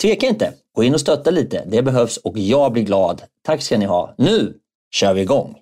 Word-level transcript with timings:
tveka 0.00 0.26
inte. 0.26 0.54
Gå 0.74 0.84
in 0.84 0.94
och 0.94 1.00
stötta 1.00 1.30
lite. 1.30 1.64
Det 1.66 1.82
behövs 1.82 2.16
och 2.16 2.38
jag 2.38 2.72
blir 2.72 2.82
glad. 2.82 3.22
Tack 3.44 3.62
ska 3.62 3.78
ni 3.78 3.84
ha. 3.84 4.14
Nu 4.18 4.54
kör 4.90 5.14
vi 5.14 5.20
igång! 5.20 5.56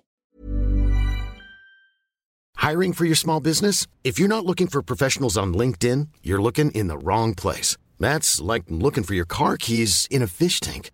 Hiring 2.69 2.93
for 2.93 3.05
your 3.05 3.15
small 3.15 3.41
business? 3.41 3.87
If 4.03 4.19
you're 4.19 4.27
not 4.27 4.45
looking 4.45 4.67
for 4.67 4.81
professionals 4.81 5.37
on 5.37 5.53
LinkedIn, 5.53 6.07
you're 6.21 6.41
looking 6.41 6.71
in 6.71 6.87
the 6.87 6.97
wrong 6.97 7.35
place. 7.35 7.77
That's 7.99 8.53
like 8.53 8.65
looking 8.67 9.03
for 9.03 9.15
your 9.15 9.27
car 9.27 9.57
keys 9.57 10.07
in 10.11 10.21
a 10.21 10.27
fish 10.27 10.59
tank. 10.59 10.91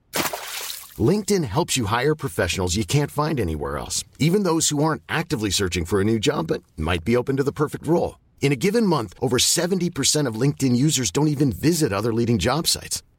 LinkedIn 0.98 1.44
helps 1.44 1.76
you 1.76 1.86
hire 1.86 2.16
professionals 2.16 2.76
you 2.76 2.86
can't 2.86 3.12
find 3.12 3.40
anywhere 3.40 3.78
else, 3.78 4.04
even 4.20 4.44
those 4.44 4.70
who 4.70 4.84
aren't 4.84 5.02
actively 5.10 5.50
searching 5.50 5.86
for 5.86 6.00
a 6.00 6.04
new 6.04 6.20
job 6.20 6.48
but 6.48 6.64
might 6.78 7.04
be 7.04 7.18
open 7.18 7.38
to 7.38 7.44
the 7.44 7.52
perfect 7.52 7.88
role. 7.88 8.20
In 8.42 8.52
a 8.52 8.56
given 8.56 8.86
month, 8.86 9.14
over 9.20 9.38
70% 9.38 10.28
of 10.28 10.40
LinkedIn 10.40 10.76
users 10.76 11.12
don't 11.12 11.28
even 11.28 11.52
visit 11.52 11.92
other 11.92 12.14
leading 12.14 12.38
job 12.38 12.68
sites. 12.68 13.02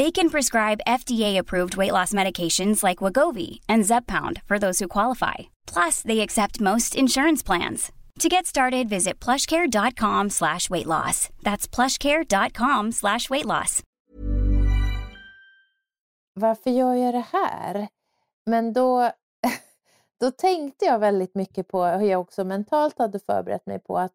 They 0.00 0.10
can 0.10 0.30
prescribe 0.30 0.86
FDA-approved 0.86 1.76
weight 1.76 1.92
loss 1.92 2.14
medications 2.14 2.82
like 2.82 3.04
Wagovi 3.04 3.60
and 3.68 3.84
Zeppound 3.84 4.40
for 4.46 4.58
those 4.58 4.78
who 4.78 4.88
qualify. 4.88 5.50
Plus, 5.66 6.00
they 6.00 6.20
accept 6.20 6.60
most 6.60 6.94
insurance 6.94 7.42
plans. 7.42 7.92
To 8.20 8.28
get 8.30 8.46
started, 8.46 8.88
visit 8.88 9.20
plushcare.com 9.24 10.30
slash 10.30 10.70
weight 10.70 10.86
loss. 10.86 11.28
That's 11.42 11.68
plushcare.com 11.68 12.92
slash 12.92 13.28
weight 13.30 13.44
loss. 13.44 13.82
Varför 16.34 16.70
gör 16.70 16.94
jag 16.94 17.14
det 17.14 17.26
här? 17.32 17.88
Men 18.46 18.72
då, 18.72 19.00
då 20.20 20.30
tänkte 20.30 20.84
jag 20.84 20.98
väldigt 20.98 21.34
mycket 21.34 21.68
på 21.68 21.84
hur 21.84 22.06
jag 22.06 22.20
också 22.20 22.44
mentalt 22.44 22.98
hade 22.98 23.18
förberett 23.18 23.66
mig 23.66 23.78
på 23.78 23.98
att 23.98 24.12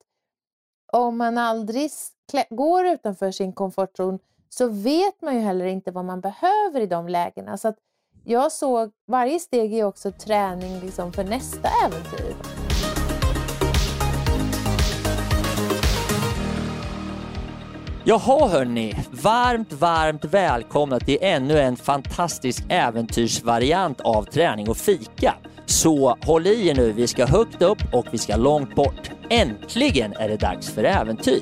om 0.93 1.17
man 1.17 1.37
aldrig 1.37 1.91
går 2.49 2.85
utanför 2.85 3.31
sin 3.31 3.53
komfortzon 3.53 4.19
så 4.57 4.67
vet 4.67 5.21
man 5.21 5.35
ju 5.35 5.41
heller 5.41 5.65
inte 5.65 5.91
vad 5.91 6.05
man 6.05 6.21
behöver 6.21 6.81
i 6.81 6.85
de 6.85 7.07
lägena. 7.07 7.57
Så 7.57 7.67
att 7.67 7.75
jag 8.23 8.51
såg, 8.51 8.91
varje 9.07 9.39
steg 9.39 9.73
är 9.73 9.83
också 9.83 10.11
träning 10.11 10.79
liksom 10.79 11.13
för 11.13 11.23
nästa 11.23 11.69
äventyr. 11.85 12.35
Jaha 18.03 18.47
hörni, 18.47 18.93
varmt, 19.11 19.73
varmt 19.73 20.25
välkomna 20.25 20.99
till 20.99 21.17
ännu 21.21 21.59
en 21.59 21.75
fantastisk 21.75 22.63
äventyrsvariant 22.69 24.01
av 24.01 24.23
träning 24.23 24.69
och 24.69 24.77
fika. 24.77 25.35
Så 25.65 26.17
håll 26.21 26.47
i 26.47 26.67
er 26.67 26.75
nu, 26.75 26.91
vi 26.91 27.07
ska 27.07 27.25
högt 27.25 27.61
upp 27.61 27.79
och 27.93 28.05
vi 28.11 28.17
ska 28.17 28.35
långt 28.35 28.75
bort. 28.75 29.11
Äntligen 29.29 30.13
är 30.13 30.29
det 30.29 30.37
dags 30.37 30.69
för 30.69 30.83
äventyr. 30.83 31.41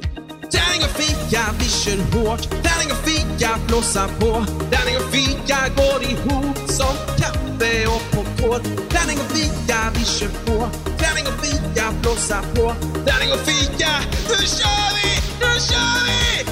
Tärning 0.55 0.81
och 0.87 0.95
fika, 1.01 1.41
vi 1.59 1.65
kör 1.65 1.99
hårt. 2.13 2.43
Tärning 2.49 2.89
och 2.95 3.01
fika, 3.09 3.49
blåsa 3.67 4.07
på. 4.19 4.31
Tärning 4.71 4.95
och 5.01 5.09
fika 5.15 5.57
går 5.79 5.99
ihop 6.11 6.57
som 6.77 6.93
kaffe 7.21 7.87
och 7.95 8.03
popcorn. 8.13 8.61
Tärning 8.89 9.17
och 9.23 9.31
fika, 9.37 9.77
vi 9.95 10.05
kör 10.05 10.27
på. 10.45 10.57
Tärning 11.01 11.25
och 11.31 11.45
fika, 11.45 11.85
blåsa 12.01 12.41
på. 12.55 12.65
Tärning 13.07 13.31
och 13.33 13.43
fika, 13.49 13.91
nu 14.29 14.37
kör 14.57 14.89
vi! 14.97 15.09
Nu 15.41 15.51
kör 15.69 15.99
vi! 16.07 16.51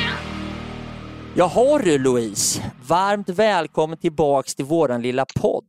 Yeah! 0.00 0.14
Jaha 1.34 1.78
du 1.78 1.98
Louise, 1.98 2.72
varmt 2.86 3.28
välkommen 3.28 3.98
tillbaks 3.98 4.54
till 4.54 4.64
våran 4.64 5.02
lilla 5.02 5.26
podd. 5.40 5.64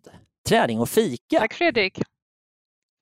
Träning 0.49 0.79
och 0.79 0.89
fika. 0.89 1.39
Tack 1.39 1.53
Fredrik. 1.53 1.99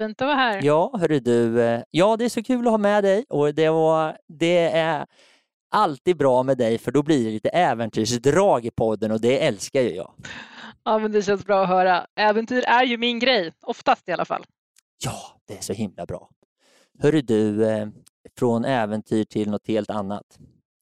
Fint 0.03 0.21
att 0.21 0.25
vara 0.25 0.35
här. 0.35 0.59
Ja, 0.63 0.97
hörru 0.99 1.19
du. 1.19 1.61
Eh, 1.61 1.81
ja, 1.91 2.17
det 2.17 2.25
är 2.25 2.29
så 2.29 2.43
kul 2.43 2.67
att 2.67 2.71
ha 2.71 2.77
med 2.77 3.03
dig 3.03 3.25
och 3.29 3.53
det, 3.53 3.69
var, 3.69 4.17
det 4.27 4.57
är 4.69 5.05
alltid 5.71 6.17
bra 6.17 6.43
med 6.43 6.57
dig 6.57 6.77
för 6.77 6.91
då 6.91 7.03
blir 7.03 7.25
det 7.25 7.31
lite 7.31 7.49
äventyrsdrag 7.49 8.65
i 8.65 8.71
podden 8.71 9.11
och 9.11 9.21
det 9.21 9.47
älskar 9.47 9.81
ju 9.81 9.95
jag. 9.95 10.13
Ja, 10.83 10.99
men 10.99 11.11
det 11.11 11.21
känns 11.21 11.45
bra 11.45 11.63
att 11.63 11.69
höra. 11.69 12.05
Äventyr 12.15 12.63
är 12.67 12.83
ju 12.83 12.97
min 12.97 13.19
grej, 13.19 13.51
oftast 13.61 14.09
i 14.09 14.11
alla 14.11 14.25
fall. 14.25 14.45
Ja, 15.05 15.13
det 15.47 15.57
är 15.57 15.61
så 15.61 15.73
himla 15.73 16.05
bra. 16.05 16.29
Hörru 17.01 17.21
du, 17.21 17.69
eh, 17.69 17.87
från 18.39 18.65
äventyr 18.65 19.23
till 19.23 19.49
något 19.49 19.67
helt 19.67 19.89
annat. 19.89 20.25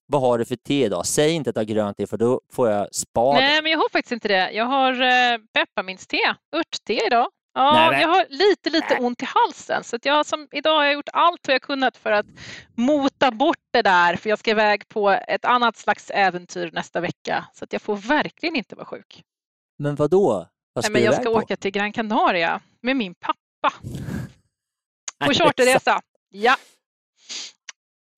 Vad 0.06 0.20
har 0.20 0.38
du 0.38 0.44
för 0.44 0.56
te 0.56 0.84
idag? 0.84 1.06
Säg 1.06 1.32
inte 1.32 1.50
att 1.50 1.54
du 1.54 1.60
har 1.60 1.64
grönt 1.64 1.96
te 1.96 2.06
för 2.06 2.16
då 2.16 2.40
får 2.52 2.70
jag 2.70 2.94
spad. 2.94 3.34
Nej, 3.34 3.62
men 3.62 3.72
jag 3.72 3.78
har 3.78 3.88
faktiskt 3.88 4.12
inte 4.12 4.28
det. 4.28 4.50
Jag 4.52 4.64
har 4.64 4.92
eh, 4.92 5.38
pepparmintste, 5.54 6.16
örtte 6.56 7.06
idag. 7.06 7.28
Ja, 7.54 7.90
Nej, 7.90 8.00
jag 8.02 8.08
har 8.08 8.26
lite, 8.28 8.70
lite 8.70 8.98
ont 8.98 9.22
i 9.22 9.26
halsen 9.26 9.84
så 9.84 9.98
jag 10.02 10.26
som, 10.26 10.48
idag 10.52 10.76
har 10.76 10.84
jag 10.84 10.94
gjort 10.94 11.08
allt 11.12 11.48
vad 11.48 11.54
jag 11.54 11.62
kunnat 11.62 11.96
för 11.96 12.12
att 12.12 12.26
mota 12.76 13.30
bort 13.30 13.58
det 13.72 13.82
där 13.82 14.16
för 14.16 14.30
jag 14.30 14.38
ska 14.38 14.50
iväg 14.50 14.88
på 14.88 15.10
ett 15.10 15.44
annat 15.44 15.76
slags 15.76 16.10
äventyr 16.10 16.70
nästa 16.72 17.00
vecka 17.00 17.44
så 17.54 17.64
att 17.64 17.72
jag 17.72 17.82
får 17.82 17.96
verkligen 17.96 18.56
inte 18.56 18.74
vara 18.74 18.86
sjuk. 18.86 19.22
Men 19.78 19.94
vad 19.94 20.10
då? 20.10 20.48
Vad 20.72 20.84
Nej, 20.84 20.92
men 20.92 21.02
jag 21.02 21.14
ska 21.14 21.24
på? 21.24 21.30
åka 21.30 21.56
till 21.56 21.70
Gran 21.70 21.92
Canaria 21.92 22.60
med 22.80 22.96
min 22.96 23.14
pappa. 23.14 23.76
På 25.26 25.32
charterresa. 25.32 26.00
Ja. 26.30 26.56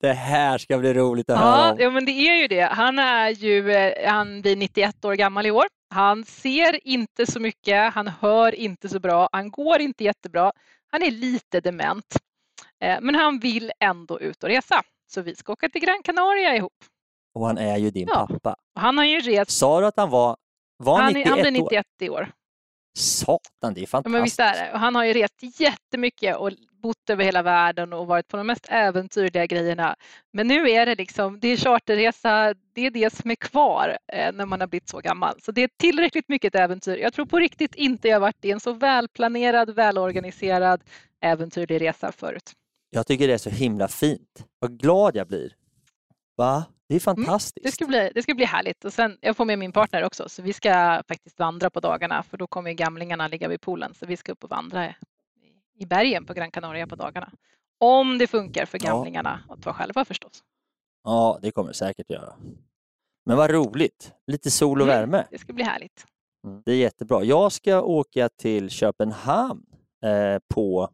Det 0.00 0.12
här 0.12 0.58
ska 0.58 0.78
bli 0.78 0.94
roligt 0.94 1.30
att 1.30 1.40
ja, 1.40 1.46
höra 1.46 1.72
om. 1.72 1.78
Ja, 1.80 1.90
men 1.90 2.04
det 2.04 2.12
är 2.12 2.34
ju 2.34 2.48
det. 2.48 2.60
Han 2.60 2.98
är 2.98 3.30
ju, 3.30 3.72
eh, 3.72 4.12
han 4.12 4.42
blir 4.42 4.56
91 4.56 5.04
år 5.04 5.14
gammal 5.14 5.46
i 5.46 5.50
år 5.50 5.66
han 5.94 6.24
ser 6.24 6.86
inte 6.86 7.26
så 7.26 7.40
mycket, 7.40 7.94
han 7.94 8.08
hör 8.08 8.54
inte 8.54 8.88
så 8.88 9.00
bra, 9.00 9.28
han 9.32 9.50
går 9.50 9.80
inte 9.80 10.04
jättebra. 10.04 10.52
Han 10.90 11.02
är 11.02 11.10
lite 11.10 11.60
dement. 11.60 12.16
Eh, 12.80 12.98
men 13.00 13.14
han 13.14 13.38
vill 13.38 13.72
ändå 13.80 14.20
ut 14.20 14.42
och 14.42 14.48
resa. 14.48 14.82
Så 15.06 15.22
vi 15.22 15.34
ska 15.34 15.52
åka 15.52 15.68
till 15.68 15.80
Gran 15.80 16.02
Canaria 16.04 16.56
ihop. 16.56 16.72
Och 17.34 17.46
han 17.46 17.58
är 17.58 17.76
ju 17.76 17.90
din 17.90 18.08
ja. 18.08 18.26
pappa. 18.26 18.56
Han 18.74 18.98
har 18.98 19.04
ju 19.04 19.20
rest. 19.20 19.50
Sa 19.50 19.80
du 19.80 19.86
att 19.86 19.96
han 19.96 20.10
var, 20.10 20.36
var 20.76 21.02
han, 21.02 21.12
91 21.12 21.28
Han 21.28 21.40
blir 21.40 21.50
91 21.50 21.86
år? 22.00 22.06
i 22.06 22.10
år. 22.10 22.32
Satan, 22.94 23.74
det 23.74 23.82
är 23.82 23.86
fantastiskt. 23.86 24.04
Ja, 24.04 24.08
men 24.08 24.22
visst 24.22 24.40
är 24.40 24.66
det. 24.66 24.72
Och 24.72 24.78
han 24.78 24.94
har 24.94 25.04
ju 25.04 25.12
rest 25.12 25.60
jättemycket 25.60 26.36
och 26.36 26.50
bott 26.82 27.10
över 27.10 27.24
hela 27.24 27.42
världen 27.42 27.92
och 27.92 28.06
varit 28.06 28.28
på 28.28 28.36
de 28.36 28.46
mest 28.46 28.66
äventyrliga 28.70 29.46
grejerna. 29.46 29.96
Men 30.32 30.46
nu 30.46 30.70
är 30.70 30.86
det 30.86 30.94
liksom, 30.94 31.40
det 31.40 31.48
är 31.48 31.56
charterresa, 31.56 32.54
det 32.74 32.86
är 32.86 32.90
det 32.90 33.14
som 33.14 33.30
är 33.30 33.34
kvar 33.34 33.98
eh, 34.12 34.32
när 34.32 34.46
man 34.46 34.60
har 34.60 34.66
blivit 34.66 34.88
så 34.88 35.00
gammal. 35.00 35.40
Så 35.42 35.52
det 35.52 35.62
är 35.62 35.70
tillräckligt 35.78 36.28
mycket 36.28 36.54
äventyr. 36.54 36.96
Jag 36.96 37.12
tror 37.12 37.26
på 37.26 37.38
riktigt 37.38 37.74
inte 37.74 38.08
jag 38.08 38.20
varit 38.20 38.44
i 38.44 38.50
en 38.50 38.60
så 38.60 38.72
välplanerad, 38.72 39.74
välorganiserad, 39.74 40.84
äventyrlig 41.20 41.80
resa 41.80 42.12
förut. 42.12 42.52
Jag 42.90 43.06
tycker 43.06 43.28
det 43.28 43.34
är 43.34 43.38
så 43.38 43.50
himla 43.50 43.88
fint. 43.88 44.44
Vad 44.58 44.80
glad 44.80 45.16
jag 45.16 45.26
blir. 45.26 45.52
Va? 46.36 46.64
Det 46.88 46.94
är 46.94 47.00
fantastiskt. 47.00 47.56
Mm, 47.56 47.68
det, 47.68 47.72
ska 47.72 47.86
bli, 47.86 48.10
det 48.14 48.22
ska 48.22 48.34
bli 48.34 48.44
härligt. 48.44 48.84
Och 48.84 48.92
sen, 48.92 49.18
jag 49.20 49.36
får 49.36 49.44
med 49.44 49.58
min 49.58 49.72
partner 49.72 50.04
också, 50.04 50.28
så 50.28 50.42
vi 50.42 50.52
ska 50.52 51.02
faktiskt 51.08 51.38
vandra 51.38 51.70
på 51.70 51.80
dagarna, 51.80 52.22
för 52.22 52.36
då 52.36 52.46
kommer 52.46 52.72
gamlingarna 52.72 53.28
ligga 53.28 53.48
vid 53.48 53.60
poolen, 53.60 53.94
så 53.94 54.06
vi 54.06 54.16
ska 54.16 54.32
upp 54.32 54.44
och 54.44 54.50
vandra 54.50 54.94
i 55.78 55.86
bergen 55.86 56.26
på 56.26 56.34
Gran 56.34 56.50
Canaria 56.50 56.86
på 56.86 56.96
dagarna. 56.96 57.32
Om 57.80 58.18
det 58.18 58.26
funkar 58.26 58.66
för 58.66 58.78
gamlingarna 58.78 59.40
ja. 59.48 59.54
att 59.54 59.66
vara 59.66 59.74
själva 59.74 60.04
förstås. 60.04 60.42
Ja, 61.04 61.38
det 61.42 61.50
kommer 61.50 61.68
det 61.68 61.74
säkert 61.74 62.10
göra. 62.10 62.34
Men 63.26 63.36
vad 63.36 63.50
roligt! 63.50 64.12
Lite 64.26 64.50
sol 64.50 64.80
och 64.80 64.88
mm, 64.88 65.00
värme. 65.00 65.26
Det 65.30 65.38
ska 65.38 65.52
bli 65.52 65.64
härligt. 65.64 66.06
Mm, 66.46 66.62
det 66.64 66.72
är 66.72 66.76
jättebra. 66.76 67.24
Jag 67.24 67.52
ska 67.52 67.82
åka 67.82 68.28
till 68.28 68.70
Köpenhamn 68.70 69.66
eh, 70.04 70.38
på 70.54 70.90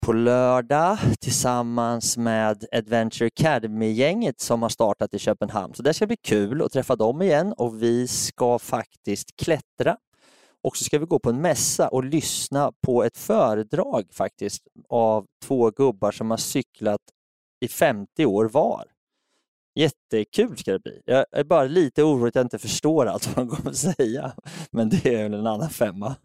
på 0.00 0.12
lördag 0.12 0.98
tillsammans 1.20 2.16
med 2.16 2.64
Adventure 2.72 3.26
Academy-gänget 3.26 4.40
som 4.40 4.62
har 4.62 4.68
startat 4.68 5.14
i 5.14 5.18
Köpenhamn. 5.18 5.74
Så 5.74 5.82
det 5.82 5.94
ska 5.94 6.06
bli 6.06 6.16
kul 6.16 6.62
att 6.62 6.72
träffa 6.72 6.96
dem 6.96 7.22
igen 7.22 7.52
och 7.52 7.82
vi 7.82 8.08
ska 8.08 8.58
faktiskt 8.58 9.36
klättra. 9.36 9.96
Och 10.64 10.76
så 10.76 10.84
ska 10.84 10.98
vi 10.98 11.06
gå 11.06 11.18
på 11.18 11.30
en 11.30 11.40
mässa 11.40 11.88
och 11.88 12.04
lyssna 12.04 12.72
på 12.86 13.04
ett 13.04 13.18
föredrag 13.18 14.04
faktiskt 14.12 14.62
av 14.88 15.26
två 15.44 15.70
gubbar 15.70 16.12
som 16.12 16.30
har 16.30 16.38
cyklat 16.38 17.00
i 17.60 17.68
50 17.68 18.26
år 18.26 18.44
var. 18.44 18.84
Jättekul 19.76 20.56
ska 20.56 20.72
det 20.72 20.78
bli. 20.78 21.02
Jag 21.04 21.24
är 21.32 21.44
bara 21.44 21.64
lite 21.64 22.02
orolig 22.02 22.28
att 22.28 22.34
jag 22.34 22.44
inte 22.44 22.58
förstår 22.58 23.06
allt 23.06 23.26
vad 23.26 23.46
de 23.46 23.56
kommer 23.56 23.70
att 23.70 23.76
säga. 23.96 24.32
Men 24.70 24.88
det 24.88 25.06
är 25.06 25.22
väl 25.22 25.34
en 25.34 25.46
annan 25.46 25.70
femma. 25.70 26.16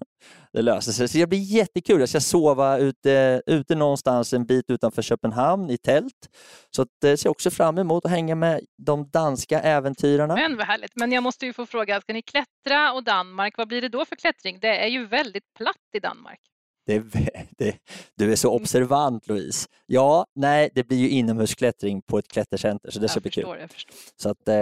Det 0.53 0.61
löser 0.61 0.91
sig. 0.91 1.07
Så 1.07 1.17
det 1.17 1.27
blir 1.27 1.39
jättekul. 1.39 1.99
Jag 1.99 2.09
ska 2.09 2.19
sova 2.19 2.77
ute, 2.77 3.41
ute 3.45 3.75
någonstans 3.75 4.33
en 4.33 4.45
bit 4.45 4.69
utanför 4.69 5.01
Köpenhamn 5.01 5.69
i 5.69 5.77
tält. 5.77 6.29
Så 6.75 6.85
det 7.01 7.09
eh, 7.09 7.15
ser 7.15 7.27
jag 7.27 7.31
också 7.31 7.51
fram 7.51 7.77
emot 7.77 8.05
att 8.05 8.11
hänga 8.11 8.35
med 8.35 8.61
de 8.77 9.09
danska 9.09 9.59
äventyrarna. 9.59 10.35
Men 10.35 10.57
vad 10.57 10.67
härligt. 10.67 10.95
Men 10.95 11.11
jag 11.11 11.23
måste 11.23 11.45
ju 11.45 11.53
få 11.53 11.65
fråga, 11.65 12.01
ska 12.01 12.13
ni 12.13 12.21
klättra 12.21 12.93
och 12.93 13.03
Danmark, 13.03 13.57
vad 13.57 13.67
blir 13.67 13.81
det 13.81 13.89
då 13.89 14.05
för 14.05 14.15
klättring? 14.15 14.59
Det 14.59 14.83
är 14.83 14.87
ju 14.87 15.05
väldigt 15.05 15.53
platt 15.57 15.75
i 15.93 15.99
Danmark. 15.99 16.39
Det, 16.85 17.03
det, 17.57 17.75
du 18.15 18.31
är 18.31 18.35
så 18.35 18.49
observant 18.49 19.27
Louise. 19.27 19.67
Ja, 19.85 20.25
nej, 20.35 20.69
det 20.75 20.83
blir 20.83 20.97
ju 20.97 21.09
inomhusklättring 21.09 22.01
på 22.01 22.17
ett 22.17 22.27
klättercenter 22.27 22.91
så 22.91 22.99
det 22.99 23.07
ska 23.07 23.19
bli 23.19 23.31
kul. 23.31 23.45
Jag 23.59 23.71
förstår. 23.71 23.95
Så 24.15 24.29
att, 24.29 24.47
eh, 24.47 24.55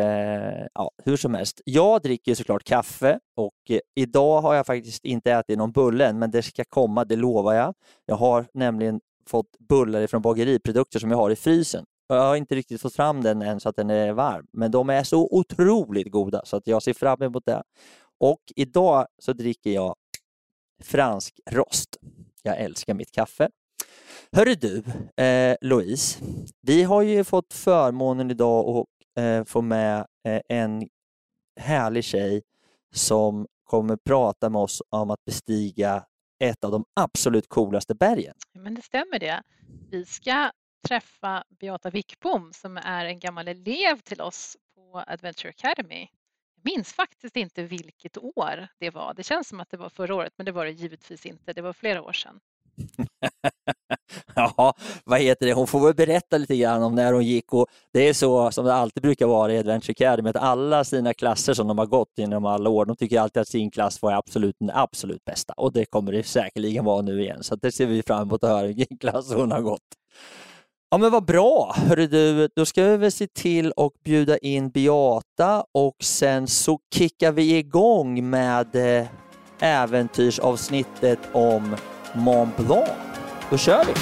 ja, 0.73 0.91
hur 1.03 1.17
som 1.17 1.33
helst. 1.33 1.61
Jag 1.65 2.01
dricker 2.01 2.35
såklart 2.35 2.63
kaffe 2.63 3.19
och 3.35 3.53
eh, 3.69 3.79
idag 3.95 4.41
har 4.41 4.55
jag 4.55 4.65
faktiskt 4.65 5.05
inte 5.05 5.31
ätit 5.31 5.57
någon 5.57 5.71
bulle 5.71 6.07
än, 6.07 6.19
men 6.19 6.31
det 6.31 6.41
ska 6.41 6.63
komma, 6.69 7.05
det 7.05 7.15
lovar 7.15 7.53
jag. 7.53 7.73
Jag 8.05 8.15
har 8.15 8.45
nämligen 8.53 8.99
fått 9.27 9.57
bullar 9.59 10.07
från 10.07 10.21
bageriprodukter 10.21 10.99
som 10.99 11.11
jag 11.11 11.17
har 11.17 11.29
i 11.29 11.35
frysen. 11.35 11.85
Jag 12.07 12.21
har 12.21 12.35
inte 12.35 12.55
riktigt 12.55 12.81
fått 12.81 12.95
fram 12.95 13.21
den 13.21 13.41
än 13.41 13.59
så 13.59 13.69
att 13.69 13.75
den 13.75 13.89
är 13.89 14.13
varm, 14.13 14.47
men 14.53 14.71
de 14.71 14.89
är 14.89 15.03
så 15.03 15.27
otroligt 15.31 16.11
goda 16.11 16.41
så 16.45 16.57
att 16.57 16.67
jag 16.67 16.83
ser 16.83 16.93
fram 16.93 17.21
emot 17.21 17.45
det. 17.45 17.63
Och 18.19 18.39
idag 18.55 19.07
så 19.19 19.33
dricker 19.33 19.71
jag 19.71 19.95
fransk 20.79 21.39
rost. 21.51 21.97
Jag 22.43 22.57
älskar 22.57 22.93
mitt 22.93 23.11
kaffe. 23.11 23.49
Hörru 24.31 24.55
du, 24.55 24.83
eh, 25.23 25.55
Louise, 25.61 26.19
vi 26.61 26.83
har 26.83 27.01
ju 27.01 27.23
fått 27.23 27.53
förmånen 27.53 28.31
idag 28.31 28.77
att 28.77 29.23
eh, 29.23 29.43
få 29.43 29.61
med 29.61 30.05
eh, 30.27 30.41
en 30.49 30.89
härlig 31.59 32.03
tjej 32.03 32.41
som 32.95 33.47
kommer 33.63 33.97
prata 34.05 34.49
med 34.49 34.61
oss 34.61 34.81
om 34.89 35.09
att 35.09 35.25
bestiga 35.25 36.05
ett 36.43 36.63
av 36.63 36.71
de 36.71 36.85
absolut 36.99 37.47
coolaste 37.47 37.95
bergen. 37.95 38.33
Men 38.53 38.75
det 38.75 38.81
stämmer 38.81 39.19
det. 39.19 39.43
Vi 39.91 40.05
ska 40.05 40.51
träffa 40.87 41.43
Beata 41.59 41.89
Wickbom 41.89 42.51
som 42.53 42.77
är 42.77 43.05
en 43.05 43.19
gammal 43.19 43.47
elev 43.47 43.99
till 44.03 44.21
oss 44.21 44.57
på 44.75 45.03
Adventure 45.07 45.49
Academy 45.49 46.07
jag 46.63 46.71
minns 46.71 46.93
faktiskt 46.93 47.35
inte 47.35 47.63
vilket 47.63 48.17
år 48.17 48.67
det 48.79 48.89
var. 48.89 49.13
Det 49.13 49.23
känns 49.23 49.47
som 49.47 49.59
att 49.59 49.69
det 49.69 49.77
var 49.77 49.89
förra 49.89 50.15
året, 50.15 50.33
men 50.37 50.45
det 50.45 50.51
var 50.51 50.65
det 50.65 50.71
givetvis 50.71 51.25
inte. 51.25 51.53
Det 51.53 51.61
var 51.61 51.73
flera 51.73 52.01
år 52.01 52.13
sedan. 52.13 52.39
ja, 54.35 54.73
vad 55.03 55.19
heter 55.19 55.45
det? 55.45 55.53
Hon 55.53 55.67
får 55.67 55.79
väl 55.79 55.95
berätta 55.95 56.37
lite 56.37 56.57
grann 56.57 56.83
om 56.83 56.95
när 56.95 57.13
hon 57.13 57.25
gick 57.25 57.53
och 57.53 57.67
det 57.93 58.09
är 58.09 58.13
så 58.13 58.51
som 58.51 58.65
det 58.65 58.73
alltid 58.73 59.03
brukar 59.03 59.25
vara 59.27 59.53
i 59.53 59.57
Adventure 59.57 59.91
Academy 59.91 60.29
att 60.29 60.35
alla 60.35 60.83
sina 60.83 61.13
klasser 61.13 61.53
som 61.53 61.67
de 61.67 61.77
har 61.77 61.85
gått 61.85 62.11
genom 62.17 62.45
alla 62.45 62.69
år, 62.69 62.85
de 62.85 62.95
tycker 62.95 63.19
alltid 63.19 63.41
att 63.41 63.47
sin 63.47 63.71
klass 63.71 64.01
var 64.01 64.11
absolut 64.11 64.55
den 64.59 64.71
absolut 64.73 65.25
bästa 65.25 65.53
och 65.53 65.73
det 65.73 65.85
kommer 65.85 66.11
det 66.11 66.23
säkerligen 66.23 66.85
vara 66.85 67.01
nu 67.01 67.21
igen. 67.21 67.43
Så 67.43 67.55
det 67.55 67.71
ser 67.71 67.85
vi 67.85 68.03
fram 68.03 68.21
emot 68.21 68.43
att 68.43 68.49
höra 68.49 68.67
vilken 68.67 68.97
klass 68.99 69.33
hon 69.33 69.51
har 69.51 69.61
gått. 69.61 69.81
Ja 70.91 70.97
men 70.97 71.11
vad 71.11 71.25
bra! 71.25 71.75
Hörru 71.75 72.07
du, 72.07 72.49
då 72.55 72.65
ska 72.65 72.83
vi 72.83 72.97
väl 72.97 73.11
se 73.11 73.27
till 73.27 73.73
att 73.77 74.03
bjuda 74.03 74.37
in 74.37 74.69
Beata 74.69 75.63
och 75.73 75.95
sen 76.03 76.47
så 76.47 76.79
kickar 76.93 77.31
vi 77.31 77.57
igång 77.57 78.29
med 78.29 78.75
eh, 78.75 79.07
äventyrsavsnittet 79.59 81.19
om 81.31 81.75
Mont 82.13 82.57
Blanc. 82.57 82.89
Då 83.49 83.57
kör 83.57 83.85
vi! 83.85 83.93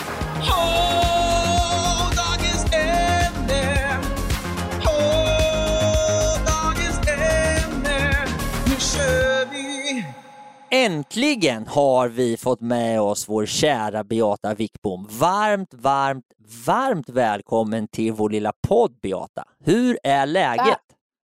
Äntligen 10.72 11.68
har 11.68 12.10
vi 12.10 12.38
fått 12.38 12.62
med 12.62 13.02
oss 13.02 13.30
vår 13.30 13.46
kära 13.46 14.04
Beata 14.04 14.54
Wickbom. 14.54 15.08
Varmt, 15.10 15.74
varmt, 15.74 16.26
varmt 16.66 17.10
välkommen 17.10 17.88
till 17.88 18.14
vår 18.14 18.30
lilla 18.30 18.54
podd 18.68 19.00
Beata. 19.02 19.44
Hur 19.60 20.00
är 20.04 20.26
läget? 20.26 20.68
Ja, 20.68 20.80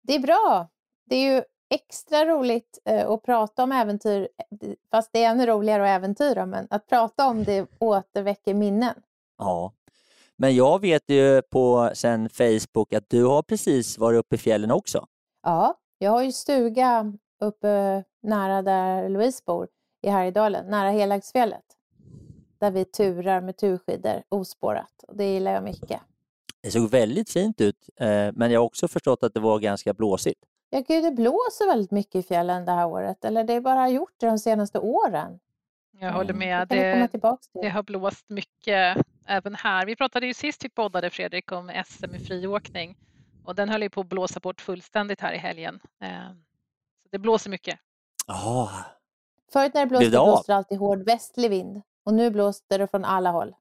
det 0.04 0.16
är 0.16 0.20
bra. 0.20 0.68
Det 1.10 1.16
är 1.16 1.36
ju 1.36 1.44
extra 1.70 2.26
roligt 2.26 2.80
eh, 2.86 3.10
att 3.10 3.24
prata 3.24 3.64
om 3.64 3.72
äventyr, 3.72 4.28
fast 4.92 5.10
det 5.14 5.24
är 5.24 5.30
ännu 5.30 5.46
roligare 5.46 5.84
att 5.84 5.98
äventyra, 6.00 6.46
men 6.46 6.68
att 6.70 6.88
prata 6.88 7.28
om 7.28 7.44
det 7.44 7.68
återväcker 7.80 8.54
minnen. 8.54 8.96
Ja, 9.38 9.74
men 10.36 10.56
jag 10.56 10.82
vet 10.82 11.04
ju 11.08 11.42
på 11.42 11.92
sen 11.94 12.30
Facebook 12.30 12.94
att 12.94 13.10
du 13.10 13.26
har 13.26 13.42
precis 13.42 13.98
varit 13.98 14.20
uppe 14.20 14.36
i 14.36 14.38
fjällen 14.38 14.72
också. 14.72 15.06
Ja, 15.44 15.76
jag 15.98 16.12
har 16.12 16.24
ju 16.24 16.32
stuga 16.32 17.14
uppe 17.40 18.04
nära 18.24 18.62
där 18.62 19.10
Louise 19.10 19.44
bor, 19.46 19.68
i 20.02 20.10
Härjedalen, 20.10 20.66
nära 20.66 20.90
Helagsfjället. 20.90 21.64
Där 22.60 22.72
vi 22.72 22.86
turar 22.86 23.42
med 23.42 23.58
turskidor 23.58 24.24
ospårat. 24.30 25.04
Och 25.08 25.18
det 25.18 25.34
gillar 25.34 25.52
jag 25.52 25.64
mycket. 25.64 26.02
Det 26.62 26.72
såg 26.72 26.90
väldigt 26.90 27.30
fint 27.30 27.62
ut, 27.62 27.90
eh, 28.00 28.30
men 28.34 28.52
jag 28.52 28.60
har 28.60 28.66
också 28.66 28.88
förstått 28.88 29.24
att 29.24 29.34
det 29.34 29.40
var 29.40 29.60
ganska 29.60 29.94
blåsigt. 29.94 30.42
Ja, 30.70 30.84
gud, 30.88 31.04
det 31.04 31.12
blåser 31.12 31.68
väldigt 31.68 31.92
mycket 31.92 32.16
i 32.16 32.24
fjällen 32.24 32.66
det 32.66 32.72
här 32.72 32.88
året. 32.88 33.26
Eller 33.26 33.44
det 33.44 33.54
har 33.54 33.62
bara 33.62 33.90
gjort 33.90 34.14
det 34.18 34.26
de 34.26 34.40
senaste 34.40 34.80
åren. 34.80 35.40
Jag 36.00 36.14
håller 36.14 36.34
mm. 36.34 36.50
med. 36.50 36.68
Det, 36.68 36.76
det, 36.76 37.32
det, 37.62 37.70
har 37.70 37.84
blåst 37.84 38.30
mycket 38.30 38.98
även 39.26 39.56
här. 39.56 39.86
Vi 39.86 39.96
pratade 39.96 40.28
ju 40.28 40.34
sist 40.34 40.66
vi 40.66 40.70
poddade 40.70 41.10
Fredrik 41.10 41.52
om 41.52 41.72
SM 41.86 42.16
i 42.16 42.20
friåkning 42.20 42.98
och 43.44 43.56
den 43.56 43.70
höll 43.70 43.82
ju 43.82 43.90
på 43.90 44.02
att 44.02 44.10
blåsa 44.10 44.40
bort 44.40 44.62
fullständigt 44.62 45.22
här 45.22 45.34
i 45.34 45.38
helgen. 45.38 45.80
Det 47.12 47.20
blåser 47.20 47.50
mycket. 47.50 47.80
Oh. 48.28 48.72
Förut 49.54 49.74
när 49.74 49.82
det 49.82 49.88
blåste 49.88 50.06
det 50.06 50.10
blåste 50.10 50.52
det 50.52 50.56
alltid 50.56 50.78
hård 50.78 51.06
västlig 51.06 51.50
vind 51.50 51.82
och 52.06 52.14
nu 52.14 52.32
blåste 52.32 52.78
det 52.78 52.88
från 52.88 53.06
alla 53.06 53.32
håll. 53.32 53.56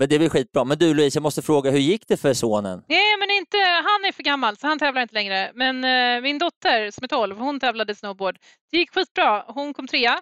Men 0.00 0.08
det 0.08 0.14
är 0.14 0.18
väl 0.18 0.30
skitbra. 0.30 0.64
Men 0.64 0.78
du 0.78 0.94
Louise, 0.94 1.16
jag 1.16 1.22
måste 1.22 1.42
fråga, 1.42 1.70
hur 1.70 1.78
gick 1.78 2.08
det 2.08 2.16
för 2.16 2.34
sonen? 2.34 2.82
Nej, 2.88 3.16
men 3.18 3.30
inte, 3.30 3.56
han 3.56 4.04
är 4.08 4.12
för 4.12 4.22
gammal 4.22 4.56
så 4.56 4.66
han 4.66 4.78
tävlar 4.78 5.02
inte 5.02 5.14
längre. 5.14 5.52
Men 5.54 5.84
eh, 5.84 6.22
min 6.22 6.38
dotter 6.38 6.90
som 6.90 7.04
är 7.04 7.08
12, 7.08 7.38
hon 7.38 7.60
tävlade 7.60 7.94
snowboard. 7.94 8.38
Det 8.70 8.76
gick 8.76 8.94
skitbra. 8.94 9.44
Hon 9.48 9.74
kom 9.74 9.86
trea 9.86 10.12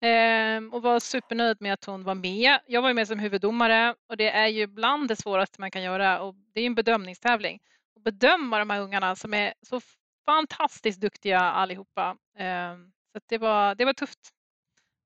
eh, 0.00 0.64
och 0.72 0.82
var 0.82 1.00
supernöjd 1.00 1.56
med 1.60 1.72
att 1.72 1.84
hon 1.84 2.04
var 2.04 2.14
med. 2.14 2.58
Jag 2.66 2.82
var 2.82 2.92
med 2.92 3.08
som 3.08 3.18
huvuddomare 3.18 3.94
och 4.08 4.16
det 4.16 4.30
är 4.30 4.46
ju 4.46 4.66
bland 4.66 5.08
det 5.08 5.16
svåraste 5.16 5.60
man 5.60 5.70
kan 5.70 5.82
göra 5.82 6.20
och 6.20 6.34
det 6.54 6.60
är 6.60 6.66
en 6.66 6.74
bedömningstävling. 6.74 7.58
Att 7.96 8.04
bedöma 8.04 8.58
de 8.58 8.70
här 8.70 8.80
ungarna 8.80 9.16
som 9.16 9.34
är 9.34 9.54
så 9.62 9.80
fantastiskt 10.26 11.00
duktiga 11.00 11.40
allihopa. 11.40 12.16
Ehm, 12.38 12.92
så 13.12 13.20
det, 13.28 13.38
var, 13.38 13.74
det 13.74 13.84
var 13.84 13.92
tufft 13.92 14.18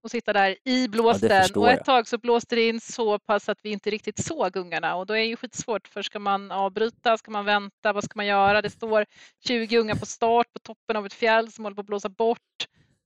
att 0.04 0.10
sitta 0.10 0.32
där 0.32 0.56
i 0.64 0.88
blåsten 0.88 1.30
ja, 1.54 1.60
och 1.60 1.70
ett 1.70 1.84
tag 1.84 2.08
så 2.08 2.18
blåste 2.18 2.54
det 2.54 2.68
in 2.68 2.80
så 2.80 3.18
pass 3.18 3.48
att 3.48 3.58
vi 3.62 3.70
inte 3.70 3.90
riktigt 3.90 4.24
såg 4.24 4.56
ungarna 4.56 4.96
och 4.96 5.06
då 5.06 5.14
är 5.14 5.18
det 5.18 5.24
ju 5.24 5.36
skitsvårt 5.36 5.88
för 5.88 6.02
ska 6.02 6.18
man 6.18 6.50
avbryta, 6.50 7.18
ska 7.18 7.30
man 7.30 7.44
vänta, 7.44 7.92
vad 7.92 8.04
ska 8.04 8.12
man 8.14 8.26
göra? 8.26 8.62
Det 8.62 8.70
står 8.70 9.06
20 9.46 9.78
ungar 9.78 9.94
på 9.94 10.06
start 10.06 10.46
på 10.52 10.58
toppen 10.58 10.96
av 10.96 11.06
ett 11.06 11.12
fjäll 11.12 11.52
som 11.52 11.64
håller 11.64 11.74
på 11.74 11.80
att 11.80 11.86
blåsa 11.86 12.08
bort. 12.08 12.38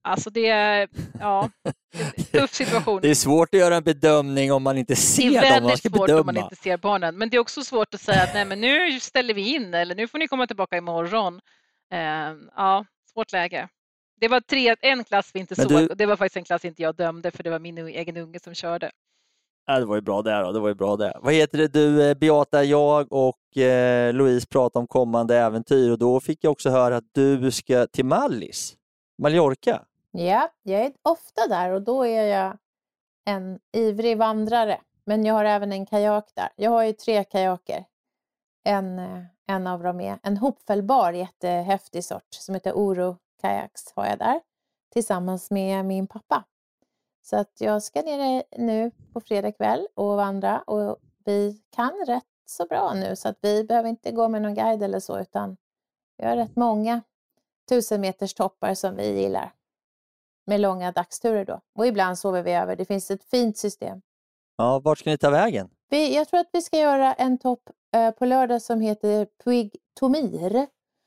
Alltså 0.09 0.31
det 0.31 0.49
är, 0.49 0.89
ja, 1.21 1.51
tuff 2.33 2.55
situation. 2.55 3.01
Det 3.03 3.11
är 3.11 3.15
svårt 3.15 3.55
att 3.55 3.61
göra 3.61 3.77
en 3.77 3.83
bedömning 3.85 4.53
om 4.53 4.63
man 4.63 4.79
inte 4.79 4.97
ser 4.97 5.23
dem. 5.23 5.33
Det 5.33 5.39
är 5.39 5.61
väldigt 5.61 5.83
svårt 5.83 6.07
bedöma. 6.07 6.21
om 6.21 6.27
man 6.27 6.37
inte 6.37 6.57
ser 6.57 6.77
barnen. 6.77 7.19
Men 7.19 7.31
det 7.31 7.37
är 7.37 7.39
också 7.39 7.65
svårt 7.65 7.95
att 7.95 8.01
säga 8.01 8.23
att 8.23 8.35
nej, 8.35 8.45
men 8.45 8.61
nu 8.61 9.01
ställer 9.01 9.35
vi 9.35 9.55
in 9.55 9.75
eller 9.75 9.95
nu 9.95 10.09
får 10.09 10.19
ni 10.19 10.29
komma 10.29 10.47
tillbaka 10.47 10.77
imorgon. 10.77 11.41
Eh, 11.95 12.37
ja, 12.57 12.85
svårt 13.13 13.33
läge. 13.33 13.69
Det 14.21 14.29
var 14.29 14.41
tre, 14.41 14.77
en 14.81 15.05
klass 15.05 15.31
vi 15.35 15.41
inte 15.41 15.55
men 15.59 15.69
såg 15.69 15.91
och 15.91 15.97
det 15.97 16.07
var 16.07 16.17
faktiskt 16.17 16.37
en 16.37 16.45
klass 16.45 16.65
inte 16.65 16.83
jag 16.83 16.97
dömde 16.97 17.31
för 17.31 17.43
det 17.43 17.51
var 17.51 17.59
min 17.59 17.79
egen 17.79 18.17
unge 18.17 18.41
som 18.41 18.55
körde. 18.55 18.91
Ja, 19.67 19.79
det 19.79 19.85
var 19.85 19.95
ju 19.95 20.01
bra 20.01 20.23
där 20.23 20.43
då. 20.43 20.53
Det 20.53 20.61
var 20.61 20.69
ju 20.69 20.75
bra 20.75 20.97
där. 20.97 21.19
Vad 21.23 21.35
heter 21.35 21.59
det 21.59 21.69
du 21.69 22.11
eh, 22.11 22.15
Beata, 22.15 22.65
jag 22.65 23.13
och 23.13 23.57
eh, 23.57 24.13
Louise 24.13 24.47
pratade 24.47 24.81
om 24.81 24.87
kommande 24.87 25.37
äventyr 25.39 25.91
och 25.91 25.99
då 25.99 26.21
fick 26.21 26.45
jag 26.45 26.51
också 26.51 26.71
höra 26.71 26.97
att 26.97 27.15
du 27.15 27.51
ska 27.51 27.87
till 27.87 28.05
Mallis, 28.05 28.77
Mallorca. 29.19 29.85
Ja, 30.11 30.51
jag 30.63 30.81
är 30.81 30.93
ofta 31.03 31.47
där 31.49 31.71
och 31.71 31.83
då 31.83 32.07
är 32.07 32.25
jag 32.25 32.59
en 33.25 33.59
ivrig 33.73 34.19
vandrare. 34.19 34.81
Men 35.07 35.25
jag 35.25 35.35
har 35.35 35.45
även 35.45 35.73
en 35.73 35.87
kajak 35.87 36.25
där. 36.35 36.49
Jag 36.57 36.71
har 36.71 36.85
ju 36.85 36.93
tre 36.93 37.25
kajaker. 37.25 37.85
En, 38.65 38.99
eh, 38.99 39.25
en 39.47 39.67
av 39.67 39.83
dem 39.83 40.01
är 40.01 40.19
en 40.23 40.37
hopfällbar 40.37 41.13
jättehäftig 41.13 42.05
sort 42.05 42.35
som 42.35 42.55
heter 42.55 42.73
Oro 42.73 43.17
Kajaks 43.41 43.93
har 43.97 44.07
jag 44.07 44.19
där 44.19 44.41
tillsammans 44.93 45.51
med 45.51 45.85
min 45.85 46.07
pappa. 46.07 46.45
Så 47.23 47.37
att 47.37 47.61
jag 47.61 47.83
ska 47.83 48.03
ner 48.03 48.37
eh, 48.37 48.65
nu 48.65 48.91
på 49.13 49.21
fredag 49.21 49.53
kväll 49.53 49.89
och 49.95 50.17
vandra 50.17 50.61
och 50.61 50.99
vi 51.25 51.63
kan 51.77 52.05
rätt 52.07 52.25
så 52.47 52.67
bra 52.67 52.95
nu 52.95 53.17
så 53.17 53.29
att 53.29 53.39
vi 53.41 53.65
behöver 53.65 53.89
inte 53.89 54.13
gå 54.13 54.29
med 54.29 54.43
någon 54.43 54.55
guide 54.55 54.83
eller 54.83 55.01
så 55.01 55.19
utan 55.19 55.57
vi 56.17 56.27
har 56.27 56.37
rätt 56.37 56.57
många 56.57 57.03
tusen 57.69 58.01
meters 58.01 58.35
toppar 58.35 58.75
som 58.75 58.97
vi 58.97 59.21
gillar 59.21 59.53
med 60.47 60.61
långa 60.61 60.93
dagsturer 60.93 61.45
då. 61.45 61.61
Och 61.75 61.87
ibland 61.87 62.19
sover 62.19 62.43
vi 62.43 62.53
över. 62.53 62.77
Det 62.77 62.85
finns 62.85 63.11
ett 63.11 63.25
fint 63.25 63.59
system. 63.59 64.03
Ja, 64.57 64.79
vart 64.79 64.99
ska 64.99 65.11
ni 65.11 65.19
ta 65.19 65.31
vägen? 65.31 65.71
Vi, 65.89 66.15
jag 66.15 66.29
tror 66.29 66.41
att 66.41 66.51
vi 66.53 66.63
ska 66.63 66.79
göra 66.79 67.15
en 67.15 67.39
topp 67.39 67.71
eh, 67.97 68.11
på 68.11 68.25
lördag 68.25 68.63
som 68.63 68.81
heter 68.81 69.27
Puig 69.45 69.77
Tomir. 69.95 70.67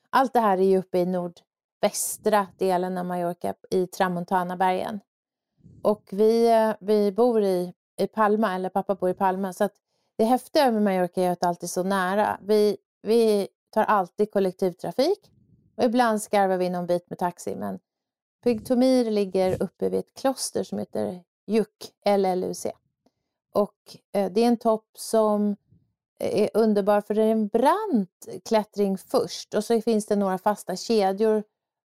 Allt 0.10 0.34
det 0.34 0.40
här 0.40 0.58
är 0.58 0.64
ju 0.64 0.78
uppe 0.78 1.00
i 1.00 1.06
nordvästra 1.06 2.48
delen 2.58 2.98
av 2.98 3.06
Mallorca 3.06 3.54
i 3.70 3.88
Tramontanabergen. 3.88 5.00
Och 5.82 6.04
vi, 6.12 6.52
eh, 6.52 6.76
vi 6.80 7.12
bor 7.12 7.44
i, 7.44 7.74
i 8.00 8.08
Palma, 8.08 8.56
eller 8.56 8.70
pappa 8.70 8.96
bor 8.96 9.10
i 9.10 9.14
Palma, 9.14 9.54
så 9.54 9.64
att 9.64 9.74
det 10.18 10.24
häftiga 10.24 10.72
med 10.72 10.82
Mallorca 10.82 11.22
är 11.22 11.32
att 11.32 11.44
allt 11.44 11.64
är 11.64 11.68
så 11.68 11.84
nära. 11.84 12.40
Vi, 12.42 12.78
vi 13.02 13.48
tar 13.70 13.84
alltid 13.84 14.32
kollektivtrafik 14.32 15.32
och 15.78 15.84
ibland 15.84 16.22
skarvar 16.22 16.58
vi 16.58 16.70
någon 16.70 16.86
bit 16.86 17.10
med 17.10 17.20
taxi, 17.20 17.56
men 17.56 17.80
Puig 18.44 18.66
Tomir 18.66 19.12
ligger 19.12 19.64
uppe 19.64 19.90
vid 19.90 20.00
ett 20.00 20.14
kloster 20.20 20.64
som 20.64 20.80
heter 20.80 21.24
Juk, 21.48 21.92
LLUC. 22.06 22.66
Och 23.58 23.98
eh, 24.14 24.32
det 24.32 24.44
är 24.44 24.48
en 24.48 24.58
topp 24.58 24.86
som 24.98 25.56
eh, 26.20 26.44
är 26.44 26.50
underbar 26.54 27.02
för 27.02 27.14
det 27.14 27.24
är 27.24 27.32
en 27.32 27.48
brant 27.48 28.28
klättring 28.46 28.98
först 28.98 29.54
och 29.54 29.64
så 29.64 29.82
finns 29.82 30.06
det 30.06 30.16
några 30.16 30.38
fasta 30.38 30.76
kedjor 30.76 31.44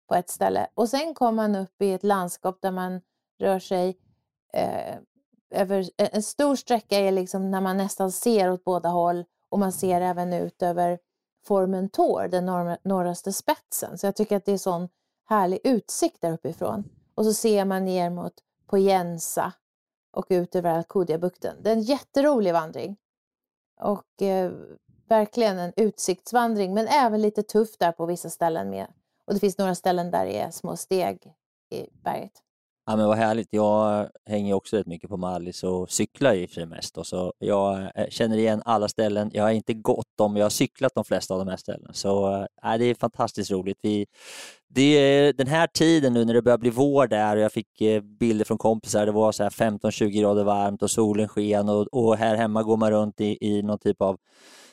på 0.09 0.15
ett 0.15 0.31
ställe. 0.31 0.67
Och 0.75 0.89
sen 0.89 1.15
kommer 1.15 1.33
man 1.33 1.57
upp 1.57 1.83
i 1.83 1.93
ett 1.93 2.03
landskap 2.03 2.59
där 2.61 2.71
man 2.71 3.01
rör 3.39 3.59
sig 3.59 3.99
eh, 4.53 4.97
över 5.51 5.81
eh, 5.81 6.09
en 6.13 6.23
stor 6.23 6.57
sträcka 6.57 6.99
är 6.99 7.13
liksom 7.13 7.51
när 7.51 7.61
man 7.61 7.77
nästan 7.77 8.13
ser 8.13 8.51
åt 8.51 8.65
båda 8.65 8.89
håll 8.89 9.25
och 9.49 9.59
man 9.59 9.73
ser 9.73 10.01
även 10.01 10.33
ut 10.33 10.63
över 10.63 10.99
Formentor, 11.47 12.29
den 12.29 12.47
norr, 12.47 12.77
norraste 12.85 13.33
spetsen. 13.33 13.99
Så 13.99 14.07
jag 14.07 14.17
tycker 14.17 14.37
att 14.37 14.45
det 14.45 14.53
är 14.53 14.59
sån 14.59 14.89
härlig 15.29 15.61
utsikt 15.65 16.21
där 16.21 16.33
uppifrån. 16.33 16.85
Och 17.15 17.25
så 17.25 17.35
ser 17.35 17.65
man 17.65 17.85
ner 17.85 18.11
mot 18.11 18.35
Poyensa 18.67 19.53
och 20.13 20.27
ut 20.29 20.55
över 20.55 20.71
Alcudia-bukten. 20.71 21.57
Det 21.63 21.71
är 21.71 21.75
en 21.75 21.83
jätterolig 21.83 22.53
vandring. 22.53 22.97
Och 23.81 24.23
eh, 24.23 24.53
verkligen 25.09 25.59
en 25.59 25.73
utsiktsvandring, 25.77 26.75
men 26.75 26.89
även 26.89 27.23
lite 27.23 27.43
tufft 27.43 27.81
där 27.81 27.93
på 27.93 28.07
vissa 28.07 28.31
ställen 28.31 28.71
med. 28.71 28.87
Och 29.25 29.35
det 29.35 29.41
finns 29.41 29.59
några 29.59 29.75
ställen 29.75 30.11
där 30.11 30.25
det 30.25 30.39
är 30.39 30.51
små 30.51 30.77
steg 30.77 31.35
i 31.71 31.87
berget. 31.93 32.33
Ja, 32.87 32.97
men 32.97 33.07
vad 33.07 33.17
härligt. 33.17 33.49
Jag 33.51 34.09
hänger 34.27 34.55
också 34.55 34.77
rätt 34.77 34.87
mycket 34.87 35.11
på 35.11 35.17
Mallis 35.17 35.65
och 35.65 35.91
cyklar 35.91 36.35
i 36.35 36.47
för 36.47 36.67
mest. 36.67 36.71
mesta. 36.71 37.05
Så 37.05 37.33
jag 37.39 37.81
eh, 37.95 38.09
känner 38.09 38.37
igen 38.37 38.63
alla 38.65 38.89
ställen. 38.89 39.31
Jag 39.35 39.43
har 39.43 39.51
inte 39.51 39.75
gått 39.75 40.17
dem, 40.19 40.37
jag 40.37 40.45
har 40.45 40.51
cyklat 40.51 40.93
de 40.95 41.05
flesta 41.05 41.35
av 41.35 41.41
de 41.41 41.51
här 41.51 41.57
ställena. 41.57 41.93
Så 41.93 42.33
äh, 42.65 42.79
det 42.79 42.85
är 42.85 42.95
fantastiskt 42.95 43.51
roligt. 43.51 43.79
Vi, 43.83 44.07
det 44.69 44.83
är 44.83 45.33
den 45.33 45.47
här 45.47 45.67
tiden 45.67 46.13
nu 46.13 46.25
när 46.25 46.35
det 46.35 46.43
börjar 46.43 46.59
bli 46.59 46.71
vår 46.71 47.07
där 47.07 47.37
och 47.37 47.43
jag 47.43 47.53
fick 47.53 47.81
eh, 47.81 48.01
bilder 48.01 48.45
från 48.45 48.59
kompisar. 48.59 49.07
Det 49.07 49.13
var 49.13 49.33
15-20 49.33 50.09
grader 50.09 50.45
varmt 50.45 50.83
och 50.83 50.91
solen 50.91 51.29
sken 51.29 51.69
och, 51.69 51.87
och, 51.93 52.17
här 52.17 52.37
hemma 52.37 52.63
går 52.63 52.77
man 52.77 52.91
runt 52.91 53.21
i, 53.21 53.39
i 53.41 53.63
någon 53.63 53.79
typ 53.79 54.03
av 54.03 54.17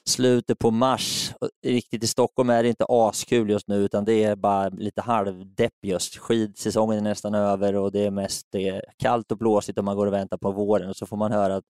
slutet 0.10 0.60
på 0.60 0.72
mars. 0.72 1.34
Riktigt 1.66 2.04
i 2.04 2.08
Stockholm 2.08 2.50
är 2.50 2.64
det 2.64 2.70
inte 2.70 2.86
askul 2.90 3.50
just 3.50 3.68
nu 3.68 3.76
utan 3.76 4.06
det 4.06 4.24
är 4.24 4.36
bara 4.36 4.70
lite 4.70 5.02
halvdepp 5.02 5.74
just. 5.82 6.18
Skidsäsongen 6.18 6.98
är 6.98 7.02
nästan 7.02 7.36
över 7.36 7.76
och 7.76 7.92
det 7.92 8.06
är 8.06 8.12
mest 8.12 8.48
det 8.52 8.68
är 8.68 8.82
kallt 8.98 9.32
och 9.32 9.38
blåsigt 9.38 9.78
och 9.78 9.84
man 9.84 9.96
går 9.96 10.08
och 10.08 10.14
väntar 10.14 10.38
på 10.38 10.52
våren 10.52 10.90
och 10.90 10.96
så 10.96 11.06
får 11.06 11.18
man 11.18 11.32
höra 11.32 11.56
att 11.56 11.64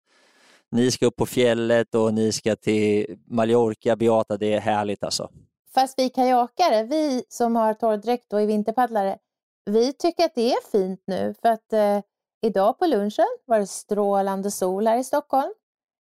ni 0.72 0.92
ska 0.92 1.06
upp 1.06 1.16
på 1.16 1.26
fjället 1.26 1.96
och 1.96 2.14
ni 2.14 2.32
ska 2.32 2.56
till 2.56 3.18
Mallorca, 3.28 3.96
Beata, 3.96 4.38
det 4.38 4.54
är 4.54 4.60
härligt 4.60 5.04
alltså. 5.04 5.30
Fast 5.74 6.00
vi 6.00 6.10
kajakare, 6.10 6.84
vi 6.84 7.24
som 7.30 7.56
har 7.56 7.74
torrdräkt 7.74 8.34
och 8.34 8.42
är 8.42 8.46
vinterpaddlare, 8.46 9.18
vi 9.66 9.94
tycker 9.94 10.26
att 10.26 10.36
det 10.36 10.52
är 10.52 10.72
fint 10.72 11.04
nu 11.08 11.36
för 11.42 11.50
att 11.50 11.74
eh, 11.74 12.00
idag 12.42 12.80
på 12.80 12.86
lunchen 12.86 13.26
var 13.46 13.60
det 13.60 13.68
strålande 13.68 14.52
sol 14.52 14.88
här 14.88 14.98
i 14.98 15.04
Stockholm 15.04 15.54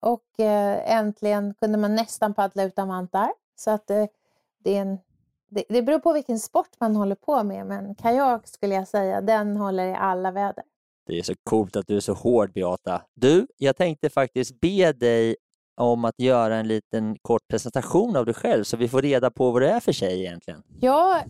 och 0.07 0.41
eh, 0.41 0.97
äntligen 0.97 1.55
kunde 1.55 1.79
man 1.79 1.95
nästan 1.95 2.35
paddla 2.35 2.65
utan 2.65 2.89
vantar. 2.89 3.33
Så 3.57 3.71
att 3.71 3.91
eh, 3.91 4.05
det, 4.59 4.77
är 4.77 4.81
en, 4.81 4.99
det, 5.49 5.65
det 5.69 5.83
beror 5.83 5.99
på 5.99 6.13
vilken 6.13 6.39
sport 6.39 6.71
man 6.81 6.97
håller 6.97 7.15
på 7.15 7.43
med, 7.43 7.67
men 7.67 7.95
kajak 7.95 8.49
skulle 8.49 8.75
jag 8.75 8.89
säga, 8.89 9.21
den 9.21 9.57
håller 9.57 9.87
i 9.87 9.95
alla 9.95 10.31
väder. 10.31 10.65
Det 11.07 11.19
är 11.19 11.23
så 11.23 11.35
coolt 11.45 11.77
att 11.77 11.87
du 11.87 11.97
är 11.97 12.01
så 12.01 12.13
hård 12.13 12.53
Beata. 12.53 13.03
Du, 13.15 13.47
jag 13.57 13.77
tänkte 13.77 14.11
faktiskt 14.11 14.61
be 14.61 14.93
dig 14.93 15.37
om 15.77 16.05
att 16.05 16.15
göra 16.19 16.57
en 16.57 16.69
liten 16.69 17.17
kort 17.23 17.49
presentation 17.49 18.17
av 18.17 18.25
dig 18.25 18.35
själv 18.35 18.65
så 18.65 18.77
vi 18.77 18.89
får 18.89 19.03
reda 19.03 19.31
på 19.31 19.51
vad 19.51 19.63
du 19.63 19.67
är 19.67 19.81
för 19.81 19.93
tjej 19.93 20.21
egentligen. 20.21 20.63
Ja, 20.81 21.23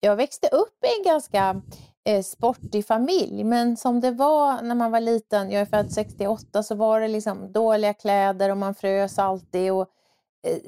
jag 0.00 0.16
växte 0.16 0.48
upp 0.48 0.84
i 0.84 0.98
en 0.98 1.04
ganska 1.04 1.62
eh, 2.08 2.22
sportig 2.22 2.86
familj. 2.86 3.44
Men 3.44 3.76
som 3.76 4.00
det 4.00 4.10
var 4.10 4.62
när 4.62 4.74
man 4.74 4.90
var 4.90 5.00
liten, 5.00 5.50
jag 5.50 5.60
är 5.60 5.66
född 5.66 5.92
68, 5.92 6.62
så 6.62 6.74
var 6.74 7.00
det 7.00 7.08
liksom 7.08 7.52
dåliga 7.52 7.94
kläder 7.94 8.50
och 8.50 8.56
man 8.56 8.74
frös 8.74 9.18
alltid. 9.18 9.72
Och, 9.72 9.86
eh, 10.42 10.58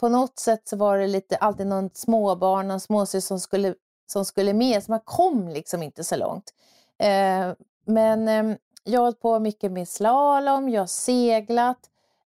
på 0.00 0.08
något 0.08 0.38
sätt 0.38 0.68
så 0.68 0.76
var 0.76 0.98
det 0.98 1.06
lite, 1.06 1.36
alltid 1.36 1.66
någon 1.66 1.90
småbarn, 1.94 2.68
någon 2.68 2.80
småsyster 2.80 3.28
som 3.28 3.40
skulle, 3.40 3.74
som 4.06 4.24
skulle 4.24 4.52
med, 4.52 4.82
så 4.82 4.92
man 4.92 5.00
kom 5.04 5.48
liksom 5.48 5.82
inte 5.82 6.04
så 6.04 6.16
långt. 6.16 6.54
Eh, 6.98 7.52
men 7.86 8.28
eh, 8.28 8.56
jag 8.84 9.00
har 9.00 9.04
hållit 9.04 9.20
på 9.20 9.38
mycket 9.38 9.72
med 9.72 9.88
slalom, 9.88 10.68
jag 10.68 10.82
har 10.82 10.86
seglat, 10.86 11.78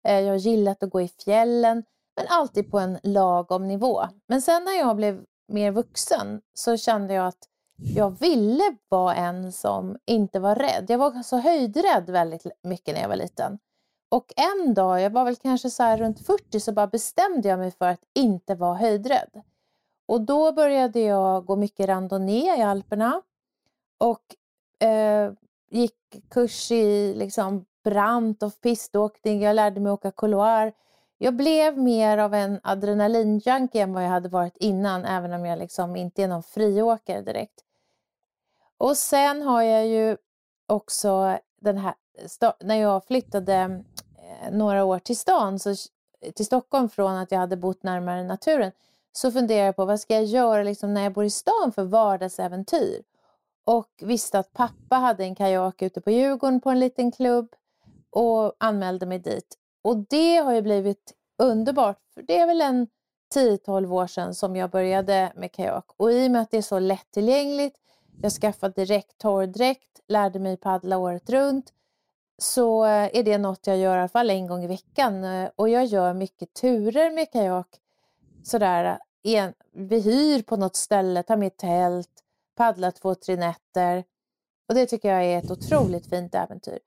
eh, 0.04 0.20
jag 0.20 0.32
har 0.32 0.36
gillat 0.36 0.82
att 0.82 0.90
gå 0.90 1.00
i 1.00 1.08
fjällen, 1.08 1.84
men 2.16 2.26
alltid 2.28 2.70
på 2.70 2.78
en 2.78 2.98
lagom 3.02 3.68
nivå. 3.68 4.02
Men 4.26 4.42
sen 4.42 4.64
när 4.64 4.78
jag 4.78 4.96
blev 4.96 5.24
mer 5.48 5.70
vuxen 5.70 6.40
så 6.54 6.76
kände 6.76 7.14
jag 7.14 7.26
att 7.26 7.50
jag 7.82 8.20
ville 8.20 8.76
vara 8.88 9.14
en 9.14 9.52
som 9.52 9.96
inte 10.06 10.40
var 10.40 10.54
rädd. 10.54 10.86
Jag 10.88 10.98
var 10.98 11.22
så 11.22 11.36
höjdrädd 11.36 12.10
väldigt 12.10 12.46
mycket 12.62 12.94
när 12.94 13.02
jag 13.02 13.08
var 13.08 13.16
liten. 13.16 13.58
Och 14.08 14.32
en 14.36 14.74
dag, 14.74 15.00
jag 15.00 15.10
var 15.10 15.24
väl 15.24 15.36
kanske 15.36 15.70
så 15.70 15.96
runt 15.96 16.26
40, 16.26 16.60
så 16.60 16.72
bara 16.72 16.86
bestämde 16.86 17.48
jag 17.48 17.58
mig 17.58 17.70
för 17.70 17.88
att 17.88 18.00
inte 18.14 18.54
vara 18.54 18.74
höjdrädd. 18.74 19.42
Och 20.08 20.20
då 20.20 20.52
började 20.52 21.00
jag 21.00 21.44
gå 21.44 21.56
mycket 21.56 21.88
randonnée 21.88 22.58
i 22.58 22.62
Alperna 22.62 23.22
och 23.98 24.22
eh, 24.86 25.32
gick 25.70 26.28
kurs 26.30 26.70
i 26.70 27.14
liksom 27.14 27.64
brant 27.84 28.42
och 28.42 28.60
piståkning. 28.60 29.42
Jag 29.42 29.56
lärde 29.56 29.80
mig 29.80 29.92
åka 29.92 30.10
couloir. 30.10 30.72
Jag 31.18 31.36
blev 31.36 31.78
mer 31.78 32.18
av 32.18 32.34
en 32.34 32.60
adrenalinjunkie 32.62 33.82
än 33.82 33.92
vad 33.92 34.04
jag 34.04 34.08
hade 34.08 34.28
varit 34.28 34.56
innan, 34.56 35.04
även 35.04 35.32
om 35.32 35.46
jag 35.46 35.58
liksom 35.58 35.96
inte 35.96 36.22
är 36.22 36.28
någon 36.28 36.42
friåkare 36.42 37.22
direkt. 37.22 37.64
Och 38.80 38.96
sen 38.96 39.42
har 39.42 39.62
jag 39.62 39.86
ju 39.86 40.16
också 40.68 41.38
den 41.60 41.78
här, 41.78 41.94
när 42.60 42.74
jag 42.74 43.04
flyttade 43.04 43.54
eh, 44.18 44.52
några 44.52 44.84
år 44.84 44.98
till 44.98 45.16
stan, 45.16 45.58
så, 45.58 45.74
till 46.34 46.46
Stockholm 46.46 46.88
från 46.88 47.16
att 47.16 47.32
jag 47.32 47.38
hade 47.38 47.56
bott 47.56 47.82
närmare 47.82 48.22
naturen, 48.22 48.72
så 49.12 49.32
funderade 49.32 49.66
jag 49.66 49.76
på 49.76 49.84
vad 49.84 50.00
ska 50.00 50.14
jag 50.14 50.24
göra 50.24 50.62
liksom 50.62 50.94
när 50.94 51.02
jag 51.02 51.12
bor 51.12 51.24
i 51.24 51.30
stan 51.30 51.72
för 51.74 51.84
vardagsäventyr? 51.84 53.02
Och 53.64 53.90
visste 54.00 54.38
att 54.38 54.52
pappa 54.52 54.96
hade 54.96 55.24
en 55.24 55.34
kajak 55.34 55.82
ute 55.82 56.00
på 56.00 56.10
Djurgården 56.10 56.60
på 56.60 56.70
en 56.70 56.80
liten 56.80 57.12
klubb 57.12 57.54
och 58.10 58.54
anmälde 58.58 59.06
mig 59.06 59.18
dit. 59.18 59.58
Och 59.82 59.96
det 59.96 60.36
har 60.36 60.52
ju 60.52 60.62
blivit 60.62 61.14
underbart, 61.38 61.98
för 62.14 62.22
det 62.22 62.38
är 62.38 62.46
väl 62.46 62.60
en 62.60 62.86
10-12 63.34 63.92
år 63.92 64.06
sedan 64.06 64.34
som 64.34 64.56
jag 64.56 64.70
började 64.70 65.32
med 65.36 65.52
kajak. 65.52 65.84
Och 65.96 66.12
i 66.12 66.26
och 66.26 66.30
med 66.30 66.42
att 66.42 66.50
det 66.50 66.58
är 66.58 66.62
så 66.62 66.78
lättillgängligt 66.78 67.76
jag 68.22 68.32
skaffade 68.32 68.74
direkt 68.74 69.18
torrdräkt, 69.18 70.00
lärde 70.08 70.38
mig 70.38 70.56
paddla 70.56 70.98
året 70.98 71.30
runt, 71.30 71.72
så 72.38 72.84
eh, 72.84 73.16
är 73.16 73.22
det 73.22 73.38
något 73.38 73.66
jag 73.66 73.78
gör 73.78 73.96
i 73.96 73.98
alla 73.98 74.08
fall 74.08 74.30
en 74.30 74.46
gång 74.46 74.64
i 74.64 74.66
veckan. 74.66 75.24
Eh, 75.24 75.50
och 75.56 75.68
jag 75.68 75.84
gör 75.84 76.14
mycket 76.14 76.54
turer 76.54 77.10
med 77.10 77.32
kajak. 77.32 77.80
Sådär, 78.42 78.84
eh, 78.84 78.98
en, 79.22 79.54
vi 79.72 80.00
hyr 80.00 80.42
på 80.42 80.56
något 80.56 80.76
ställe, 80.76 81.22
tar 81.22 81.36
med 81.36 81.56
tält, 81.56 82.10
paddlar 82.54 82.90
två, 82.90 83.14
tre 83.14 83.36
nätter. 83.36 84.04
Och 84.68 84.74
det 84.74 84.86
tycker 84.86 85.12
jag 85.12 85.24
är 85.24 85.38
ett 85.38 85.50
otroligt 85.50 86.06
fint 86.06 86.34
äventyr. 86.34 86.78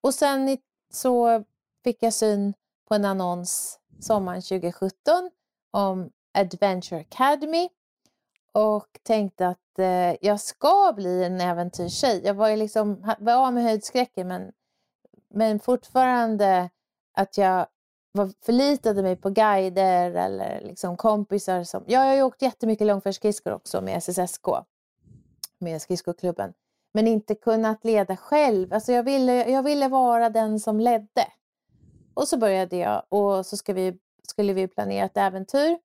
Och 0.00 0.14
sen 0.14 0.58
så 0.92 1.44
fick 1.84 2.02
jag 2.02 2.12
syn 2.12 2.54
på 2.88 2.94
en 2.94 3.04
annons 3.04 3.78
sommaren 4.00 4.42
2017 4.42 5.30
om 5.70 6.10
Adventure 6.34 7.00
Academy 7.00 7.68
och 8.52 9.00
tänkte 9.02 9.48
att 9.48 9.78
eh, 9.78 10.16
jag 10.20 10.40
ska 10.40 10.92
bli 10.96 11.24
en 11.24 11.40
äventyrstjej. 11.40 12.22
Jag 12.24 12.34
var 12.34 12.48
ju 12.48 12.56
liksom, 12.56 13.14
var 13.18 13.46
av 13.46 13.52
med 13.52 13.64
höjdskräcken 13.64 14.28
men, 14.28 14.52
men 15.30 15.60
fortfarande 15.60 16.70
att 17.14 17.38
jag 17.38 17.66
var, 18.12 18.32
förlitade 18.44 19.02
mig 19.02 19.16
på 19.16 19.30
guider 19.30 20.10
eller 20.10 20.60
liksom 20.60 20.96
kompisar. 20.96 21.64
Som, 21.64 21.84
ja, 21.86 22.00
jag 22.00 22.08
har 22.08 22.14
ju 22.14 22.22
åkt 22.22 22.42
jättemycket 22.42 22.86
långfärdsskridskor 22.86 23.52
också 23.52 23.80
med 23.80 24.02
SSSK, 24.02 24.46
med 25.58 25.82
skridskoklubben. 25.82 26.52
Men 26.94 27.08
inte 27.08 27.34
kunnat 27.34 27.84
leda 27.84 28.16
själv. 28.16 28.72
Alltså 28.72 28.92
jag, 28.92 29.02
ville, 29.02 29.50
jag 29.50 29.62
ville 29.62 29.88
vara 29.88 30.30
den 30.30 30.60
som 30.60 30.80
ledde. 30.80 31.26
Och 32.14 32.28
så 32.28 32.36
började 32.36 32.76
jag 32.76 33.02
och 33.08 33.46
så 33.46 33.56
ska 33.56 33.72
vi, 33.72 33.98
skulle 34.28 34.52
vi 34.52 34.68
planera 34.68 35.04
ett 35.04 35.16
äventyr. 35.16 35.78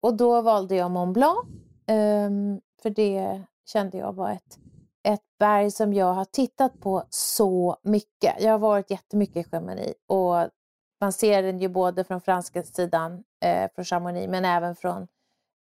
Och 0.00 0.16
då 0.16 0.42
valde 0.42 0.74
jag 0.74 0.90
Mont 0.90 1.14
Blanc. 1.14 1.48
Um, 1.90 2.60
för 2.82 2.90
det 2.90 3.42
kände 3.66 3.98
jag 3.98 4.12
var 4.12 4.30
ett, 4.30 4.58
ett 5.02 5.24
berg 5.38 5.70
som 5.70 5.94
jag 5.94 6.14
har 6.14 6.24
tittat 6.24 6.80
på 6.80 7.04
så 7.10 7.76
mycket. 7.82 8.34
Jag 8.40 8.52
har 8.52 8.58
varit 8.58 8.90
jättemycket 8.90 9.46
i 9.46 9.50
Chamonix 9.50 9.94
och 10.06 10.48
man 11.00 11.12
ser 11.12 11.42
den 11.42 11.58
ju 11.58 11.68
både 11.68 12.04
från 12.04 12.20
franska 12.20 12.62
sidan, 12.62 13.24
eh, 13.40 13.70
från 13.74 13.84
Chamonix, 13.84 14.30
men 14.30 14.44
även 14.44 14.76
från 14.76 15.08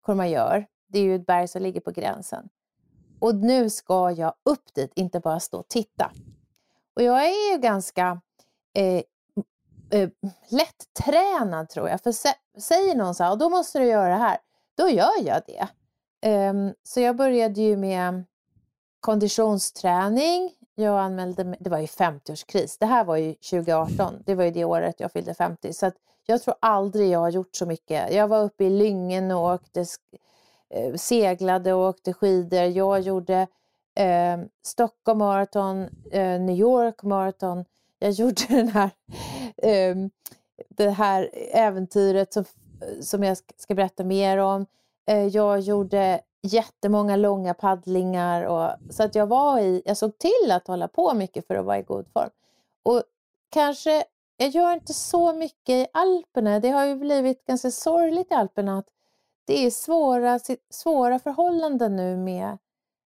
Courmayeur. 0.07 0.67
Det 0.89 0.99
är 0.99 1.03
ju 1.03 1.15
ett 1.15 1.27
berg 1.27 1.49
som 1.49 1.63
ligger 1.63 1.81
på 1.81 1.91
gränsen. 1.91 2.49
Och 3.21 3.35
nu 3.35 3.71
ska 3.71 4.11
jag 4.11 4.35
upp 4.45 4.75
dit, 4.75 4.93
inte 4.95 5.21
bara 5.21 5.41
stå 5.41 5.59
och 5.59 5.69
titta. 5.69 6.13
Och 6.97 7.03
jag 7.03 7.25
är 7.25 7.53
ju 7.53 7.59
ganska 7.59 8.21
eh, 8.75 9.03
eh, 10.01 10.11
lättränad 10.51 11.69
tror 11.69 11.89
jag. 11.89 12.01
För 12.01 12.13
säger 12.61 12.95
någon 12.95 13.15
så 13.15 13.25
här, 13.25 13.37
då 13.37 13.51
måste 13.51 13.79
du 13.79 13.85
göra 13.87 14.09
det 14.09 14.15
här, 14.15 14.39
då 14.75 14.89
gör 14.89 15.23
jag 15.23 15.43
det. 15.47 15.69
Um, 16.27 16.75
så 16.83 17.01
jag 17.01 17.17
började 17.17 17.61
ju 17.61 17.77
med 17.77 18.25
konditionsträning. 19.01 20.53
Jag 20.75 21.01
anmälde 21.01 21.45
mig, 21.45 21.59
det 21.61 21.71
var 21.71 21.79
ju 21.79 21.87
50-årskris. 21.87 22.77
Det 22.81 22.87
här 22.87 23.05
var 23.05 23.17
ju 23.17 23.35
2018. 23.35 24.15
Det 24.27 24.35
var 24.35 24.45
ju 24.45 24.51
det 24.51 24.65
året 24.65 25.01
jag 25.01 25.13
fyllde 25.13 25.35
50. 25.35 25.73
Så 25.73 25.87
att 25.87 25.95
jag 26.27 26.43
tror 26.43 26.55
aldrig 26.61 27.11
jag 27.11 27.19
har 27.19 27.31
gjort 27.31 27.57
så 27.57 27.67
mycket. 27.67 28.13
Jag 28.13 28.29
var 28.29 28.43
uppe 28.43 28.65
i 28.65 28.71
Lyngen 28.71 29.31
och 29.31 29.55
åkte, 29.55 29.87
eh, 30.71 30.95
seglade 30.95 31.73
och 31.73 31.89
åkte 31.89 32.13
skidor. 32.13 32.63
Jag 32.63 33.01
gjorde 33.01 33.47
eh, 33.95 34.39
Stockholm 34.63 35.19
Marathon, 35.19 35.89
eh, 36.13 36.41
New 36.41 36.57
York 36.57 37.03
Marathon. 37.03 37.65
Jag 37.99 38.11
gjorde 38.21 38.43
den 38.49 38.69
här, 38.69 38.91
eh, 39.57 39.97
det 40.69 40.91
här 40.91 41.31
äventyret 41.53 42.33
som, 42.33 42.45
som 43.01 43.23
jag 43.23 43.37
ska 43.57 43.75
berätta 43.75 44.05
mer 44.05 44.39
om. 44.39 44.67
Eh, 45.07 45.27
jag 45.27 45.61
gjorde 45.61 46.21
jättemånga 46.43 47.17
långa 47.17 47.55
paddlingar. 47.55 48.43
Och, 48.43 48.71
så 48.91 49.03
att 49.03 49.15
jag, 49.15 49.27
var 49.27 49.61
i, 49.61 49.83
jag 49.85 49.97
såg 49.97 50.19
till 50.19 50.51
att 50.51 50.67
hålla 50.67 50.89
på 50.89 51.15
mycket 51.15 51.47
för 51.47 51.55
att 51.55 51.65
vara 51.65 51.79
i 51.79 51.83
god 51.83 52.09
form. 52.13 52.31
Och 52.83 53.03
kanske, 53.49 54.05
jag 54.37 54.49
gör 54.49 54.75
inte 54.75 54.95
så 54.95 55.33
mycket 55.33 55.69
i 55.75 55.87
Alperna. 55.93 56.61
Det 56.61 56.71
har 56.71 56.85
ju 56.85 56.97
blivit 56.97 57.47
ganska 57.47 57.71
sorgligt 57.71 58.33
i 58.33 58.35
Alperna 58.35 58.79
att 58.79 58.89
det 59.45 59.67
är 59.67 59.71
svåra, 59.71 60.41
svåra 60.71 61.19
förhållanden 61.19 61.97
nu 61.97 62.17
med, 62.17 62.59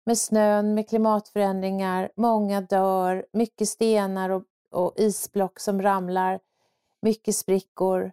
med 0.05 0.17
snön, 0.17 0.73
med 0.73 0.89
klimatförändringar. 0.89 2.11
Många 2.15 2.61
dör, 2.61 3.25
mycket 3.31 3.69
stenar 3.69 4.29
och, 4.29 4.43
och 4.71 4.93
isblock 4.95 5.59
som 5.59 5.81
ramlar, 5.81 6.39
mycket 7.01 7.35
sprickor. 7.35 8.11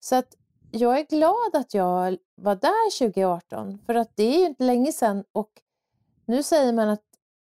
Så 0.00 0.16
att 0.16 0.34
jag 0.70 0.98
är 0.98 1.04
glad 1.04 1.62
att 1.62 1.74
jag 1.74 2.16
var 2.34 2.56
där 2.56 2.98
2018 2.98 3.78
för 3.86 3.94
att 3.94 4.10
det 4.14 4.22
är 4.22 4.38
ju 4.38 4.46
inte 4.46 4.64
länge 4.64 4.92
sedan 4.92 5.24
och 5.32 5.50
nu 6.26 6.42
säger 6.42 6.72
man 6.72 6.88
att 6.88 7.02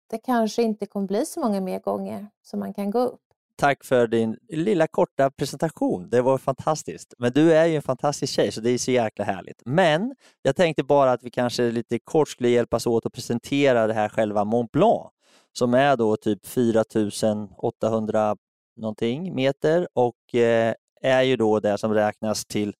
det 0.09 0.17
kanske 0.17 0.63
inte 0.63 0.85
kommer 0.85 1.07
bli 1.07 1.25
så 1.25 1.39
många 1.39 1.61
mer 1.61 1.79
gånger 1.79 2.27
som 2.41 2.59
man 2.59 2.73
kan 2.73 2.91
gå 2.91 2.99
upp. 2.99 3.19
Tack 3.55 3.83
för 3.83 4.07
din 4.07 4.37
lilla 4.49 4.87
korta 4.87 5.31
presentation. 5.31 6.09
Det 6.09 6.21
var 6.21 6.37
fantastiskt. 6.37 7.13
Men 7.17 7.31
du 7.31 7.53
är 7.53 7.65
ju 7.65 7.75
en 7.75 7.81
fantastisk 7.81 8.33
tjej 8.33 8.51
så 8.51 8.61
det 8.61 8.69
är 8.69 8.77
så 8.77 8.91
jäkla 8.91 9.25
härligt. 9.25 9.61
Men 9.65 10.15
jag 10.41 10.55
tänkte 10.55 10.83
bara 10.83 11.11
att 11.11 11.23
vi 11.23 11.29
kanske 11.29 11.71
lite 11.71 11.99
kort 11.99 12.29
skulle 12.29 12.49
hjälpas 12.49 12.87
åt 12.87 13.05
att 13.05 13.13
presentera 13.13 13.87
det 13.87 13.93
här 13.93 14.09
själva 14.09 14.43
Mont 14.43 14.71
Blanc 14.71 15.11
som 15.53 15.73
är 15.73 15.97
då 15.97 16.17
typ 16.17 16.45
4800 16.45 18.35
någonting 18.75 19.35
meter 19.35 19.87
och 19.93 20.35
eh, 20.35 20.73
är 21.01 21.21
ju 21.21 21.35
då 21.35 21.59
det 21.59 21.77
som 21.77 21.93
räknas 21.93 22.45
till 22.45 22.73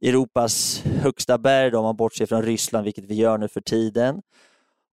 Europas 0.00 0.82
högsta 0.84 1.38
berg 1.38 1.76
om 1.76 1.84
man 1.84 1.96
bortser 1.96 2.26
från 2.26 2.42
Ryssland, 2.42 2.84
vilket 2.84 3.04
vi 3.04 3.14
gör 3.14 3.38
nu 3.38 3.48
för 3.48 3.60
tiden. 3.60 4.22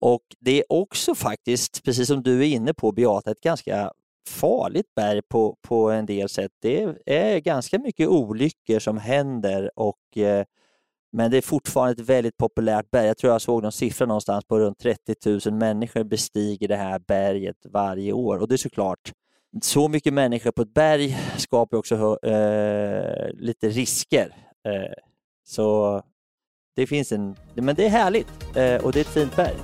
Och 0.00 0.22
det 0.40 0.58
är 0.58 0.64
också 0.68 1.14
faktiskt, 1.14 1.84
precis 1.84 2.08
som 2.08 2.22
du 2.22 2.40
är 2.40 2.46
inne 2.46 2.74
på 2.74 2.92
Beata, 2.92 3.30
ett 3.30 3.40
ganska 3.40 3.92
farligt 4.28 4.94
berg 4.96 5.22
på, 5.22 5.56
på 5.62 5.90
en 5.90 6.06
del 6.06 6.28
sätt. 6.28 6.52
Det 6.62 6.96
är 7.06 7.38
ganska 7.38 7.78
mycket 7.78 8.08
olyckor 8.08 8.78
som 8.78 8.98
händer 8.98 9.70
och 9.76 10.16
eh, 10.16 10.44
men 11.16 11.30
det 11.30 11.36
är 11.36 11.42
fortfarande 11.42 12.02
ett 12.02 12.08
väldigt 12.08 12.36
populärt 12.36 12.90
berg. 12.90 13.06
Jag 13.06 13.18
tror 13.18 13.32
jag 13.32 13.42
såg 13.42 13.62
någon 13.62 13.72
siffra 13.72 14.06
någonstans 14.06 14.44
på 14.44 14.58
runt 14.58 14.78
30 14.78 15.48
000 15.50 15.58
människor 15.58 16.04
bestiger 16.04 16.68
det 16.68 16.76
här 16.76 16.98
berget 16.98 17.56
varje 17.64 18.12
år 18.12 18.38
och 18.38 18.48
det 18.48 18.54
är 18.54 18.56
såklart 18.56 19.12
så 19.62 19.88
mycket 19.88 20.14
människor 20.14 20.50
på 20.50 20.62
ett 20.62 20.74
berg 20.74 21.16
skapar 21.36 21.76
också 21.76 22.18
eh, 22.22 23.32
lite 23.34 23.68
risker. 23.68 24.36
Eh, 24.68 24.92
så 25.44 26.02
det 26.76 26.86
finns 26.86 27.12
en, 27.12 27.36
men 27.54 27.74
det 27.74 27.84
är 27.84 27.90
härligt 27.90 28.56
eh, 28.56 28.84
och 28.84 28.92
det 28.92 28.98
är 28.98 29.00
ett 29.00 29.14
fint 29.14 29.36
berg. 29.36 29.56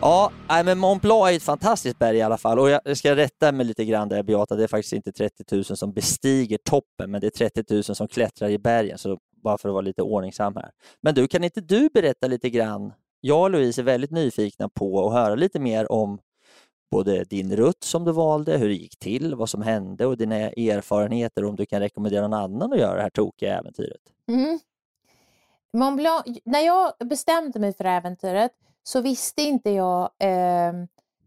Ja, 0.00 0.32
men 0.64 0.78
Mont 0.78 1.02
Blanc 1.02 1.30
är 1.30 1.36
ett 1.36 1.42
fantastiskt 1.42 1.98
berg 1.98 2.16
i 2.16 2.22
alla 2.22 2.38
fall 2.38 2.58
och 2.58 2.70
jag 2.70 2.96
ska 2.96 3.16
rätta 3.16 3.52
mig 3.52 3.66
lite 3.66 3.84
grann 3.84 4.08
där 4.08 4.22
Beata, 4.22 4.56
det 4.56 4.62
är 4.62 4.68
faktiskt 4.68 4.92
inte 4.92 5.12
30 5.12 5.44
000 5.54 5.64
som 5.64 5.92
bestiger 5.92 6.58
toppen, 6.64 7.10
men 7.10 7.20
det 7.20 7.26
är 7.26 7.50
30 7.50 7.74
000 7.74 7.84
som 7.84 8.08
klättrar 8.08 8.48
i 8.48 8.58
bergen, 8.58 8.98
så 8.98 9.18
bara 9.42 9.58
för 9.58 9.68
att 9.68 9.72
vara 9.72 9.82
lite 9.82 10.02
ordningsam 10.02 10.56
här. 10.56 10.70
Men 11.02 11.14
du, 11.14 11.28
kan 11.28 11.44
inte 11.44 11.60
du 11.60 11.88
berätta 11.94 12.26
lite 12.26 12.50
grann 12.50 12.92
jag 13.20 13.42
och 13.42 13.50
Louise 13.50 13.80
är 13.80 13.84
väldigt 13.84 14.10
nyfikna 14.10 14.68
på 14.68 15.06
att 15.06 15.12
höra 15.12 15.34
lite 15.34 15.60
mer 15.60 15.92
om 15.92 16.18
både 16.90 17.24
din 17.24 17.56
rutt 17.56 17.84
som 17.84 18.04
du 18.04 18.12
valde, 18.12 18.58
hur 18.58 18.68
det 18.68 18.74
gick 18.74 18.98
till, 18.98 19.34
vad 19.34 19.50
som 19.50 19.62
hände 19.62 20.06
och 20.06 20.16
dina 20.16 20.36
erfarenheter 20.36 21.44
om 21.44 21.56
du 21.56 21.66
kan 21.66 21.80
rekommendera 21.80 22.28
någon 22.28 22.40
annan 22.40 22.72
att 22.72 22.78
göra 22.78 22.96
det 22.96 23.02
här 23.02 23.10
tokiga 23.10 23.58
äventyret. 23.58 24.00
Mm. 24.28 24.58
Mont 25.72 25.96
Blanc, 25.96 26.24
när 26.44 26.60
jag 26.60 26.92
bestämde 27.04 27.58
mig 27.60 27.72
för 27.72 27.84
äventyret 27.84 28.52
så 28.82 29.00
visste 29.00 29.42
inte 29.42 29.70
jag 29.70 30.10
eh, 30.18 30.72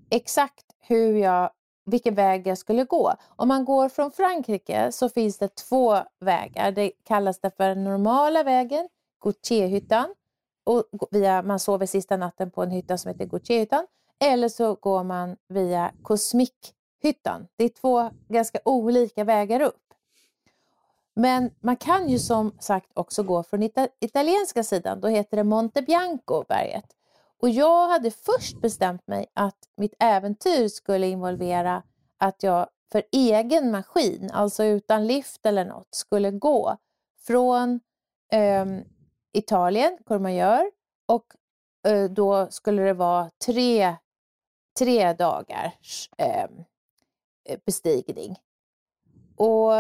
exakt 0.10 0.66
hur 0.80 1.16
jag, 1.16 1.52
vilken 1.86 2.16
väg 2.16 2.48
jag 2.48 2.58
skulle 2.58 2.84
gå. 2.84 3.14
Om 3.36 3.48
man 3.48 3.66
går 3.66 3.90
från 3.90 4.12
Frankrike 4.12 4.92
så 4.92 5.10
finns 5.10 5.38
det 5.38 5.56
två 5.56 5.98
vägar. 6.20 6.72
Det 6.72 6.92
kallas 7.08 7.40
det 7.40 7.52
för 7.58 7.76
normala 7.76 8.44
vägen, 8.44 8.90
Gautierhyttan, 9.24 10.16
och 10.64 10.84
via, 11.12 11.42
man 11.42 11.60
sover 11.60 11.86
sista 11.86 12.18
natten 12.18 12.52
på 12.52 12.64
en 12.64 12.72
hytta 12.72 12.98
som 12.98 13.12
heter 13.12 13.26
Gautierhyttan 13.26 13.88
eller 14.20 14.50
så 14.50 14.76
går 14.76 15.04
man 15.04 15.38
via 15.48 15.92
Kosmikhyttan. 16.02 17.48
Det 17.56 17.64
är 17.64 17.70
två 17.70 18.10
ganska 18.28 18.60
olika 18.66 19.24
vägar 19.24 19.62
upp. 19.62 19.94
Men 21.14 21.52
man 21.60 21.76
kan 21.76 22.10
ju 22.10 22.20
som 22.20 22.56
sagt 22.60 22.92
också 22.94 23.24
gå 23.24 23.44
från 23.44 23.64
ita 23.64 23.88
italienska 24.00 24.64
sidan, 24.64 25.02
då 25.02 25.08
heter 25.08 25.38
det 25.38 25.44
Monte 25.44 25.82
Bianco 25.82 26.44
berget. 26.50 26.86
Och 27.42 27.50
jag 27.50 27.90
hade 27.90 28.12
först 28.12 28.62
bestämt 28.62 29.08
mig 29.08 29.26
att 29.34 29.58
mitt 29.78 29.94
äventyr 30.00 30.68
skulle 30.68 31.08
involvera 31.08 31.84
att 32.18 32.44
jag 32.44 32.68
för 32.92 33.04
egen 33.12 33.72
maskin, 33.72 34.32
alltså 34.34 34.64
utan 34.64 35.08
lift 35.08 35.46
eller 35.46 35.66
något, 35.66 35.88
skulle 35.92 36.32
gå 36.32 36.78
från 37.28 37.80
eh, 38.32 38.66
Italien, 39.34 39.98
Courmayeur, 40.06 40.72
och 41.06 41.26
eh, 41.88 42.04
då 42.04 42.48
skulle 42.50 42.82
det 42.82 42.94
vara 42.94 43.30
tre, 43.46 43.96
tre 44.80 45.14
dagars 45.14 46.10
ehm, 46.18 46.64
eh, 47.50 47.60
bestigning. 47.66 48.40
Och 49.36 49.72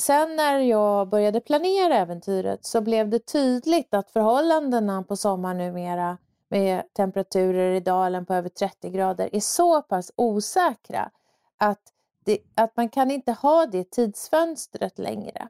sen 0.00 0.36
när 0.36 0.58
jag 0.58 1.08
började 1.08 1.40
planera 1.40 1.94
äventyret 1.94 2.64
så 2.64 2.80
blev 2.80 3.08
det 3.08 3.18
tydligt 3.18 3.94
att 3.94 4.10
förhållandena 4.10 5.02
på 5.02 5.16
sommaren 5.16 5.58
numera 5.58 6.18
med 6.48 6.92
temperaturer 6.92 7.74
i 7.74 7.80
dalen 7.80 8.26
på 8.26 8.34
över 8.34 8.48
30 8.48 8.90
grader 8.90 9.30
är 9.32 9.40
så 9.40 9.82
pass 9.82 10.12
osäkra 10.16 11.10
att, 11.56 11.82
det, 12.24 12.38
att 12.54 12.76
man 12.76 12.88
kan 12.88 13.10
inte 13.10 13.32
ha 13.32 13.66
det 13.66 13.90
tidsfönstret 13.90 14.98
längre. 14.98 15.48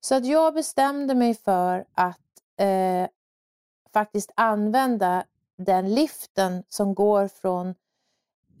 Så 0.00 0.14
att 0.14 0.26
jag 0.26 0.54
bestämde 0.54 1.14
mig 1.14 1.34
för 1.34 1.84
att 1.94 2.21
eh, 2.62 3.08
faktiskt 3.92 4.30
använda 4.36 5.24
den 5.56 5.94
liften 5.94 6.64
som 6.68 6.94
går 6.94 7.28
från 7.28 7.68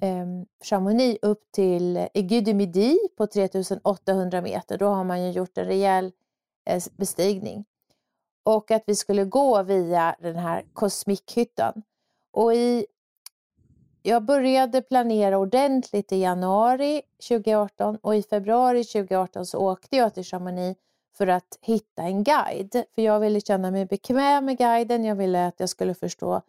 eh, 0.00 0.26
Chamonix 0.64 1.18
upp 1.22 1.52
till 1.52 1.96
eh, 1.96 2.06
Aiguille 2.14 2.96
på 3.16 3.26
3800 3.26 4.40
meter. 4.40 4.78
Då 4.78 4.86
har 4.86 5.04
man 5.04 5.22
ju 5.22 5.30
gjort 5.30 5.58
en 5.58 5.64
rejäl 5.64 6.12
eh, 6.64 6.82
bestigning. 6.96 7.64
Och 8.44 8.70
att 8.70 8.82
vi 8.86 8.94
skulle 8.96 9.24
gå 9.24 9.62
via 9.62 10.16
den 10.20 10.36
här 10.36 10.64
kosmikhyttan. 10.72 11.82
Och 12.30 12.54
i, 12.54 12.86
jag 14.02 14.24
började 14.24 14.82
planera 14.82 15.38
ordentligt 15.38 16.12
i 16.12 16.16
januari 16.16 17.02
2018 17.28 17.96
och 17.96 18.16
i 18.16 18.22
februari 18.22 18.84
2018 18.84 19.46
så 19.46 19.58
åkte 19.58 19.96
jag 19.96 20.14
till 20.14 20.24
Chamonix 20.24 20.80
för 21.12 21.26
att 21.26 21.58
hitta 21.60 22.02
en 22.02 22.24
guide. 22.24 22.84
För 22.94 23.02
jag 23.02 23.20
ville 23.20 23.40
känna 23.40 23.70
mig 23.70 23.86
bekväm 23.86 24.44
med 24.44 24.58
guiden. 24.58 25.04
Jag 25.04 25.16
ville 25.16 25.46
att 25.46 25.60
jag 25.60 25.68
skulle 25.68 25.94
förstå 25.94 26.42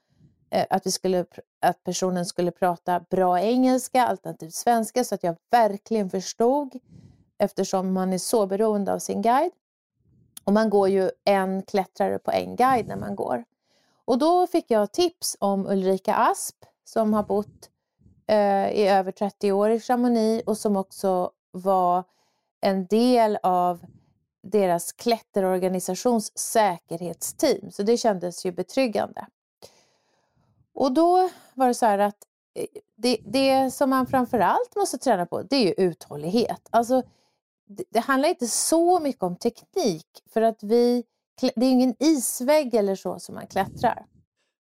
eh, 0.49 0.65
att, 0.69 0.85
vi 0.85 0.91
skulle, 0.91 1.25
att 1.61 1.83
personen 1.83 2.25
skulle 2.25 2.51
prata 2.51 2.99
bra 3.09 3.39
engelska 3.39 4.07
alternativt 4.07 4.53
svenska 4.53 5.03
så 5.03 5.15
att 5.15 5.23
jag 5.23 5.35
verkligen 5.51 6.09
förstod 6.09 6.79
eftersom 7.37 7.93
man 7.93 8.13
är 8.13 8.17
så 8.17 8.47
beroende 8.47 8.93
av 8.93 8.99
sin 8.99 9.21
guide. 9.21 9.51
Och 10.43 10.53
man 10.53 10.69
går 10.69 10.89
ju 10.89 11.09
en 11.25 11.61
klättrare 11.61 12.19
på 12.19 12.31
en 12.31 12.55
guide 12.55 12.87
när 12.87 12.97
man 12.97 13.15
går. 13.15 13.43
Och 14.05 14.17
då 14.17 14.47
fick 14.47 14.71
jag 14.71 14.91
tips 14.91 15.37
om 15.39 15.67
Ulrika 15.67 16.15
Asp 16.15 16.55
som 16.83 17.13
har 17.13 17.23
bott 17.23 17.69
eh, 18.27 18.71
i 18.71 18.87
över 18.87 19.11
30 19.11 19.51
år 19.51 19.69
i 19.69 19.79
Chamonix 19.79 20.43
och 20.47 20.57
som 20.57 20.75
också 20.75 21.31
var 21.51 22.03
en 22.61 22.85
del 22.85 23.37
av 23.43 23.85
deras 24.43 24.91
klätterorganisations 24.91 26.37
säkerhetsteam. 26.37 27.71
Så 27.71 27.83
det 27.83 27.97
kändes 27.97 28.45
ju 28.45 28.51
betryggande. 28.51 29.27
Och 30.73 30.91
då 30.91 31.29
var 31.53 31.67
det 31.67 31.73
så 31.73 31.85
här 31.85 31.99
att 31.99 32.17
eh, 32.55 32.65
det, 32.95 33.17
det 33.25 33.71
som 33.71 33.89
man 33.89 34.07
framförallt 34.07 34.75
måste 34.75 34.97
träna 34.97 35.25
på 35.25 35.41
det 35.41 35.55
är 35.55 35.65
ju 35.65 35.73
uthållighet. 35.89 36.67
Alltså, 36.69 37.03
det, 37.67 37.83
det 37.89 37.99
handlar 37.99 38.29
inte 38.29 38.47
så 38.47 38.99
mycket 38.99 39.23
om 39.23 39.35
teknik 39.35 40.07
för 40.29 40.41
att 40.41 40.63
vi, 40.63 41.03
det 41.41 41.65
är 41.65 41.71
ingen 41.71 41.95
isvägg 41.99 42.73
eller 42.73 42.95
så 42.95 43.19
som 43.19 43.35
man 43.35 43.47
klättrar. 43.47 44.05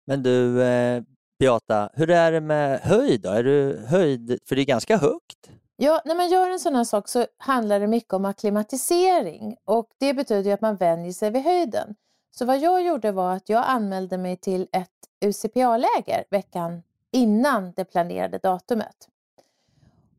Men 0.07 0.23
du 0.23 0.63
eh, 0.63 1.03
Beata, 1.39 1.91
hur 1.95 2.11
är 2.11 2.33
det 2.33 2.41
med 2.41 2.81
höjd 2.81 3.21
då? 3.21 3.29
Är 3.29 3.45
du 3.45 3.87
höjd, 3.89 4.39
för 4.45 4.57
det 4.57 4.63
är 4.63 4.67
ganska 4.67 4.97
högt? 4.97 5.51
Ja, 5.85 6.03
när 6.05 6.15
man 6.15 6.29
gör 6.29 6.51
en 6.51 6.61
sån 6.61 6.75
här 6.75 6.85
sak 6.85 7.09
så 7.09 7.27
handlar 7.39 7.81
det 7.81 7.87
mycket 7.87 8.13
om 8.13 8.25
akklimatisering 8.25 9.57
och 9.65 9.89
det 9.99 10.15
betyder 10.15 10.55
att 10.55 10.61
man 10.61 10.77
vänjer 10.77 11.13
sig 11.13 11.31
vid 11.31 11.43
höjden. 11.43 11.95
Så 12.31 12.45
vad 12.45 12.59
jag 12.59 12.83
gjorde 12.83 13.13
var 13.13 13.33
att 13.33 13.49
jag 13.49 13.65
anmälde 13.67 14.19
mig 14.19 14.37
till 14.37 14.69
ett 14.73 14.91
UCPA-läger 15.25 16.25
veckan 16.31 16.83
innan 17.11 17.73
det 17.73 17.85
planerade 17.85 18.39
datumet. 18.39 19.09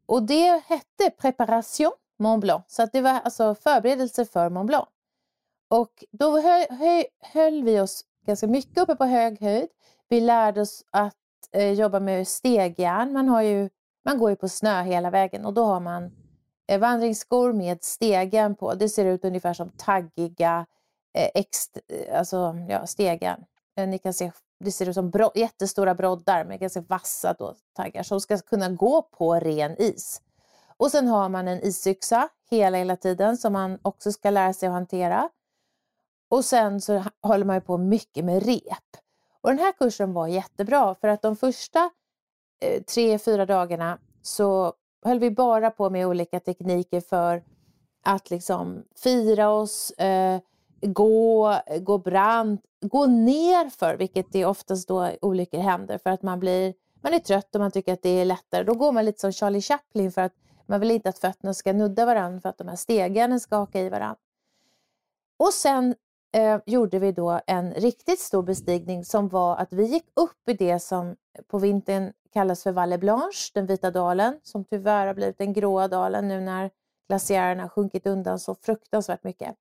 Och 0.06 0.24
det 0.24 0.64
hette 0.66 1.10
Preparation 1.18 1.92
Mont 2.20 2.42
Blanc, 2.42 2.64
så 2.68 2.84
att 2.84 2.92
det 2.92 3.02
var 3.02 3.20
alltså 3.24 3.56
förberedelse 3.56 4.26
för 4.26 4.50
Mont 4.50 4.68
Blanc. 4.68 4.88
Och 5.70 6.04
då 6.12 6.42
höll, 6.42 6.66
höll 7.34 7.64
vi 7.64 7.80
oss 7.80 8.06
ganska 8.26 8.48
mycket 8.48 8.78
uppe 8.78 8.96
på 8.96 9.06
hög 9.06 9.42
höjd. 9.42 9.70
Vi 10.10 10.22
lärde 10.22 10.62
oss 10.62 10.84
att 10.92 11.16
eh, 11.52 11.72
jobba 11.72 12.00
med 12.00 12.28
stegjärn. 12.28 13.14
Man 13.14 13.30
har 13.30 13.42
ju 13.42 13.70
man 14.06 14.18
går 14.18 14.30
ju 14.30 14.36
på 14.36 14.50
snö 14.50 14.82
hela 14.82 15.10
vägen 15.10 15.46
och 15.46 15.54
då 15.54 15.66
har 15.66 15.80
man 15.80 16.12
eh, 16.68 16.80
vandringsskor 16.80 17.54
med 17.54 17.84
stegen 17.84 18.56
på. 18.56 18.74
Det 18.74 18.90
ser 18.90 19.06
ut 19.06 19.26
ungefär 19.26 19.54
som 19.54 19.70
taggiga 19.70 20.66
eh, 21.18 21.30
eh, 21.36 22.20
alltså, 22.20 22.56
ja, 22.70 22.88
stegen. 22.88 23.46
Eh, 23.78 23.88
ni 23.88 23.98
kan 23.98 24.14
se, 24.14 24.32
det 24.60 24.72
ser 24.72 24.90
ut 24.90 24.96
som 24.96 25.10
bro, 25.10 25.32
jättestora 25.36 25.96
broddar 25.96 26.46
med 26.46 26.60
ganska 26.60 26.82
vassa 26.82 27.34
då, 27.34 27.56
taggar 27.76 28.04
som 28.04 28.22
ska 28.22 28.38
kunna 28.38 28.70
gå 28.70 29.02
på 29.02 29.36
ren 29.36 29.82
is. 29.82 30.22
Och 30.78 30.92
sen 30.92 31.08
har 31.08 31.30
man 31.30 31.48
en 31.48 31.62
isyxa 31.62 32.30
hela, 32.50 32.78
hela 32.78 32.96
tiden 32.96 33.38
som 33.38 33.54
man 33.54 33.80
också 33.82 34.12
ska 34.12 34.30
lära 34.30 34.54
sig 34.54 34.68
att 34.68 34.74
hantera. 34.74 35.30
Och 36.30 36.46
sen 36.46 36.82
så 36.82 37.04
håller 37.22 37.46
man 37.46 37.56
ju 37.56 37.62
på 37.62 37.78
mycket 37.78 38.26
med 38.26 38.44
rep. 38.46 38.98
Och 39.42 39.50
den 39.50 39.60
här 39.60 39.72
kursen 39.72 40.14
var 40.14 40.28
jättebra 40.28 40.96
för 40.96 41.08
att 41.08 41.22
de 41.22 41.36
första 41.36 41.90
Eh, 42.64 42.82
tre, 42.82 43.20
fyra 43.20 43.46
dagarna 43.46 43.98
så 44.22 44.74
höll 45.06 45.20
vi 45.20 45.32
bara 45.32 45.72
på 45.72 45.90
med 45.90 46.08
olika 46.08 46.40
tekniker 46.40 47.02
för 47.02 47.44
att 48.04 48.30
liksom 48.30 48.84
fira 48.96 49.50
oss, 49.50 49.92
eh, 49.92 50.40
gå, 50.82 51.56
gå 51.82 51.98
brant, 51.98 52.62
gå 52.82 53.06
ner 53.06 53.70
för 53.70 53.98
vilket 53.98 54.32
det 54.32 54.46
oftast 54.46 54.88
då 54.88 55.10
olyckor 55.22 55.60
händer 55.60 55.98
för 55.98 56.10
att 56.10 56.22
man 56.22 56.40
blir 56.40 56.74
man 57.02 57.14
är 57.14 57.20
trött 57.20 57.56
och 57.56 57.62
man 57.62 57.72
tycker 57.72 57.94
att 57.94 58.02
det 58.02 58.10
är 58.10 58.26
lättare. 58.26 58.64
Då 58.64 58.74
går 58.74 58.92
man 58.92 59.06
lite 59.06 59.20
som 59.20 59.32
Charlie 59.32 59.62
Chaplin 59.62 60.12
för 60.12 60.22
att 60.22 60.34
man 60.66 60.80
vill 60.80 60.92
inte 60.92 61.10
att 61.10 61.20
fötterna 61.20 61.54
ska 61.54 61.74
nudda 61.74 62.06
varandra 62.06 62.42
för 62.42 62.50
att 62.50 62.58
de 62.58 62.68
här 62.68 62.76
stegen 62.76 63.40
ska 63.40 63.56
haka 63.56 63.82
i 63.82 63.90
varandra. 63.90 64.20
Och 65.38 65.54
sen 65.54 65.96
eh, 66.34 66.60
gjorde 66.66 67.00
vi 67.00 67.12
då 67.12 67.40
en 67.48 67.74
riktigt 67.74 68.20
stor 68.20 68.44
bestigning 68.44 69.06
som 69.06 69.28
var 69.28 69.58
att 69.58 69.74
vi 69.74 69.84
gick 69.86 70.06
upp 70.16 70.50
i 70.50 70.54
det 70.54 70.80
som 70.80 71.16
på 71.48 71.60
vintern 71.60 72.14
kallas 72.34 72.64
för 72.64 72.72
Valle 72.72 72.98
Blanche, 72.98 73.52
den 73.54 73.66
vita 73.66 73.92
dalen, 73.92 74.40
som 74.44 74.66
tyvärr 74.66 75.08
har 75.08 75.14
blivit 75.14 75.38
den 75.38 75.54
gråa 75.54 75.88
dalen 75.88 76.28
nu 76.28 76.42
när 76.42 76.72
glaciärerna 77.08 77.70
sjunkit 77.70 78.08
undan 78.08 78.40
så 78.40 78.56
fruktansvärt 78.56 79.24
mycket. 79.24 79.56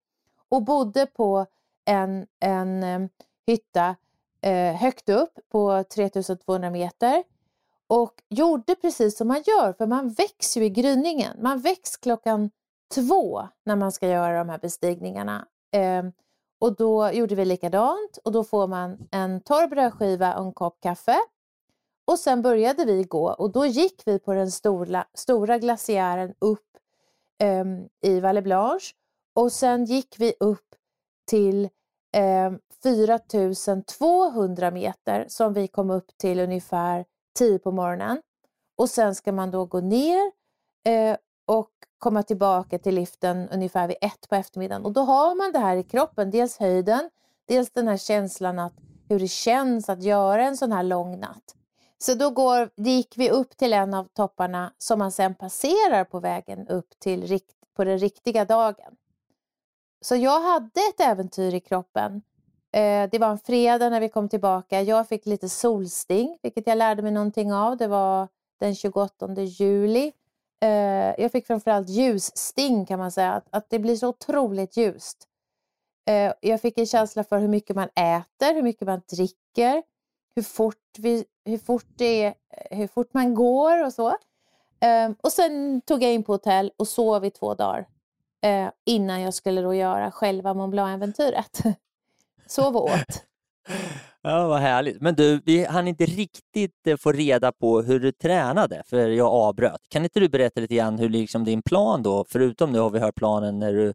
Och 0.49 0.63
bodde 0.63 1.07
på 1.07 1.47
en, 1.85 2.27
en 2.41 2.85
um, 2.85 3.09
hytta 3.47 3.97
eh, 4.41 4.75
högt 4.75 5.09
upp 5.09 5.39
på 5.49 5.85
3200 5.95 6.71
meter 6.71 7.25
och 7.87 8.23
gjorde 8.29 8.75
precis 8.75 9.17
som 9.17 9.29
man 9.29 9.43
gör, 9.47 9.73
för 9.73 9.87
man 9.87 10.11
väcks 10.11 10.57
ju 10.57 10.65
i 10.65 10.71
gryningen. 10.71 11.37
Man 11.43 11.61
väcks 11.61 11.97
klockan 11.97 12.51
två 12.95 13.49
när 13.65 13.77
man 13.77 13.93
ska 13.93 14.09
göra 14.09 14.39
de 14.39 14.49
här 14.49 14.59
bestigningarna. 14.59 15.47
Eh, 15.73 16.03
och 16.59 16.77
då 16.77 17.11
gjorde 17.11 17.35
vi 17.35 17.45
likadant 17.45 18.19
och 18.25 18.33
då 18.33 18.45
får 18.45 18.67
man 18.67 19.09
en 19.11 19.41
torr 19.41 19.67
brödskiva 19.67 20.35
och 20.35 20.47
en 20.47 20.53
kopp 20.53 20.81
kaffe 20.81 21.17
och 22.05 22.19
sen 22.19 22.43
började 22.43 22.85
vi 22.85 23.05
gå 23.05 23.33
och 23.33 23.53
då 23.53 23.67
gick 23.67 24.03
vi 24.07 24.19
på 24.19 24.35
den 24.35 24.51
stora, 24.51 25.05
stora 25.15 25.59
glaciären 25.59 26.35
upp 26.39 26.67
um, 27.43 27.89
i 28.01 28.21
Valle 28.21 28.43
Blanche 28.43 28.95
och 29.35 29.53
sen 29.53 29.85
gick 29.85 30.15
vi 30.19 30.35
upp 30.41 30.75
till 31.27 31.69
ehm, 32.13 32.55
um, 32.55 32.61
4200 32.83 34.71
meter 34.71 35.27
som 35.29 35.53
vi 35.53 35.69
kom 35.69 35.91
upp 35.91 36.19
till 36.19 36.41
ungefär 36.41 37.05
10 37.39 37.59
på 37.59 37.73
morgonen. 37.73 38.23
Och 38.77 38.91
sen 38.91 39.15
ska 39.15 39.33
man 39.33 39.51
då 39.51 39.65
gå 39.65 39.81
ner 39.81 40.33
uh, 40.89 41.17
och 41.47 41.71
komma 41.99 42.23
tillbaka 42.23 42.79
till 42.79 42.95
liften 42.95 43.49
ungefär 43.49 43.89
vid 43.89 43.97
ett 44.01 44.29
på 44.29 44.35
eftermiddagen. 44.35 44.85
Och 44.85 44.93
då 44.93 45.01
har 45.01 45.35
man 45.35 45.53
det 45.53 45.59
här 45.59 45.77
i 45.77 45.83
kroppen, 45.83 46.31
dels 46.31 46.59
höjden, 46.59 47.11
dels 47.49 47.71
den 47.71 47.89
här 47.89 47.97
känslan 47.97 48.59
att 48.59 48.73
hur 49.09 49.19
det 49.19 49.29
känns 49.29 49.89
att 49.89 50.03
göra 50.03 50.45
en 50.45 50.57
sån 50.57 50.73
här 50.73 50.83
lång 50.83 51.21
natt. 51.21 51.55
Så 52.03 52.15
då 52.15 52.31
går, 52.31 52.71
gick 52.77 53.15
vi 53.19 53.31
upp 53.31 53.57
till 53.57 53.73
en 53.73 53.95
av 53.95 54.05
topparna 54.05 54.73
som 54.79 54.99
man 54.99 55.13
sen 55.13 55.35
passerar 55.35 56.05
på 56.05 56.21
vägen 56.21 56.69
upp 56.69 56.99
till 56.99 57.41
på 57.77 57.85
den 57.85 57.99
riktiga 57.99 58.45
dagen. 58.45 58.97
Så 60.01 60.17
jag 60.17 60.41
hade 60.41 60.81
ett 60.81 61.01
äventyr 61.01 61.55
i 61.55 61.61
kroppen. 61.61 62.23
Eh, 62.73 63.11
det 63.11 63.19
var 63.19 63.29
en 63.29 63.39
fredag 63.39 63.91
när 63.91 64.01
vi 64.01 64.09
kom 64.09 64.29
tillbaka. 64.29 64.83
Jag 64.83 65.09
fick 65.09 65.27
lite 65.27 65.49
solsting, 65.49 66.39
vilket 66.43 66.67
jag 66.67 66.79
lärde 66.79 67.03
mig 67.03 67.13
någonting 67.13 67.53
av. 67.53 67.77
Det 67.77 67.87
var 67.87 68.29
den 68.61 68.75
28 68.75 69.43
juli. 69.43 70.13
Eh, 70.63 71.21
jag 71.21 71.33
fick 71.33 71.47
framförallt 71.47 71.89
ljussting 71.89 72.87
kan 72.87 72.99
man 72.99 73.13
säga, 73.13 73.43
att, 73.51 73.71
det 73.71 73.79
blir 73.79 73.97
så 73.97 74.09
otroligt 74.09 74.77
ljust. 74.77 75.29
Eh, 76.09 76.33
jag 76.41 76.61
fick 76.61 76.79
en 76.79 76.87
känsla 76.87 77.25
för 77.25 77.39
hur 77.39 77.49
mycket 77.49 77.77
man 77.77 77.89
äter, 77.89 78.55
hur 78.55 78.63
mycket 78.63 78.87
man 78.87 79.03
dricker, 79.11 79.83
hur 80.37 80.43
fort, 80.43 80.82
vi, 80.99 81.25
hur 81.45 81.59
fort, 81.59 81.87
det 81.97 82.25
är, 82.25 82.35
eh, 82.51 82.79
hur 82.79 82.87
fort 82.87 83.15
man 83.15 83.35
går 83.35 83.85
och 83.85 83.93
så. 83.93 84.09
Um, 85.07 85.17
och 85.21 85.33
sen 85.33 85.81
tog 85.81 86.03
jag 86.03 86.13
in 86.13 86.25
på 86.25 86.33
hotell 86.33 86.73
och 86.77 86.89
sov 86.89 87.25
i 87.25 87.31
två 87.31 87.55
dagar 87.55 87.87
uh, 88.47 88.71
innan 88.85 89.21
jag 89.21 89.35
skulle 89.35 89.61
då 89.61 89.75
göra 89.75 90.11
själva 90.11 90.55
Mont 90.55 90.71
Blanc-äventyret. 90.71 91.63
sov 92.47 92.77
och 92.77 92.85
åt. 92.85 93.25
Ja, 94.25 94.49
vad 94.49 94.61
härligt. 94.61 95.01
Men 95.01 95.15
du, 95.15 95.41
vi 95.45 95.65
hann 95.65 95.89
inte 95.89 96.05
riktigt 96.05 96.87
eh, 96.87 96.97
få 96.97 97.13
reda 97.13 97.53
på 97.53 97.83
hur 97.83 98.01
du 98.01 98.13
tränade, 98.13 98.83
för 98.87 99.09
jag 99.09 99.27
avbröt. 99.27 99.81
Kan 99.89 100.05
inte 100.05 100.21
du 100.21 100.29
berätta 100.29 100.61
lite 100.61 100.75
grann 100.75 100.99
hur 100.99 101.09
liksom 101.09 101.45
din 101.45 101.63
plan 101.63 102.03
då, 102.03 102.25
förutom 102.29 102.73
nu 102.73 102.79
har 102.79 102.91
vi 102.91 102.99
hört 102.99 103.15
planen 103.15 103.59
när 103.59 103.73
du, 103.73 103.93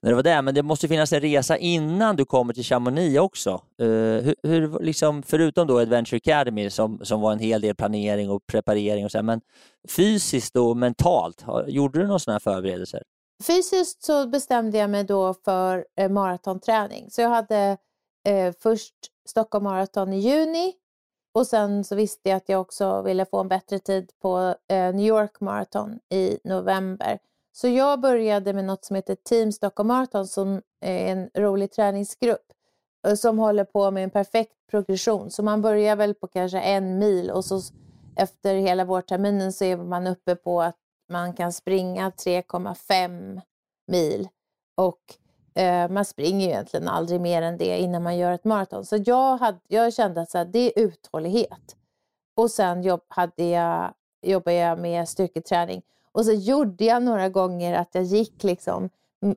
när 0.00 0.10
du 0.10 0.16
var 0.16 0.22
där, 0.22 0.42
men 0.42 0.54
det 0.54 0.62
måste 0.62 0.88
finnas 0.88 1.12
en 1.12 1.20
resa 1.20 1.56
innan 1.56 2.16
du 2.16 2.24
kommer 2.24 2.54
till 2.54 2.64
Chamonix 2.64 3.18
också. 3.20 3.60
Uh, 3.82 3.88
hur, 4.22 4.34
hur, 4.42 4.80
liksom, 4.80 5.22
förutom 5.22 5.66
då 5.66 5.78
Adventure 5.78 6.16
Academy 6.16 6.70
som, 6.70 7.00
som 7.02 7.20
var 7.20 7.32
en 7.32 7.38
hel 7.38 7.60
del 7.60 7.74
planering 7.74 8.30
och 8.30 8.46
preparering 8.46 9.04
och 9.04 9.10
så, 9.10 9.18
här, 9.18 9.22
men 9.22 9.40
fysiskt 9.88 10.56
och 10.56 10.76
mentalt, 10.76 11.44
gjorde 11.66 11.98
du 11.98 12.06
några 12.06 12.18
sådana 12.18 12.34
här 12.34 12.54
förberedelser? 12.54 13.02
Fysiskt 13.46 14.02
så 14.02 14.28
bestämde 14.28 14.78
jag 14.78 14.90
mig 14.90 15.04
då 15.04 15.34
för 15.44 15.84
eh, 15.98 16.10
maratonträning. 16.10 17.10
Så 17.10 17.20
jag 17.20 17.28
hade 17.28 17.76
eh, 18.24 18.54
först 18.60 18.94
Stockholm 19.28 19.64
Marathon 19.64 20.12
i 20.12 20.18
juni 20.18 20.74
och 21.32 21.46
sen 21.46 21.84
så 21.84 21.94
visste 21.94 22.28
jag 22.28 22.36
att 22.36 22.48
jag 22.48 22.60
också 22.60 23.02
ville 23.02 23.24
få 23.24 23.40
en 23.40 23.48
bättre 23.48 23.78
tid 23.78 24.10
på 24.22 24.54
eh, 24.68 24.94
New 24.94 25.06
York 25.06 25.40
Marathon 25.40 25.98
i 26.08 26.38
november. 26.44 27.18
Så 27.52 27.68
jag 27.68 28.00
började 28.00 28.52
med 28.52 28.64
något 28.64 28.84
som 28.84 28.96
heter 28.96 29.14
Team 29.14 29.52
Stockholm 29.52 29.88
Marathon 29.88 30.26
som 30.26 30.62
är 30.80 31.12
en 31.12 31.30
rolig 31.34 31.72
träningsgrupp 31.72 32.52
eh, 33.06 33.14
som 33.14 33.38
håller 33.38 33.64
på 33.64 33.90
med 33.90 34.04
en 34.04 34.10
perfekt 34.10 34.54
progression. 34.70 35.30
Så 35.30 35.42
man 35.42 35.62
börjar 35.62 35.96
väl 35.96 36.14
på 36.14 36.26
kanske 36.26 36.60
en 36.60 36.98
mil 36.98 37.30
och 37.30 37.44
så 37.44 37.60
efter 38.16 38.54
hela 38.54 38.84
vårterminen 38.84 39.52
så 39.52 39.64
är 39.64 39.76
man 39.76 40.06
uppe 40.06 40.36
på 40.36 40.62
att 40.62 40.76
man 41.08 41.32
kan 41.32 41.52
springa 41.52 42.10
3,5 42.10 43.40
mil 43.86 44.28
och 44.76 45.00
Eh, 45.58 45.90
man 45.90 46.04
springer 46.04 46.46
ju 46.46 46.52
egentligen 46.52 46.88
aldrig 46.88 47.20
mer 47.20 47.42
än 47.42 47.56
det 47.58 47.78
innan 47.78 48.02
man 48.02 48.16
gör 48.16 48.32
ett 48.32 48.44
maraton. 48.44 48.84
Så 48.84 48.96
jag, 49.06 49.36
hade, 49.36 49.58
jag 49.68 49.94
kände 49.94 50.20
att 50.20 50.30
så 50.30 50.38
här, 50.38 50.44
det 50.44 50.58
är 50.58 50.84
uthållighet. 50.84 51.76
Och 52.36 52.50
sen 52.50 52.82
jobb, 52.82 53.00
hade 53.08 53.44
jag, 53.44 53.94
jobbade 54.22 54.56
jag 54.56 54.78
med 54.78 55.08
styrketräning. 55.08 55.82
Och 56.12 56.24
så 56.24 56.32
gjorde 56.32 56.84
jag 56.84 57.02
några 57.02 57.28
gånger 57.28 57.74
att 57.74 57.94
jag 57.94 58.04
gick 58.04 58.42
liksom 58.44 58.90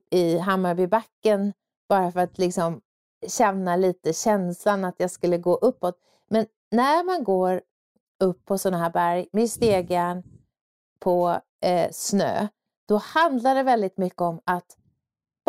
i 0.10 0.38
Hammarbybacken 0.38 1.54
bara 1.90 2.12
för 2.12 2.20
att 2.20 2.38
liksom 2.38 2.82
känna 3.28 3.76
lite 3.76 4.14
känslan 4.14 4.86
att 4.86 4.96
jag 4.98 5.12
skulle 5.12 5.38
gå 5.38 5.56
uppåt. 5.56 5.96
Men 6.30 6.46
när 6.72 7.04
man 7.04 7.24
går 7.24 7.62
upp 8.20 8.46
på 8.46 8.58
sådana 8.58 8.84
här 8.84 8.90
berg 8.90 9.28
med 9.32 9.50
stegen 9.50 10.24
på 11.00 11.40
eh, 11.62 11.92
snö, 11.92 12.48
då 12.88 12.98
handlar 12.98 13.56
det 13.56 13.64
väldigt 13.64 13.98
mycket 13.98 14.22
om 14.22 14.42
att 14.46 14.78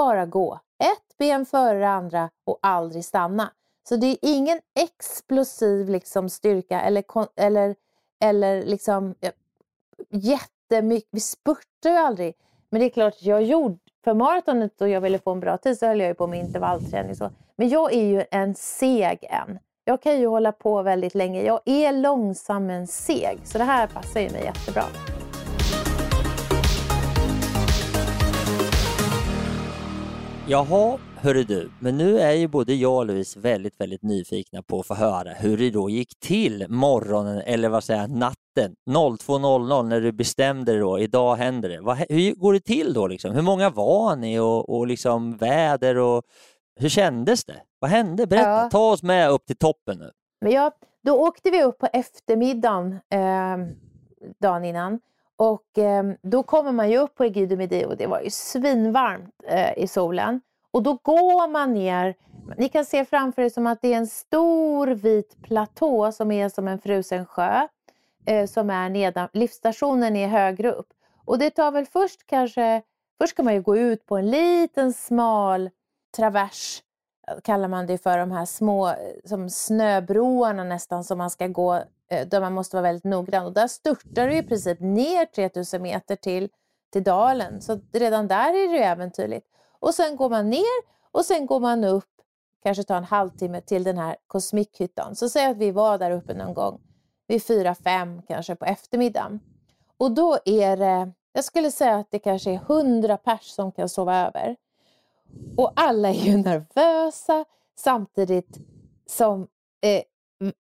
bara 0.02 0.26
gå. 0.26 0.60
Ett 0.78 1.18
ben 1.18 1.46
före 1.46 1.78
det 1.78 1.88
andra 1.88 2.30
och 2.46 2.58
aldrig 2.62 3.04
stanna. 3.04 3.50
Så 3.88 3.96
det 3.96 4.06
är 4.06 4.18
ingen 4.22 4.60
explosiv 4.80 5.88
liksom 5.88 6.28
styrka 6.28 6.80
eller, 6.80 7.04
eller, 7.36 7.74
eller 8.24 8.62
liksom 8.62 9.14
jättemycket. 10.10 11.08
Vi 11.12 11.20
spurtar 11.20 11.90
ju 11.90 11.96
aldrig. 11.96 12.34
Men 12.70 12.80
det 12.80 12.86
är 12.86 12.90
klart, 12.90 13.14
jag 13.20 13.42
gjorde 13.42 13.78
för 14.04 14.14
maratonet 14.14 14.80
och 14.80 14.88
jag 14.88 15.00
ville 15.00 15.18
få 15.18 15.30
en 15.30 15.40
bra 15.40 15.56
tid 15.58 15.78
så 15.78 15.86
höll 15.86 16.00
jag 16.00 16.08
ju 16.08 16.14
på 16.14 16.26
med 16.26 16.40
intervallträning. 16.40 17.16
Så. 17.16 17.30
Men 17.56 17.68
jag 17.68 17.92
är 17.92 18.04
ju 18.04 18.24
en 18.30 18.54
seg 18.54 19.18
en. 19.30 19.58
Jag 19.84 20.02
kan 20.02 20.20
ju 20.20 20.26
hålla 20.26 20.52
på 20.52 20.82
väldigt 20.82 21.14
länge. 21.14 21.42
Jag 21.42 21.60
är 21.64 21.92
långsam 21.92 22.66
men 22.66 22.86
seg. 22.86 23.40
Så 23.44 23.58
det 23.58 23.64
här 23.64 23.86
passar 23.86 24.20
ju 24.20 24.30
mig 24.30 24.44
jättebra. 24.44 24.84
Jaha, 30.48 30.98
hörru 31.16 31.44
du, 31.44 31.70
men 31.80 31.98
nu 31.98 32.18
är 32.18 32.32
ju 32.32 32.48
både 32.48 32.74
jag 32.74 32.96
och 32.96 33.06
Louise 33.06 33.40
väldigt, 33.40 33.80
väldigt 33.80 34.02
nyfikna 34.02 34.62
på 34.62 34.80
att 34.80 34.86
få 34.86 34.94
höra 34.94 35.30
hur 35.30 35.56
det 35.56 35.70
då 35.70 35.90
gick 35.90 36.20
till 36.20 36.66
morgonen, 36.68 37.42
eller 37.46 37.68
vad 37.68 37.84
säger 37.84 38.00
jag, 38.00 38.10
natten 38.10 38.74
02.00 38.90 39.82
när 39.82 40.00
du 40.00 40.12
bestämde 40.12 40.72
dig 40.72 40.80
då, 40.80 40.98
idag 40.98 41.36
händer 41.36 41.68
det. 41.68 41.80
Vad, 41.80 41.96
hur 41.96 42.34
går 42.34 42.52
det 42.52 42.60
till 42.60 42.94
då 42.94 43.06
liksom? 43.06 43.34
Hur 43.34 43.42
många 43.42 43.70
var 43.70 44.16
ni 44.16 44.38
och, 44.38 44.76
och 44.76 44.86
liksom 44.86 45.36
väder 45.36 45.98
och 45.98 46.22
hur 46.80 46.88
kändes 46.88 47.44
det? 47.44 47.62
Vad 47.78 47.90
hände? 47.90 48.26
Berätta, 48.26 48.48
ja. 48.48 48.68
ta 48.70 48.90
oss 48.90 49.02
med 49.02 49.30
upp 49.30 49.46
till 49.46 49.56
toppen 49.56 49.98
nu. 49.98 50.10
Men 50.40 50.52
ja, 50.52 50.70
då 51.02 51.12
åkte 51.12 51.50
vi 51.50 51.62
upp 51.62 51.78
på 51.78 51.88
eftermiddagen 51.92 52.92
eh, 52.92 53.56
dagen 54.40 54.64
innan 54.64 55.00
och 55.36 55.78
eh, 55.78 56.04
då 56.22 56.42
kommer 56.42 56.72
man 56.72 56.90
ju 56.90 56.98
upp 56.98 57.14
på 57.14 57.24
Egidio 57.24 57.56
Midi 57.56 57.84
och 57.84 57.96
det 57.96 58.06
var 58.06 58.20
ju 58.20 58.30
svinvarmt 58.30 59.34
eh, 59.46 59.78
i 59.78 59.86
solen. 59.86 60.40
Och 60.70 60.82
då 60.82 60.98
går 61.02 61.48
man 61.48 61.74
ner, 61.74 62.14
ni 62.56 62.68
kan 62.68 62.84
se 62.84 63.04
framför 63.04 63.42
er 63.42 63.48
som 63.48 63.66
att 63.66 63.82
det 63.82 63.92
är 63.92 63.96
en 63.96 64.06
stor 64.06 64.86
vit 64.86 65.42
platå 65.42 66.12
som 66.12 66.32
är 66.32 66.48
som 66.48 66.68
en 66.68 66.78
frusen 66.78 67.26
sjö. 67.26 67.68
Eh, 68.26 68.46
som 68.46 68.70
är 68.70 68.88
nedan, 68.88 69.28
livsstationen 69.32 70.16
är 70.16 70.28
högre 70.28 70.72
upp. 70.72 70.88
Och 71.24 71.38
det 71.38 71.50
tar 71.50 71.70
väl 71.70 71.86
först 71.86 72.26
kanske, 72.26 72.82
först 73.18 73.30
ska 73.30 73.42
man 73.42 73.54
ju 73.54 73.62
gå 73.62 73.76
ut 73.76 74.06
på 74.06 74.16
en 74.16 74.30
liten 74.30 74.92
smal 74.92 75.70
travers 76.16 76.82
kallar 77.44 77.68
man 77.68 77.86
det 77.86 77.98
för, 77.98 78.18
de 78.18 78.32
här 78.32 78.44
små 78.44 78.88
eh, 78.88 78.94
som 79.24 79.50
snöbroarna 79.50 80.64
nästan 80.64 81.04
som 81.04 81.18
man 81.18 81.30
ska 81.30 81.46
gå, 81.46 81.82
Eh, 82.12 82.26
där 82.26 82.40
man 82.40 82.52
måste 82.52 82.76
vara 82.76 82.82
väldigt 82.82 83.04
noggrann. 83.04 83.46
Och 83.46 83.52
där 83.52 83.66
störtar 83.66 84.28
du 84.28 84.36
i 84.36 84.42
princip 84.42 84.80
ner 84.80 85.26
3000 85.26 85.82
meter 85.82 86.16
till, 86.16 86.48
till 86.92 87.02
dalen, 87.02 87.62
så 87.62 87.80
redan 87.92 88.28
där 88.28 88.48
är 88.48 88.72
det 88.72 88.84
äventyrligt. 88.84 89.46
Och 89.78 89.94
sen 89.94 90.16
går 90.16 90.30
man 90.30 90.50
ner 90.50 90.82
och 91.10 91.24
sen 91.24 91.46
går 91.46 91.60
man 91.60 91.84
upp, 91.84 92.10
kanske 92.62 92.84
tar 92.84 92.96
en 92.96 93.04
halvtimme 93.04 93.60
till 93.60 93.84
den 93.84 93.98
här 93.98 94.16
kosmikhyttan. 94.26 95.16
Så 95.16 95.28
säg 95.28 95.46
att 95.46 95.56
vi 95.56 95.70
var 95.70 95.98
där 95.98 96.10
uppe 96.10 96.34
någon 96.34 96.54
gång 96.54 96.80
vid 97.26 97.42
fyra 97.42 97.74
fem 97.74 98.22
kanske 98.22 98.56
på 98.56 98.64
eftermiddagen. 98.64 99.40
Och 99.96 100.12
då 100.12 100.38
är 100.44 100.76
det, 100.76 101.12
jag 101.32 101.44
skulle 101.44 101.70
säga 101.70 101.96
att 101.96 102.10
det 102.10 102.18
kanske 102.18 102.50
är 102.50 102.54
100 102.54 103.16
pers 103.16 103.46
som 103.46 103.72
kan 103.72 103.88
sova 103.88 104.26
över. 104.26 104.56
Och 105.56 105.72
alla 105.76 106.08
är 106.08 106.12
ju 106.12 106.36
nervösa 106.44 107.44
samtidigt 107.76 108.58
som 109.06 109.48
eh, 109.80 110.02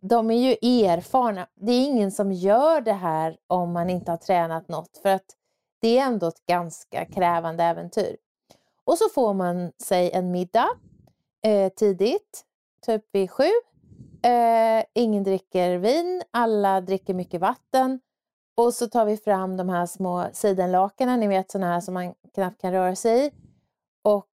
de 0.01 0.31
är 0.31 0.37
ju 0.37 0.85
erfarna. 0.85 1.47
Det 1.55 1.71
är 1.71 1.85
ingen 1.85 2.11
som 2.11 2.31
gör 2.31 2.81
det 2.81 2.93
här 2.93 3.37
om 3.47 3.73
man 3.73 3.89
inte 3.89 4.11
har 4.11 4.17
tränat 4.17 4.67
något 4.67 4.97
för 4.97 5.09
att 5.09 5.25
det 5.81 5.97
är 5.99 6.05
ändå 6.05 6.27
ett 6.27 6.45
ganska 6.45 7.05
krävande 7.05 7.63
äventyr. 7.63 8.17
Och 8.83 8.97
så 8.97 9.09
får 9.09 9.33
man 9.33 9.71
sig 9.83 10.11
en 10.11 10.31
middag 10.31 10.69
eh, 11.45 11.69
tidigt, 11.69 12.45
typ 12.85 13.03
vid 13.11 13.31
sju. 13.31 13.49
Eh, 14.23 14.83
ingen 14.93 15.23
dricker 15.23 15.77
vin, 15.77 16.23
alla 16.31 16.81
dricker 16.81 17.13
mycket 17.13 17.41
vatten. 17.41 17.99
Och 18.55 18.73
så 18.73 18.87
tar 18.87 19.05
vi 19.05 19.17
fram 19.17 19.57
de 19.57 19.69
här 19.69 19.85
små 19.85 20.25
sidenlakanen, 20.33 21.19
ni 21.19 21.27
vet 21.27 21.51
sådana 21.51 21.73
här 21.73 21.79
som 21.79 21.93
man 21.93 22.13
knappt 22.33 22.61
kan 22.61 22.71
röra 22.71 22.95
sig 22.95 23.25
i. 23.25 23.31
Och 24.01 24.29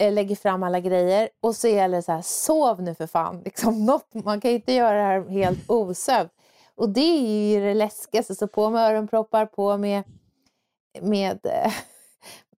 Eh, 0.00 0.12
lägger 0.12 0.36
fram 0.36 0.62
alla 0.62 0.80
grejer 0.80 1.28
och 1.40 1.56
så 1.56 1.66
är 1.66 1.88
det 1.88 2.02
så 2.02 2.12
här, 2.12 2.22
sov 2.22 2.82
nu 2.82 2.94
för 2.94 3.06
fan. 3.06 3.42
Liksom 3.44 3.86
något, 3.86 4.14
man 4.14 4.40
kan 4.40 4.50
ju 4.50 4.56
inte 4.56 4.72
göra 4.72 4.96
det 4.96 5.02
här 5.02 5.28
helt 5.28 5.70
osövd. 5.70 6.30
Och 6.74 6.88
det 6.88 7.00
är 7.00 7.50
ju 7.50 7.60
det 7.60 7.74
läskigaste, 7.74 8.34
så 8.34 8.46
på 8.46 8.70
med 8.70 8.90
öronproppar, 8.90 9.46
på 9.46 9.76
med, 9.76 10.02
med 11.00 11.46
eh, 11.46 11.72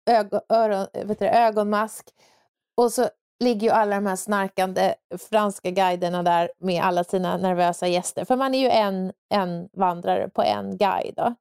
ögon, 0.19 0.41
öron, 0.49 0.87
eh, 0.93 1.07
vet 1.07 1.19
du, 1.19 1.27
ögonmask. 1.27 2.09
Och 2.77 2.93
så 2.93 3.09
ligger 3.41 3.67
ju 3.67 3.71
alla 3.71 3.97
de 3.97 4.07
här 4.07 4.17
snarkande 4.17 4.95
franska 5.31 5.71
guiderna 5.71 6.23
där 6.23 6.51
med 6.59 6.83
alla 6.83 7.05
sina 7.05 7.37
nervösa 7.37 7.89
gäster. 7.89 8.25
För 8.25 8.37
man 8.37 8.55
är 8.55 8.59
ju 8.59 8.69
en, 8.69 9.13
en 9.35 9.69
vandrare 9.73 10.29
på 10.29 10.43
en 10.43 10.77
guide. 10.77 11.15
Då. 11.17 11.35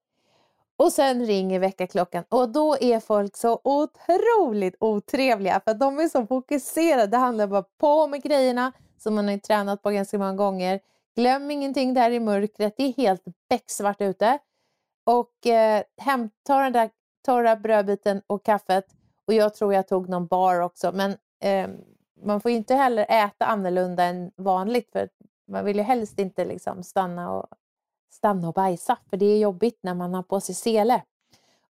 Och 0.81 0.93
sen 0.93 1.25
ringer 1.25 1.59
väckarklockan 1.59 2.23
och 2.29 2.49
då 2.49 2.77
är 2.81 2.99
folk 2.99 3.35
så 3.37 3.61
otroligt 3.63 4.75
otrevliga 4.79 5.61
för 5.65 5.73
de 5.73 5.99
är 5.99 6.07
så 6.07 6.25
fokuserade. 6.25 7.07
Det 7.07 7.17
handlar 7.17 7.47
bara 7.47 7.63
på 7.79 8.07
med 8.07 8.23
grejerna 8.23 8.71
som 8.97 9.15
man 9.15 9.27
har 9.27 9.37
tränat 9.37 9.81
på 9.81 9.89
ganska 9.89 10.17
många 10.17 10.33
gånger. 10.33 10.79
Glöm 11.15 11.51
ingenting 11.51 11.93
där 11.93 12.11
i 12.11 12.19
mörkret. 12.19 12.73
Det 12.77 12.83
är 12.83 12.93
helt 12.93 13.23
becksvart 13.49 14.01
ute. 14.01 14.39
Och 15.05 15.47
eh, 15.47 15.83
hämta 15.97 16.59
den 16.59 16.73
där 16.73 16.89
torra 17.25 17.55
brödbiten 17.55 18.21
och 18.27 18.45
kaffet. 18.45 18.85
Och 19.27 19.33
jag 19.33 19.55
tror 19.55 19.73
jag 19.73 19.87
tog 19.87 20.09
någon 20.09 20.27
bar 20.27 20.59
också. 20.59 20.91
Men 20.91 21.11
eh, 21.43 21.69
man 22.23 22.41
får 22.41 22.51
inte 22.51 22.75
heller 22.75 23.05
äta 23.09 23.45
annorlunda 23.45 24.03
än 24.03 24.31
vanligt 24.35 24.91
för 24.91 25.09
man 25.47 25.65
vill 25.65 25.77
ju 25.77 25.83
helst 25.83 26.19
inte 26.19 26.45
liksom 26.45 26.83
stanna 26.83 27.31
och 27.31 27.47
stanna 28.11 28.47
och 28.47 28.53
bajsa, 28.53 28.97
för 29.09 29.17
det 29.17 29.25
är 29.25 29.37
jobbigt 29.37 29.79
när 29.81 29.93
man 29.93 30.13
har 30.13 30.23
på 30.23 30.41
sig 30.41 30.55
sele. 30.55 31.03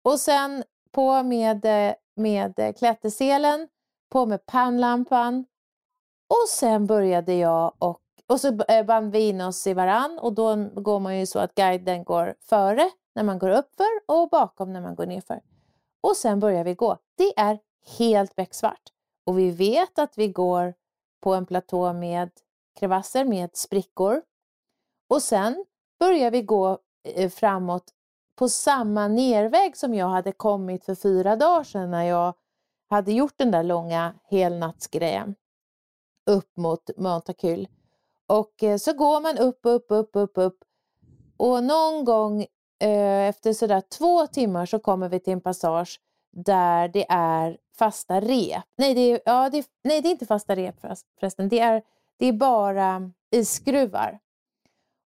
Och 0.02 0.20
sen 0.20 0.64
på 0.92 1.22
med, 1.22 1.64
eh, 1.64 1.94
med 2.16 2.76
klätterselen, 2.78 3.68
på 4.10 4.26
med 4.26 4.46
pannlampan 4.46 5.44
och 6.28 6.48
sen 6.48 6.86
började 6.86 7.34
jag 7.34 7.72
och, 7.78 8.00
och 8.26 8.40
så 8.40 8.62
eh, 8.68 8.86
band 8.86 9.12
vi 9.12 9.28
in 9.28 9.40
oss 9.40 9.66
i 9.66 9.74
varann 9.74 10.18
och 10.18 10.32
då 10.32 10.56
går 10.74 11.00
man 11.00 11.18
ju 11.18 11.26
så 11.26 11.38
att 11.38 11.54
guiden 11.54 12.04
går 12.04 12.34
före 12.40 12.90
när 13.14 13.22
man 13.22 13.38
går 13.38 13.50
uppför 13.50 13.88
och 14.06 14.28
bakom 14.28 14.72
när 14.72 14.80
man 14.80 14.94
går 14.94 15.06
nerför. 15.06 15.40
Och 16.00 16.16
sen 16.16 16.40
börjar 16.40 16.64
vi 16.64 16.74
gå. 16.74 16.98
Det 17.16 17.38
är 17.38 17.58
helt 17.98 18.36
becksvart 18.36 18.82
och 19.26 19.38
vi 19.38 19.50
vet 19.50 19.98
att 19.98 20.18
vi 20.18 20.28
går 20.28 20.74
på 21.20 21.34
en 21.34 21.46
platå 21.46 21.92
med 21.92 22.30
krevasser 22.78 23.24
med 23.24 23.56
sprickor. 23.56 24.22
Och 25.08 25.22
sen 25.22 25.64
börjar 26.00 26.30
vi 26.30 26.42
gå 26.42 26.78
eh, 27.04 27.30
framåt 27.30 27.84
på 28.36 28.48
samma 28.48 29.08
nerväg 29.08 29.76
som 29.76 29.94
jag 29.94 30.08
hade 30.08 30.32
kommit 30.32 30.84
för 30.84 30.94
fyra 30.94 31.36
dagar 31.36 31.64
sedan 31.64 31.90
när 31.90 32.04
jag 32.04 32.34
hade 32.90 33.12
gjort 33.12 33.34
den 33.36 33.50
där 33.50 33.62
långa 33.62 34.14
helnattsgrejen 34.30 35.34
upp 36.30 36.56
mot 36.56 36.90
Montakyl. 36.96 37.68
Och 38.28 38.62
eh, 38.62 38.76
så 38.76 38.92
går 38.92 39.20
man 39.20 39.38
upp, 39.38 39.60
upp, 39.62 39.86
upp, 39.88 40.10
upp, 40.12 40.32
upp 40.34 40.64
och 41.36 41.64
någon 41.64 42.04
gång 42.04 42.46
eh, 42.80 43.28
efter 43.28 43.52
sådär 43.52 43.80
två 43.80 44.26
timmar 44.26 44.66
så 44.66 44.78
kommer 44.78 45.08
vi 45.08 45.20
till 45.20 45.32
en 45.32 45.40
passage 45.40 46.00
där 46.32 46.88
det 46.88 47.06
är 47.08 47.58
fasta 47.78 48.20
rep. 48.20 48.64
Nej, 48.78 48.94
det 48.94 49.00
är, 49.00 49.20
ja, 49.24 49.50
det, 49.50 49.66
nej, 49.84 50.00
det 50.00 50.08
är 50.08 50.10
inte 50.10 50.26
fasta 50.26 50.56
rep 50.56 50.80
förresten. 51.20 51.48
Det 51.48 51.60
är, 51.60 51.82
det 52.18 52.26
är 52.26 52.32
bara 52.32 53.10
isskruvar. 53.30 54.18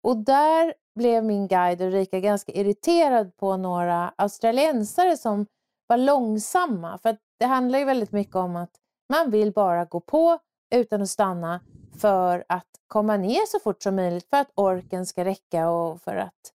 Och 0.03 0.17
där 0.17 0.75
blev 0.95 1.25
min 1.25 1.49
guide 1.49 1.81
Ulrika 1.81 2.21
ganska 2.21 2.53
irriterad 2.53 3.37
på 3.37 3.57
några 3.57 4.13
australiensare 4.17 5.17
som 5.17 5.47
var 5.87 5.97
långsamma. 5.97 6.99
För 6.99 7.17
det 7.39 7.47
handlar 7.47 7.79
ju 7.79 7.85
väldigt 7.85 8.13
mycket 8.13 8.37
om 8.37 8.57
att 8.57 8.71
man 9.09 9.31
vill 9.31 9.53
bara 9.53 9.85
gå 9.85 10.01
på 10.01 10.39
utan 10.75 11.03
att 11.03 11.11
stanna 11.11 11.61
för 12.01 12.45
att 12.49 12.67
komma 12.87 13.17
ner 13.17 13.47
så 13.47 13.59
fort 13.59 13.83
som 13.83 13.97
möjligt 13.97 14.31
för 14.31 14.37
att 14.37 14.51
orken 14.55 15.07
ska 15.07 15.25
räcka 15.25 15.71
och 15.71 16.03
för 16.03 16.17
att 16.17 16.53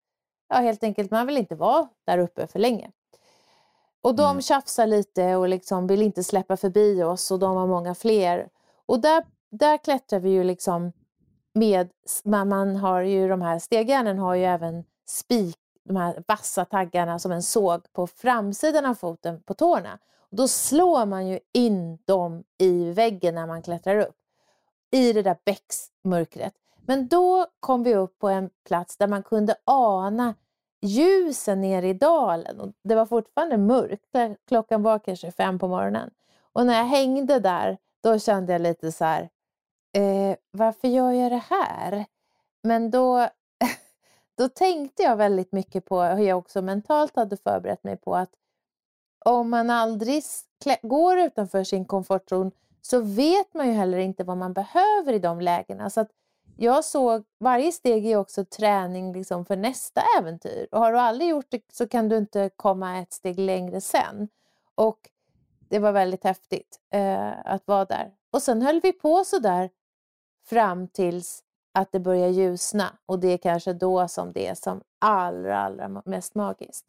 ja, 0.50 0.56
helt 0.56 0.84
enkelt 0.84 1.12
man 1.12 1.28
vill 1.28 1.38
inte 1.38 1.56
vara 1.56 1.88
där 2.06 2.18
uppe 2.18 2.48
för 2.48 2.60
länge. 2.60 2.92
Och 4.02 4.16
de 4.16 4.30
mm. 4.30 4.42
tjafsar 4.42 4.88
lite 4.88 5.36
och 5.36 5.50
liksom 5.50 5.88
vill 5.88 6.02
inte 6.02 6.24
släppa 6.24 6.58
förbi 6.58 7.04
oss 7.04 7.32
och 7.32 7.40
de 7.40 7.56
har 7.56 7.68
många 7.68 7.96
fler. 7.96 8.50
Och 8.86 9.00
där, 9.00 9.24
där 9.52 9.78
klättrar 9.78 10.20
vi 10.20 10.30
ju 10.30 10.44
liksom 10.44 10.92
med, 11.56 11.90
man 12.24 12.76
har 12.76 13.02
ju 13.02 13.28
de 13.28 13.42
här 13.42 13.60
stegjärnen 13.60 14.20
har 14.20 14.36
ju 14.36 14.44
även 14.46 14.84
spik, 15.08 15.58
de 15.84 15.96
här 15.96 16.24
vassa 16.28 16.66
taggarna 16.66 17.20
som 17.20 17.32
en 17.32 17.44
såg 17.44 17.94
på 17.94 18.08
framsidan 18.08 18.86
av 18.86 18.96
foten 18.96 19.44
på 19.44 19.54
tårna. 19.54 20.00
Och 20.20 20.38
då 20.38 20.48
slår 20.48 21.06
man 21.06 21.28
ju 21.28 21.40
in 21.54 21.98
dem 22.06 22.44
i 22.58 22.92
väggen 22.92 23.36
när 23.36 23.48
man 23.48 23.62
klättrar 23.62 24.00
upp 24.00 24.16
i 24.92 25.14
det 25.14 25.22
där 25.22 25.38
bäcksmörkret. 25.46 26.54
Men 26.86 27.08
då 27.08 27.46
kom 27.60 27.84
vi 27.84 27.96
upp 27.96 28.20
på 28.20 28.30
en 28.30 28.50
plats 28.68 28.98
där 28.98 29.08
man 29.08 29.24
kunde 29.24 29.56
ana 29.66 30.36
ljusen 30.82 31.62
nere 31.62 31.88
i 31.88 31.94
dalen. 31.94 32.60
Och 32.60 32.74
det 32.84 32.96
var 32.96 33.06
fortfarande 33.06 33.58
mörkt, 33.58 34.06
klockan 34.48 34.84
var 34.84 35.00
kanske 35.00 35.32
fem 35.32 35.60
på 35.60 35.68
morgonen. 35.68 36.12
Och 36.54 36.66
när 36.66 36.78
jag 36.78 36.86
hängde 36.86 37.40
där, 37.40 37.78
då 38.04 38.20
kände 38.20 38.54
jag 38.54 38.62
lite 38.62 38.92
så 38.92 39.06
här, 39.06 39.30
eh, 39.96 40.36
varför 40.52 40.88
gör 40.88 41.12
jag 41.12 41.32
det 41.32 41.44
här? 41.50 42.06
Men 42.64 42.92
då, 42.92 43.30
då 44.38 44.50
tänkte 44.50 45.04
jag 45.04 45.16
väldigt 45.16 45.52
mycket 45.52 45.86
på 45.86 46.02
hur 46.02 46.26
jag 46.26 46.38
också 46.38 46.62
mentalt 46.62 47.16
hade 47.16 47.38
förberett 47.38 47.84
mig 47.84 47.98
på 47.98 48.16
att 48.16 48.30
om 49.26 49.50
man 49.50 49.70
aldrig 49.70 50.24
går 50.82 51.18
utanför 51.18 51.64
sin 51.64 51.86
komfortzon 51.86 52.52
så 52.82 53.02
vet 53.02 53.54
man 53.54 53.68
ju 53.68 53.74
heller 53.74 53.98
inte 53.98 54.24
vad 54.24 54.38
man 54.38 54.54
behöver 54.54 55.14
i 55.14 55.20
de 55.20 55.42
lägena. 55.42 55.90
Så 55.90 56.02
att 56.02 56.10
jag 56.58 56.86
såg, 56.86 57.24
varje 57.40 57.72
steg 57.72 58.06
är 58.06 58.18
också 58.18 58.46
träning 58.46 59.14
liksom 59.14 59.46
för 59.46 59.56
nästa 59.56 60.02
äventyr. 60.20 60.68
Och 60.72 60.80
har 60.80 60.92
du 60.92 61.00
aldrig 61.00 61.30
gjort 61.30 61.46
det 61.50 61.62
så 61.74 61.88
kan 61.88 62.10
du 62.10 62.18
inte 62.18 62.50
komma 62.56 63.00
ett 63.00 63.14
steg 63.14 63.40
längre 63.40 63.82
sen. 63.82 64.30
Och 64.76 65.10
det 65.70 65.80
var 65.80 65.92
väldigt 65.92 66.24
häftigt 66.24 66.80
eh, 66.94 67.32
att 67.46 67.68
vara 67.68 67.86
där. 67.86 68.12
Och 68.32 68.42
sen 68.42 68.62
höll 68.62 68.82
vi 68.82 68.92
på 68.92 69.24
så 69.24 69.40
där 69.40 69.70
fram 70.50 70.88
tills 70.88 71.42
att 71.74 71.92
det 71.92 72.00
börjar 72.00 72.30
ljusna. 72.30 72.94
Och 73.06 73.20
det 73.20 73.28
är 73.28 73.38
kanske 73.38 73.74
då 73.74 74.08
som 74.08 74.32
det 74.34 74.48
är 74.48 74.56
som 74.56 74.82
allra, 75.02 75.60
allra 75.60 76.02
mest 76.06 76.36
magiskt. 76.36 76.86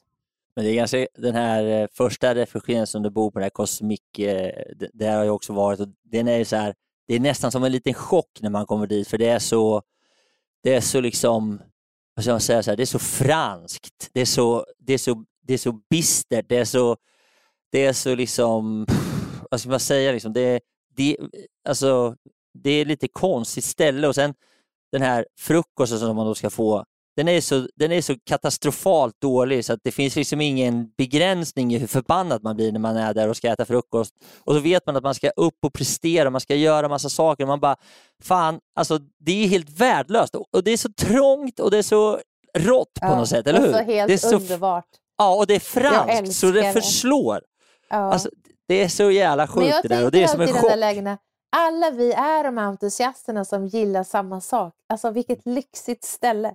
Men 0.57 0.65
det 0.65 0.71
är 0.71 0.79
kanske 0.79 1.09
den 1.15 1.35
här 1.35 1.89
första 1.93 2.35
reflektionen 2.35 2.87
som 2.87 3.03
du 3.03 3.11
bor 3.11 3.31
på, 3.31 3.39
den 3.39 3.43
här 3.43 3.51
kosmik, 3.51 4.03
det 4.93 5.07
har 5.07 5.25
jag 5.25 5.35
också 5.35 5.53
varit 5.53 5.81
och 5.81 5.89
den 6.03 6.29
är 6.29 6.45
så 6.45 6.57
här, 6.57 6.75
det 7.07 7.15
är 7.15 7.21
nästan 7.21 7.53
som 7.53 7.65
en 7.65 7.73
liten 7.73 7.95
chock 7.95 8.39
när 8.41 8.51
man 8.51 8.67
kommer 8.67 8.87
dit 8.87 9.09
för 9.09 9.19
det 9.19 9.29
är 9.29 9.39
så, 9.39 9.83
det 10.63 10.75
är 10.75 10.81
så 10.81 11.01
liksom, 11.01 11.63
vad 12.15 12.25
ska 12.25 12.33
man 12.33 12.41
säga, 12.41 12.63
så 12.63 12.71
här, 12.71 12.77
det 12.77 12.83
är 12.83 12.87
så 12.87 12.99
franskt, 12.99 14.11
det 14.13 14.21
är 14.21 14.27
så, 14.27 14.67
det 14.79 14.95
är 14.95 14.99
så, 14.99 15.25
det 15.43 15.55
är 15.55 15.59
så 15.59 15.73
bistert, 15.91 16.47
det 16.49 16.57
är 16.57 16.65
så, 16.65 16.97
det 17.73 17.87
är 17.87 17.93
så 17.93 18.15
liksom, 18.15 18.87
vad 19.51 19.61
ska 19.61 19.71
man 19.71 19.81
säga, 19.81 20.13
liksom, 20.13 20.33
det, 20.33 20.61
det, 20.97 21.17
alltså, 21.69 22.17
det 22.63 22.71
är 22.71 22.85
lite 22.85 23.09
konstigt 23.09 23.65
ställe 23.65 24.09
och 24.09 24.15
sen 24.15 24.35
den 24.93 25.03
här 25.03 25.27
frukosten 25.39 25.99
som 25.99 26.17
man 26.17 26.27
då 26.27 26.35
ska 26.35 26.51
få 26.51 26.85
den 27.17 27.29
är, 27.29 27.41
så, 27.41 27.69
den 27.77 27.93
är 27.93 28.01
så 28.01 28.15
katastrofalt 28.27 29.21
dålig 29.21 29.65
så 29.65 29.73
att 29.73 29.81
det 29.85 29.91
finns 29.91 30.17
liksom 30.17 30.41
ingen 30.41 30.89
begränsning 30.99 31.75
i 31.75 31.79
hur 31.79 31.87
förbannad 31.87 32.43
man 32.43 32.57
blir 32.57 32.73
när 32.73 32.81
man 32.81 32.97
är 32.97 33.15
där 33.15 33.29
och 33.29 33.37
ska 33.37 33.49
äta 33.49 33.65
frukost. 33.65 34.15
Och 34.45 34.55
så 34.55 34.61
vet 34.61 34.87
man 34.87 34.97
att 34.97 35.03
man 35.03 35.15
ska 35.15 35.31
upp 35.31 35.59
och 35.63 35.73
prestera, 35.73 36.31
man 36.31 36.41
ska 36.41 36.55
göra 36.55 36.89
massa 36.89 37.09
saker 37.09 37.45
och 37.45 37.49
man 37.49 37.61
bara, 37.61 37.77
fan, 38.23 38.61
alltså 38.75 38.99
det 39.19 39.45
är 39.45 39.49
helt 39.49 39.71
värdelöst. 39.71 40.35
Och 40.35 40.65
det 40.65 40.71
är 40.71 40.77
så 40.77 40.93
trångt 40.93 41.61
och 41.61 41.71
det 41.71 41.79
är 41.79 41.83
så 41.83 42.21
rått 42.59 42.95
på 42.95 43.07
ja, 43.07 43.19
något 43.19 43.29
sätt, 43.29 43.47
eller 43.47 43.61
hur? 43.61 43.73
Så 43.73 43.79
helt 43.79 44.09
det 44.09 44.15
är 44.15 44.19
så, 44.19 44.37
underbart. 44.37 44.89
Ja, 45.19 45.35
och 45.35 45.47
det 45.47 45.55
är 45.55 45.61
franskt 45.61 46.37
så 46.37 46.51
det 46.51 46.73
förslår. 46.73 47.41
Ja. 47.91 47.97
Alltså, 47.97 48.31
det 48.69 48.83
är 48.83 48.89
så 48.89 49.11
jävla 49.11 49.47
sjukt 49.47 49.77
det 49.83 49.89
där. 49.89 50.05
Och 50.05 50.11
det 50.11 50.23
är 50.23 50.27
som 50.27 50.41
en 50.41 50.49
chock. 50.49 50.73
Alla 51.51 51.91
vi 51.91 52.13
är 52.13 52.45
de 52.45 52.59
entusiasterna 52.59 53.45
som 53.45 53.67
gillar 53.67 54.05
samma 54.05 54.41
sak. 54.41 54.75
Alltså 54.87 55.11
vilket 55.11 55.47
lyxigt 55.47 56.05
ställe. 56.05 56.55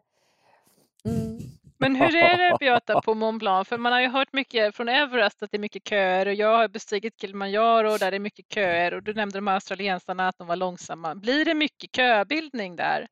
Mm. 1.06 1.40
Men 1.82 1.96
hur 1.96 2.16
är 2.16 2.38
det 2.38 2.58
Beata 2.60 3.02
på 3.02 3.14
Mont 3.14 3.40
Blanc? 3.40 3.68
För 3.68 3.78
man 3.78 3.94
har 3.94 4.02
ju 4.02 4.08
hört 4.08 4.34
mycket 4.34 4.76
från 4.76 4.90
Everest 4.90 5.44
att 5.44 5.52
det 5.52 5.58
är 5.58 5.60
mycket 5.60 5.88
köer 5.88 6.26
och 6.26 6.34
jag 6.34 6.58
har 6.58 6.68
bestigit 6.68 7.22
Kilimanjaro 7.22 7.98
där 7.98 8.12
det 8.12 8.18
är 8.18 8.20
mycket 8.20 8.54
köer 8.54 8.94
och 8.94 9.04
du 9.04 9.14
nämnde 9.14 9.38
de 9.38 9.48
här 9.48 9.54
australiensarna 9.54 10.28
att 10.28 10.38
de 10.38 10.48
var 10.48 10.56
långsamma. 10.56 11.16
Blir 11.16 11.46
det 11.46 11.54
mycket 11.54 11.96
köbildning 11.96 12.76
där 12.76 13.08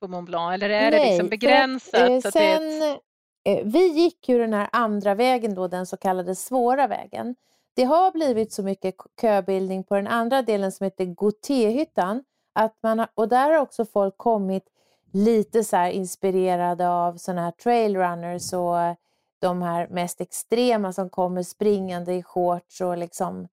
på 0.00 0.08
Mont 0.08 0.26
Blanc 0.26 0.54
eller 0.54 0.70
är 0.70 0.90
Nej, 0.90 1.00
det 1.00 1.10
liksom 1.10 1.28
begränsat? 1.28 2.00
Att, 2.00 2.10
eh, 2.10 2.20
så 2.20 2.28
att 2.28 2.34
sen, 2.34 2.82
ett... 2.82 3.00
eh, 3.44 3.64
vi 3.64 3.86
gick 3.88 4.28
ju 4.28 4.38
den 4.38 4.52
här 4.52 4.68
andra 4.72 5.14
vägen 5.14 5.54
då, 5.54 5.68
den 5.68 5.86
så 5.86 5.96
kallade 5.96 6.34
svåra 6.34 6.86
vägen. 6.86 7.34
Det 7.74 7.84
har 7.84 8.12
blivit 8.12 8.52
så 8.52 8.62
mycket 8.62 8.94
köbildning 9.20 9.84
på 9.84 9.94
den 9.94 10.06
andra 10.06 10.42
delen 10.42 10.72
som 10.72 10.84
heter 10.84 11.04
Gotéhyttan. 11.04 12.24
att 12.52 12.76
man 12.82 12.98
har, 12.98 13.08
och 13.14 13.28
där 13.28 13.50
har 13.50 13.58
också 13.58 13.84
folk 13.84 14.16
kommit 14.16 14.64
lite 15.12 15.64
så 15.64 15.86
inspirerade 15.86 16.88
av 16.88 17.16
sådana 17.16 17.42
här 17.42 17.50
trailrunners 17.50 18.52
och 18.52 18.96
de 19.38 19.62
här 19.62 19.88
mest 19.88 20.20
extrema 20.20 20.92
som 20.92 21.10
kommer 21.10 21.42
springande 21.42 22.14
i 22.14 22.22
shorts 22.22 22.80
och 22.80 22.98
liksom 22.98 23.48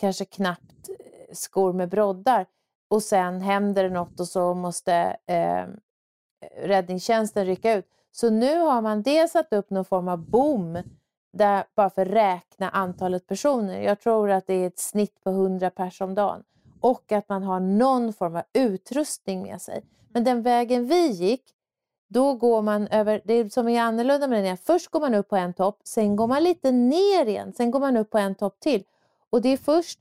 kanske 0.00 0.24
knappt 0.24 0.88
eh, 0.88 1.34
skor 1.34 1.72
med 1.72 1.88
broddar. 1.88 2.46
Och 2.90 3.02
sen 3.02 3.40
händer 3.40 3.84
det 3.84 3.90
något 3.90 4.20
och 4.20 4.28
så 4.28 4.54
måste 4.54 5.16
eh, 5.26 5.66
räddningstjänsten 6.56 7.46
rycka 7.46 7.74
ut. 7.74 7.86
Så 8.12 8.30
nu 8.30 8.58
har 8.58 8.82
man 8.82 9.02
dels 9.02 9.32
satt 9.32 9.52
upp 9.52 9.70
någon 9.70 9.84
form 9.84 10.08
av 10.08 10.18
bom 10.18 10.78
där, 11.32 11.64
bara 11.74 11.90
för 11.90 12.02
att 12.02 12.08
räkna 12.08 12.68
antalet 12.68 13.26
personer. 13.26 13.80
Jag 13.80 14.00
tror 14.00 14.30
att 14.30 14.46
det 14.46 14.54
är 14.54 14.66
ett 14.66 14.78
snitt 14.78 15.24
på 15.24 15.30
100 15.30 15.70
personer 15.70 16.08
om 16.08 16.14
dagen. 16.14 16.42
Och 16.80 17.12
att 17.12 17.28
man 17.28 17.42
har 17.42 17.60
någon 17.60 18.12
form 18.12 18.36
av 18.36 18.42
utrustning 18.52 19.42
med 19.42 19.62
sig. 19.62 19.84
Men 20.12 20.24
den 20.24 20.42
vägen 20.42 20.86
vi 20.86 21.06
gick, 21.06 21.42
då 22.08 22.34
går 22.34 22.62
man 22.62 22.88
över, 22.88 23.22
det 23.24 23.52
som 23.52 23.68
är 23.68 23.80
annorlunda 23.80 24.26
med 24.26 24.38
den 24.38 24.52
är, 24.52 24.56
först 24.56 24.88
går 24.88 25.00
man 25.00 25.14
upp 25.14 25.28
på 25.28 25.36
en 25.36 25.54
topp, 25.54 25.80
sen 25.84 26.16
går 26.16 26.26
man 26.26 26.44
lite 26.44 26.70
ner 26.70 27.26
igen, 27.26 27.52
sen 27.52 27.70
går 27.70 27.80
man 27.80 27.96
upp 27.96 28.10
på 28.10 28.18
en 28.18 28.34
topp 28.34 28.60
till. 28.60 28.84
Och 29.30 29.42
det 29.42 29.48
är 29.48 29.56
först 29.56 30.00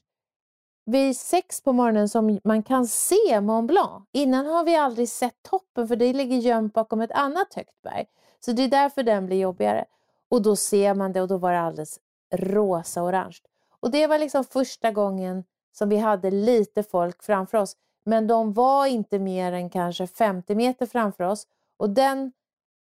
vid 0.85 1.17
sex 1.17 1.61
på 1.61 1.73
morgonen 1.73 2.09
som 2.09 2.39
man 2.43 2.63
kan 2.63 2.87
se 2.87 3.41
Mont 3.41 3.67
Blanc. 3.67 4.05
Innan 4.11 4.45
har 4.45 4.63
vi 4.63 4.75
aldrig 4.75 5.09
sett 5.09 5.43
toppen 5.49 5.87
för 5.87 5.95
det 5.95 6.13
ligger 6.13 6.37
gömt 6.37 6.73
bakom 6.73 7.01
ett 7.01 7.11
annat 7.11 7.53
högt 7.53 7.81
berg. 7.83 8.05
Så 8.39 8.51
det 8.51 8.63
är 8.63 8.67
därför 8.67 9.03
den 9.03 9.25
blir 9.25 9.37
jobbigare. 9.37 9.85
Och 10.29 10.41
då 10.41 10.55
ser 10.55 10.93
man 10.93 11.13
det 11.13 11.21
och 11.21 11.27
då 11.27 11.37
var 11.37 11.51
det 11.51 11.59
alldeles 11.59 11.99
rosa-orange. 12.33 13.37
Och 13.79 13.91
det 13.91 14.07
var 14.07 14.17
liksom 14.17 14.43
första 14.43 14.91
gången 14.91 15.43
som 15.71 15.89
vi 15.89 15.97
hade 15.97 16.31
lite 16.31 16.83
folk 16.83 17.23
framför 17.23 17.57
oss. 17.57 17.75
Men 18.05 18.27
de 18.27 18.53
var 18.53 18.85
inte 18.85 19.19
mer 19.19 19.51
än 19.51 19.69
kanske 19.69 20.07
50 20.07 20.55
meter 20.55 20.85
framför 20.85 21.23
oss. 21.23 21.47
Och, 21.77 21.89
den, 21.89 22.31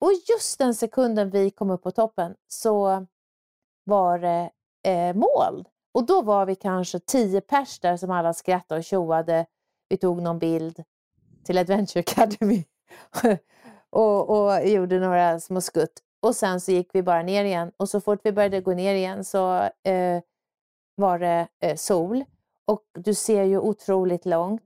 och 0.01 0.11
just 0.29 0.59
den 0.59 0.75
sekunden 0.75 1.31
vi 1.31 1.51
kom 1.51 1.71
upp 1.71 1.83
på 1.83 1.91
toppen 1.91 2.35
så 2.49 3.07
var 3.85 4.19
det 4.19 4.51
eh, 4.83 5.15
mål. 5.15 5.69
Och 5.93 6.07
då 6.07 6.23
var 6.23 6.47
vi 6.47 6.55
kanske 6.55 6.99
10 6.99 7.41
pers 7.41 7.81
där 7.81 7.97
som 7.97 8.11
alla 8.11 8.33
skrattade 8.33 8.79
och 8.79 8.85
tjoade. 8.85 9.47
Vi 9.89 9.97
tog 9.97 10.23
någon 10.23 10.39
bild 10.39 10.83
till 11.45 11.59
Adventure 11.59 12.01
Academy 12.01 12.65
och, 13.91 14.31
och 14.31 14.67
gjorde 14.69 14.99
några 14.99 15.41
små 15.41 15.61
skutt. 15.61 16.03
Och 16.27 16.37
sen 16.37 16.61
så 16.61 16.73
gick 16.73 16.91
vi 16.93 17.03
bara 17.03 17.23
ner 17.23 17.45
igen. 17.45 17.73
Och 17.77 17.89
så 17.89 18.01
fort 18.01 18.21
vi 18.23 18.33
började 18.33 18.61
gå 18.61 18.75
ner 18.75 18.95
igen 18.95 19.25
så 19.25 19.57
eh, 19.63 20.23
var 20.95 21.19
det 21.19 21.49
eh, 21.61 21.77
sol. 21.77 22.25
Och 22.65 22.83
du 22.95 23.15
ser 23.15 23.43
ju 23.43 23.59
otroligt 23.59 24.27
långt. 24.27 24.63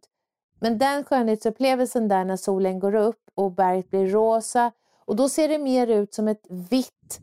men 0.61 0.79
den 0.79 1.05
skönhetsupplevelsen 1.05 2.09
där 2.09 2.25
när 2.25 2.37
solen 2.37 2.79
går 2.79 2.95
upp 2.95 3.23
och 3.35 3.53
berget 3.53 3.91
blir 3.91 4.07
rosa 4.07 4.73
och 5.05 5.17
då 5.17 5.29
ser 5.29 5.49
det 5.49 5.59
mer 5.59 5.87
ut 5.87 6.15
som 6.15 6.29
ett 6.29 6.47
vitt, 6.71 7.21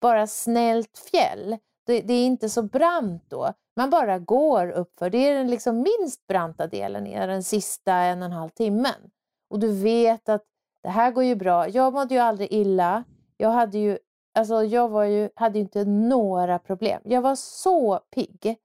bara 0.00 0.26
snällt 0.26 0.98
fjäll. 1.10 1.56
Det, 1.86 2.00
det 2.00 2.14
är 2.14 2.26
inte 2.26 2.48
så 2.48 2.62
brant 2.62 3.24
då. 3.28 3.52
Man 3.76 3.90
bara 3.90 4.18
går 4.18 4.70
uppför. 4.70 5.10
Det 5.10 5.18
är 5.18 5.34
den 5.34 5.50
liksom 5.50 5.76
minst 6.00 6.26
branta 6.26 6.66
delen, 6.66 7.06
är 7.06 7.28
den 7.28 7.42
sista 7.42 7.92
en 7.92 8.18
och 8.18 8.26
en 8.26 8.32
halv 8.32 8.48
timmen. 8.48 9.10
Och 9.50 9.58
du 9.58 9.82
vet 9.82 10.28
att 10.28 10.44
det 10.82 10.88
här 10.88 11.10
går 11.10 11.24
ju 11.24 11.34
bra. 11.34 11.68
Jag 11.68 11.92
mådde 11.92 12.14
ju 12.14 12.20
aldrig 12.20 12.52
illa. 12.52 13.04
Jag 13.40 13.50
hade 13.50 13.78
ju, 13.78 13.98
alltså 14.34 14.64
jag 14.64 14.88
var 14.88 15.04
ju, 15.04 15.30
hade 15.34 15.58
ju 15.58 15.62
inte 15.62 15.84
några 15.84 16.58
problem. 16.58 17.00
Jag 17.04 17.22
var 17.22 17.34
så 17.34 18.00
pigg. 18.10 18.56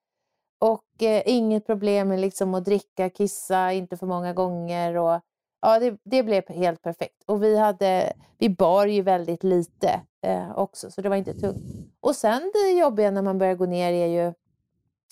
Och 0.60 1.04
eh, 1.04 1.24
inget 1.26 1.66
problem 1.66 2.08
med 2.08 2.20
liksom 2.20 2.54
att 2.54 2.66
dricka, 2.66 3.10
kissa, 3.10 3.72
inte 3.72 3.98
för 3.98 4.08
många 4.08 4.34
gånger. 4.34 4.98
Och, 4.98 5.22
ja, 5.62 5.80
det, 5.80 5.98
det 6.04 6.24
blev 6.24 6.50
helt 6.50 6.82
perfekt. 6.82 7.24
Och 7.26 7.44
vi, 7.44 7.58
hade, 7.58 8.14
vi 8.38 8.50
bar 8.50 8.86
ju 8.86 9.02
väldigt 9.02 9.44
lite 9.44 10.02
eh, 10.22 10.58
också, 10.58 10.92
så 10.92 11.02
det 11.02 11.10
var 11.10 11.16
inte 11.16 11.34
tungt. 11.34 11.64
Och 12.00 12.16
sen 12.16 12.52
det 12.54 12.80
jobbiga 12.80 13.12
när 13.12 13.22
man 13.22 13.38
börjar 13.38 13.56
gå 13.56 13.66
ner 13.66 13.92
är 13.92 14.08
ju 14.08 14.34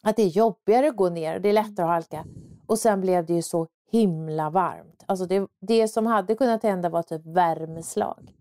att 0.03 0.15
det 0.15 0.23
är 0.23 0.27
jobbigare 0.27 0.87
att 0.87 0.95
gå 0.95 1.09
ner, 1.09 1.39
det 1.39 1.49
är 1.49 1.53
lättare 1.53 1.85
att 1.85 1.91
halka. 1.91 2.25
Och 2.67 2.79
sen 2.79 3.01
blev 3.01 3.25
det 3.25 3.33
ju 3.33 3.41
så 3.41 3.67
himla 3.91 4.49
varmt. 4.49 5.03
Alltså 5.05 5.25
det, 5.25 5.47
det 5.59 5.87
som 5.87 6.05
hade 6.05 6.35
kunnat 6.35 6.63
hända 6.63 6.89
var 6.89 7.03
typ 7.03 7.25
värmeslag. 7.25 8.35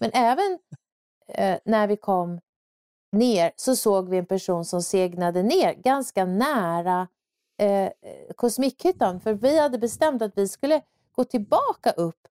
Men 0.00 0.10
även 0.14 0.58
eh, 1.28 1.58
när 1.64 1.86
vi 1.86 1.96
kom 1.96 2.40
ner 3.12 3.52
så 3.56 3.76
såg 3.76 4.08
vi 4.08 4.18
en 4.18 4.26
person 4.26 4.64
som 4.64 4.82
segnade 4.82 5.42
ner 5.42 5.74
ganska 5.74 6.24
nära 6.24 7.08
eh, 7.58 7.90
Kosmikhyttan. 8.36 9.20
För 9.20 9.32
vi 9.32 9.58
hade 9.58 9.78
bestämt 9.78 10.22
att 10.22 10.38
vi 10.38 10.48
skulle 10.48 10.82
gå 11.12 11.24
tillbaka 11.24 11.90
upp. 11.90 12.28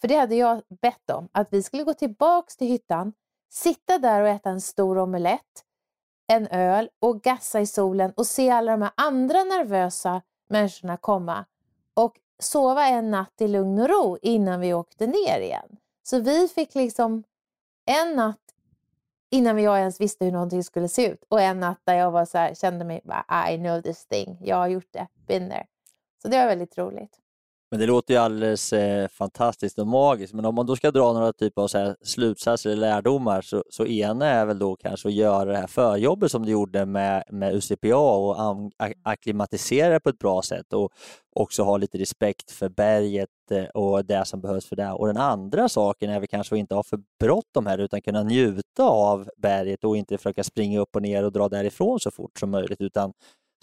För 0.00 0.08
det 0.08 0.16
hade 0.16 0.34
jag 0.34 0.62
bett 0.82 1.10
om. 1.10 1.28
Att 1.32 1.48
vi 1.50 1.62
skulle 1.62 1.84
gå 1.84 1.94
tillbaks 1.94 2.56
till 2.56 2.68
hyttan, 2.68 3.12
sitta 3.50 3.98
där 3.98 4.22
och 4.22 4.28
äta 4.28 4.50
en 4.50 4.60
stor 4.60 4.98
omelett, 4.98 5.64
en 6.26 6.46
öl 6.46 6.90
och 6.98 7.22
gassa 7.22 7.60
i 7.60 7.66
solen 7.66 8.12
och 8.16 8.26
se 8.26 8.50
alla 8.50 8.72
de 8.72 8.82
här 8.82 8.92
andra 8.96 9.44
nervösa 9.44 10.22
människorna 10.48 10.96
komma. 10.96 11.44
Och 11.94 12.16
sova 12.38 12.86
en 12.86 13.10
natt 13.10 13.40
i 13.40 13.48
lugn 13.48 13.78
och 13.78 13.88
ro 13.88 14.18
innan 14.22 14.60
vi 14.60 14.74
åkte 14.74 15.06
ner 15.06 15.40
igen. 15.40 15.76
Så 16.06 16.20
vi 16.20 16.48
fick 16.48 16.74
liksom 16.74 17.24
en 17.86 18.16
natt 18.16 18.38
innan 19.30 19.58
jag 19.58 19.78
ens 19.78 20.00
visste 20.00 20.24
hur 20.24 20.32
någonting 20.32 20.64
skulle 20.64 20.88
se 20.88 21.06
ut. 21.06 21.24
Och 21.28 21.40
en 21.40 21.60
natt 21.60 21.80
där 21.84 21.94
jag 21.94 22.10
var 22.10 22.24
så 22.24 22.38
här, 22.38 22.54
kände 22.54 22.84
mig, 22.84 23.02
I 23.50 23.56
know 23.56 23.82
this 23.82 24.06
thing, 24.06 24.38
jag 24.40 24.56
har 24.56 24.68
gjort 24.68 24.92
det, 24.92 25.06
been 25.26 25.50
there. 25.50 25.66
Så 26.22 26.28
det 26.28 26.38
var 26.38 26.46
väldigt 26.46 26.78
roligt. 26.78 27.20
Men 27.70 27.80
det 27.80 27.86
låter 27.86 28.14
ju 28.14 28.20
alldeles 28.20 28.72
eh, 28.72 29.08
fantastiskt 29.08 29.78
och 29.78 29.86
magiskt. 29.86 30.34
Men 30.34 30.44
om 30.44 30.54
man 30.54 30.66
då 30.66 30.76
ska 30.76 30.90
dra 30.90 31.12
några 31.12 31.32
typer 31.32 31.62
av 31.62 31.68
så 31.68 31.78
här, 31.78 31.96
slutsatser 32.02 32.70
eller 32.70 32.80
lärdomar 32.80 33.42
så, 33.42 33.64
så 33.70 33.86
ena 33.86 34.26
är 34.26 34.46
väl 34.46 34.58
då 34.58 34.76
kanske 34.76 35.08
att 35.08 35.14
göra 35.14 35.44
det 35.44 35.56
här 35.56 35.66
förjobbet 35.66 36.30
som 36.30 36.44
du 36.44 36.52
gjorde 36.52 36.86
med, 36.86 37.24
med 37.30 37.54
UCPA 37.54 37.96
och 37.96 38.36
akklimatisera 39.02 39.92
det 39.92 40.00
på 40.00 40.08
ett 40.08 40.18
bra 40.18 40.42
sätt 40.42 40.72
och 40.72 40.92
också 41.34 41.62
ha 41.62 41.76
lite 41.76 41.98
respekt 41.98 42.50
för 42.50 42.68
berget 42.68 43.28
eh, 43.50 43.64
och 43.64 44.04
det 44.04 44.24
som 44.24 44.40
behövs 44.40 44.66
för 44.66 44.76
det. 44.76 44.92
Och 44.92 45.06
den 45.06 45.16
andra 45.16 45.68
saken 45.68 46.10
är 46.10 46.20
väl 46.20 46.28
kanske 46.28 46.54
att 46.54 46.58
inte 46.58 46.74
ha 46.74 46.82
för 46.82 47.00
bråttom 47.20 47.66
här 47.66 47.78
utan 47.78 48.02
kunna 48.02 48.22
njuta 48.22 48.82
av 48.84 49.28
berget 49.36 49.84
och 49.84 49.96
inte 49.96 50.18
försöka 50.18 50.44
springa 50.44 50.80
upp 50.80 50.96
och 50.96 51.02
ner 51.02 51.24
och 51.24 51.32
dra 51.32 51.48
därifrån 51.48 52.00
så 52.00 52.10
fort 52.10 52.38
som 52.38 52.50
möjligt 52.50 52.80
utan 52.80 53.12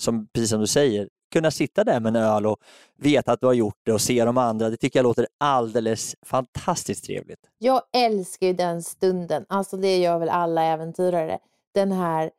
som, 0.02 0.28
precis 0.34 0.49
som 0.49 0.60
du 0.60 0.68
säger, 0.68 1.10
kunna 1.32 1.51
sitta 1.51 1.84
där 1.84 1.99
med 1.99 2.15
en 2.15 2.23
öl 2.23 2.45
och 2.45 2.57
veta 2.97 3.32
att 3.32 3.41
du 3.41 3.45
har 3.45 3.53
gjort 3.53 3.79
det 3.84 3.93
och 3.93 4.01
se 4.01 4.25
de 4.25 4.38
andra. 4.38 4.69
Det 4.69 4.77
tycker 4.77 4.99
jag 4.99 5.03
låter 5.03 5.27
alldeles 5.38 6.15
fantastiskt 6.25 7.05
trevligt. 7.05 7.49
Jag 7.57 7.82
älskar 7.93 8.47
ju 8.47 8.53
den 8.53 8.84
stunden. 8.84 9.45
Alltså 9.49 9.77
det 9.77 9.97
gör 9.97 10.19
väl 10.19 10.29
alla 10.29 10.63
äventyrare. 10.63 11.39
Den 11.73 11.91
här 11.91 12.32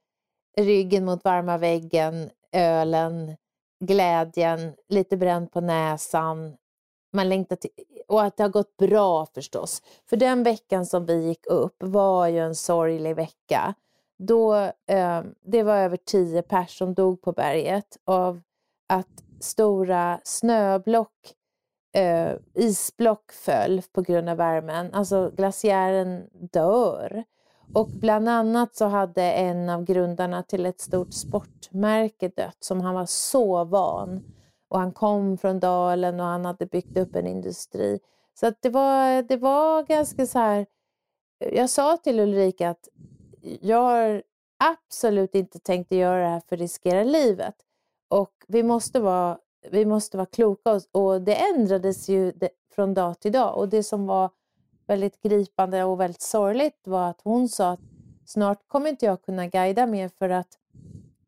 ryggen 0.56 1.04
mot 1.04 1.24
varma 1.24 1.58
väggen, 1.58 2.30
ölen, 2.52 3.36
glädjen, 3.80 4.74
lite 4.88 5.16
bränd 5.16 5.52
på 5.52 5.60
näsan. 5.60 6.56
Man 7.12 7.28
längtar 7.28 7.56
till, 7.56 7.70
och 8.08 8.22
att 8.22 8.36
det 8.36 8.42
har 8.42 8.50
gått 8.50 8.76
bra 8.76 9.26
förstås. 9.26 9.82
För 10.08 10.16
den 10.16 10.42
veckan 10.42 10.86
som 10.86 11.06
vi 11.06 11.26
gick 11.26 11.46
upp 11.46 11.76
var 11.78 12.26
ju 12.26 12.38
en 12.38 12.54
sorglig 12.54 13.16
vecka. 13.16 13.74
Då, 14.18 14.54
eh, 14.86 15.22
det 15.44 15.62
var 15.62 15.76
över 15.76 15.96
tio 15.96 16.42
personer 16.42 16.66
som 16.66 16.94
dog 16.94 17.22
på 17.22 17.32
berget 17.32 17.96
av 18.04 18.42
att 18.92 19.24
stora 19.40 20.20
snöblock, 20.24 21.34
eh, 21.94 22.32
isblock 22.54 23.32
föll 23.32 23.82
på 23.92 24.02
grund 24.02 24.28
av 24.28 24.36
värmen. 24.36 24.94
Alltså 24.94 25.30
glaciären 25.36 26.28
dör. 26.32 27.24
Och 27.74 27.88
bland 27.88 28.28
annat 28.28 28.76
så 28.76 28.84
hade 28.84 29.22
en 29.22 29.68
av 29.68 29.84
grundarna 29.84 30.42
till 30.42 30.66
ett 30.66 30.80
stort 30.80 31.12
sportmärke 31.12 32.28
dött 32.28 32.56
som 32.60 32.80
han 32.80 32.94
var 32.94 33.06
så 33.06 33.64
van. 33.64 34.24
Och 34.68 34.78
han 34.78 34.92
kom 34.92 35.38
från 35.38 35.60
dalen 35.60 36.20
och 36.20 36.26
han 36.26 36.44
hade 36.44 36.66
byggt 36.66 36.96
upp 36.96 37.16
en 37.16 37.26
industri. 37.26 37.98
Så 38.34 38.46
att 38.46 38.62
det, 38.62 38.70
var, 38.70 39.22
det 39.22 39.36
var 39.36 39.82
ganska 39.82 40.26
så 40.26 40.38
här... 40.38 40.66
Jag 41.38 41.70
sa 41.70 41.96
till 41.96 42.20
Ulrika 42.20 42.70
att 42.70 42.88
jag 43.60 43.82
har 43.82 44.22
absolut 44.64 45.34
inte 45.34 45.58
tänkt 45.58 45.92
att 45.92 45.98
göra 45.98 46.20
det 46.20 46.28
här 46.28 46.42
för 46.48 46.56
att 46.56 46.60
riskera 46.60 47.04
livet. 47.04 47.54
Och 48.12 48.44
vi 48.48 48.62
måste 48.62 49.00
vara, 49.00 49.38
vi 49.70 49.84
måste 49.84 50.16
vara 50.16 50.26
kloka 50.26 50.72
och, 50.72 50.82
och 50.92 51.22
det 51.22 51.34
ändrades 51.34 52.08
ju 52.08 52.32
det, 52.32 52.50
från 52.74 52.94
dag 52.94 53.20
till 53.20 53.32
dag. 53.32 53.58
Och 53.58 53.68
det 53.68 53.82
som 53.82 54.06
var 54.06 54.30
väldigt 54.86 55.22
gripande 55.22 55.84
och 55.84 56.00
väldigt 56.00 56.22
sorgligt 56.22 56.86
var 56.86 57.10
att 57.10 57.20
hon 57.24 57.48
sa 57.48 57.70
att 57.70 57.80
snart 58.24 58.68
kommer 58.68 58.90
inte 58.90 59.06
jag 59.06 59.22
kunna 59.22 59.46
guida 59.46 59.86
mer 59.86 60.08
för 60.08 60.28
att 60.28 60.58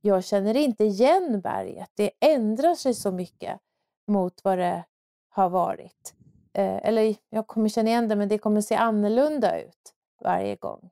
jag 0.01 0.25
känner 0.25 0.57
inte 0.57 0.85
igen 0.85 1.41
berget. 1.41 1.91
Det 1.95 2.11
ändrar 2.21 2.75
sig 2.75 2.95
så 2.95 3.13
mycket 3.13 3.61
mot 4.07 4.45
vad 4.45 4.59
det 4.59 4.85
har 5.29 5.49
varit. 5.49 6.15
Eh, 6.53 6.87
eller 6.87 7.17
jag 7.31 7.47
kommer 7.47 7.69
känna 7.69 7.89
igen 7.89 8.09
det, 8.09 8.17
men 8.17 8.29
det 8.29 8.39
kommer 8.39 8.61
se 8.61 8.75
annorlunda 8.75 9.61
ut 9.61 9.95
varje 10.21 10.57
gång. 10.57 10.91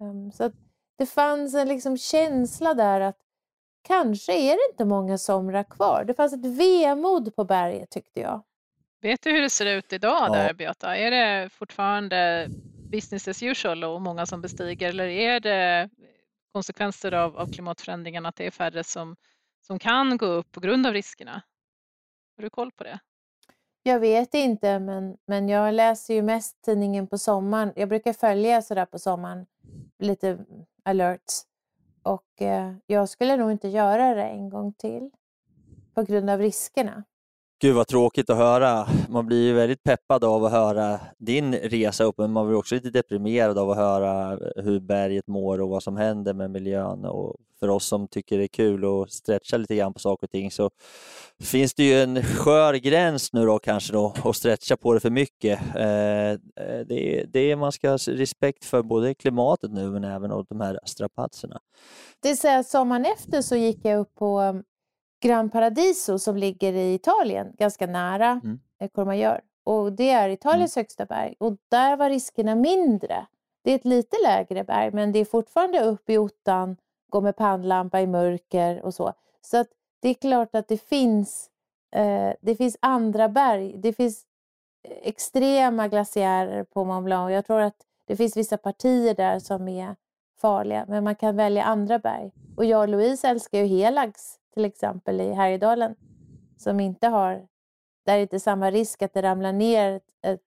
Um, 0.00 0.32
så 0.32 0.50
det 0.96 1.06
fanns 1.06 1.54
en 1.54 1.68
liksom 1.68 1.96
känsla 1.96 2.74
där 2.74 3.00
att 3.00 3.18
kanske 3.82 4.32
är 4.32 4.52
det 4.52 4.72
inte 4.72 4.84
många 4.84 5.18
somrar 5.18 5.64
kvar. 5.64 6.04
Det 6.04 6.14
fanns 6.14 6.32
ett 6.32 6.46
vemod 6.46 7.36
på 7.36 7.44
berget 7.44 7.90
tyckte 7.90 8.20
jag. 8.20 8.42
Vet 9.00 9.22
du 9.22 9.30
hur 9.30 9.42
det 9.42 9.50
ser 9.50 9.66
ut 9.66 9.92
idag 9.92 10.28
ja. 10.28 10.32
där 10.32 10.54
Beata? 10.54 10.96
Är 10.96 11.10
det 11.10 11.48
fortfarande 11.48 12.48
business 12.90 13.28
as 13.28 13.42
usual 13.42 13.84
och 13.84 14.02
många 14.02 14.26
som 14.26 14.40
bestiger 14.40 14.88
eller 14.88 15.06
är 15.06 15.40
det 15.40 15.90
konsekvenser 16.52 17.12
av, 17.12 17.36
av 17.38 17.52
klimatförändringarna 17.52 18.28
att 18.28 18.36
det 18.36 18.46
är 18.46 18.50
färre 18.50 18.84
som, 18.84 19.16
som 19.66 19.78
kan 19.78 20.16
gå 20.16 20.26
upp 20.26 20.52
på 20.52 20.60
grund 20.60 20.86
av 20.86 20.92
riskerna? 20.92 21.42
Har 22.36 22.42
du 22.42 22.50
koll 22.50 22.72
på 22.72 22.84
det? 22.84 22.98
Jag 23.82 24.00
vet 24.00 24.34
inte, 24.34 24.78
men, 24.78 25.16
men 25.26 25.48
jag 25.48 25.74
läser 25.74 26.14
ju 26.14 26.22
mest 26.22 26.62
tidningen 26.64 27.06
på 27.06 27.18
sommaren. 27.18 27.72
Jag 27.76 27.88
brukar 27.88 28.12
följa 28.12 28.62
sådär 28.62 28.86
på 28.86 28.98
sommaren, 28.98 29.46
lite 29.98 30.38
alerts. 30.84 31.42
Och 32.02 32.42
eh, 32.42 32.74
jag 32.86 33.08
skulle 33.08 33.36
nog 33.36 33.52
inte 33.52 33.68
göra 33.68 34.14
det 34.14 34.24
en 34.24 34.48
gång 34.48 34.72
till 34.72 35.10
på 35.94 36.02
grund 36.02 36.30
av 36.30 36.38
riskerna. 36.38 37.04
Gud 37.62 37.74
vad 37.74 37.86
tråkigt 37.86 38.30
att 38.30 38.36
höra. 38.36 38.86
Man 39.08 39.26
blir 39.26 39.42
ju 39.42 39.52
väldigt 39.52 39.82
peppad 39.82 40.24
av 40.24 40.44
att 40.44 40.52
höra 40.52 41.00
din 41.18 41.54
resa 41.54 42.04
upp, 42.04 42.18
men 42.18 42.32
man 42.32 42.46
blir 42.46 42.56
också 42.56 42.74
lite 42.74 42.90
deprimerad 42.90 43.58
av 43.58 43.70
att 43.70 43.76
höra 43.76 44.38
hur 44.56 44.80
berget 44.80 45.26
mår 45.26 45.60
och 45.60 45.68
vad 45.68 45.82
som 45.82 45.96
händer 45.96 46.34
med 46.34 46.50
miljön. 46.50 47.04
Och 47.04 47.36
för 47.60 47.68
oss 47.68 47.86
som 47.86 48.08
tycker 48.08 48.38
det 48.38 48.44
är 48.44 48.48
kul 48.48 48.84
att 48.84 49.12
stretcha 49.12 49.56
lite 49.56 49.76
grann 49.76 49.94
på 49.94 50.00
saker 50.00 50.26
och 50.26 50.30
ting 50.30 50.50
så 50.50 50.70
finns 51.42 51.74
det 51.74 51.84
ju 51.84 52.02
en 52.02 52.22
skör 52.22 52.74
gräns 52.74 53.32
nu 53.32 53.46
då 53.46 53.58
kanske 53.58 53.92
då 53.92 54.14
att 54.24 54.36
stretcha 54.36 54.76
på 54.76 54.94
det 54.94 55.00
för 55.00 55.10
mycket. 55.10 55.60
Eh, 55.60 56.38
det, 56.86 57.20
är, 57.20 57.26
det 57.26 57.40
är, 57.40 57.56
man 57.56 57.72
ska 57.72 57.90
ha 57.90 57.96
respekt 57.96 58.64
för 58.64 58.82
både 58.82 59.14
klimatet 59.14 59.70
nu 59.70 59.90
men 59.90 60.04
även 60.04 60.30
de 60.48 60.60
här 60.60 60.78
strapatserna. 60.84 61.60
Det 62.22 62.30
är 62.30 62.34
så 62.34 62.48
här, 62.48 62.62
sommaren 62.62 63.04
efter 63.04 63.42
så 63.42 63.56
gick 63.56 63.84
jag 63.84 64.00
upp 64.00 64.14
på 64.14 64.62
Gran 65.22 65.50
Paradiso 65.50 66.18
som 66.18 66.36
ligger 66.36 66.72
i 66.72 66.94
Italien, 66.94 67.52
ganska 67.58 67.86
nära 67.86 68.40
mm. 68.44 68.60
Courmayeur. 68.94 69.40
Och 69.64 69.92
det 69.92 70.10
är 70.10 70.28
Italiens 70.28 70.76
mm. 70.76 70.82
högsta 70.82 71.06
berg 71.06 71.34
och 71.38 71.56
där 71.68 71.96
var 71.96 72.10
riskerna 72.10 72.54
mindre. 72.54 73.26
Det 73.64 73.70
är 73.70 73.74
ett 73.74 73.84
lite 73.84 74.16
lägre 74.24 74.64
berg 74.64 74.90
men 74.90 75.12
det 75.12 75.18
är 75.18 75.24
fortfarande 75.24 75.80
upp 75.80 76.10
i 76.10 76.18
ottan, 76.18 76.76
gå 77.10 77.20
med 77.20 77.36
pannlampa 77.36 78.00
i 78.00 78.06
mörker 78.06 78.82
och 78.82 78.94
så. 78.94 79.12
Så 79.40 79.56
att 79.56 79.68
det 80.00 80.08
är 80.08 80.14
klart 80.14 80.54
att 80.54 80.68
det 80.68 80.78
finns, 80.78 81.50
eh, 81.94 82.32
det 82.40 82.56
finns 82.56 82.76
andra 82.80 83.28
berg. 83.28 83.74
Det 83.78 83.92
finns 83.92 84.24
extrema 85.02 85.88
glaciärer 85.88 86.64
på 86.64 86.84
Mont 86.84 87.04
Blanc. 87.04 87.32
Jag 87.32 87.46
tror 87.46 87.60
att 87.60 87.76
det 88.06 88.16
finns 88.16 88.36
vissa 88.36 88.56
partier 88.56 89.14
där 89.14 89.38
som 89.38 89.68
är 89.68 89.96
farliga 90.40 90.84
men 90.88 91.04
man 91.04 91.14
kan 91.14 91.36
välja 91.36 91.64
andra 91.64 91.98
berg. 91.98 92.32
Och 92.56 92.64
jag 92.64 92.80
och 92.80 92.88
Louise 92.88 93.28
älskar 93.28 93.58
ju 93.58 93.66
Helags 93.66 94.38
till 94.54 94.64
exempel 94.64 95.20
i 95.20 95.32
Härjedalen 95.32 95.94
som 96.56 96.80
inte 96.80 97.08
har 97.08 97.46
där 98.06 98.16
är 98.16 98.22
inte 98.22 98.40
samma 98.40 98.70
risk 98.70 99.02
att 99.02 99.14
det 99.14 99.22
ramlar 99.22 99.52
ner 99.52 100.00
ett, 100.26 100.40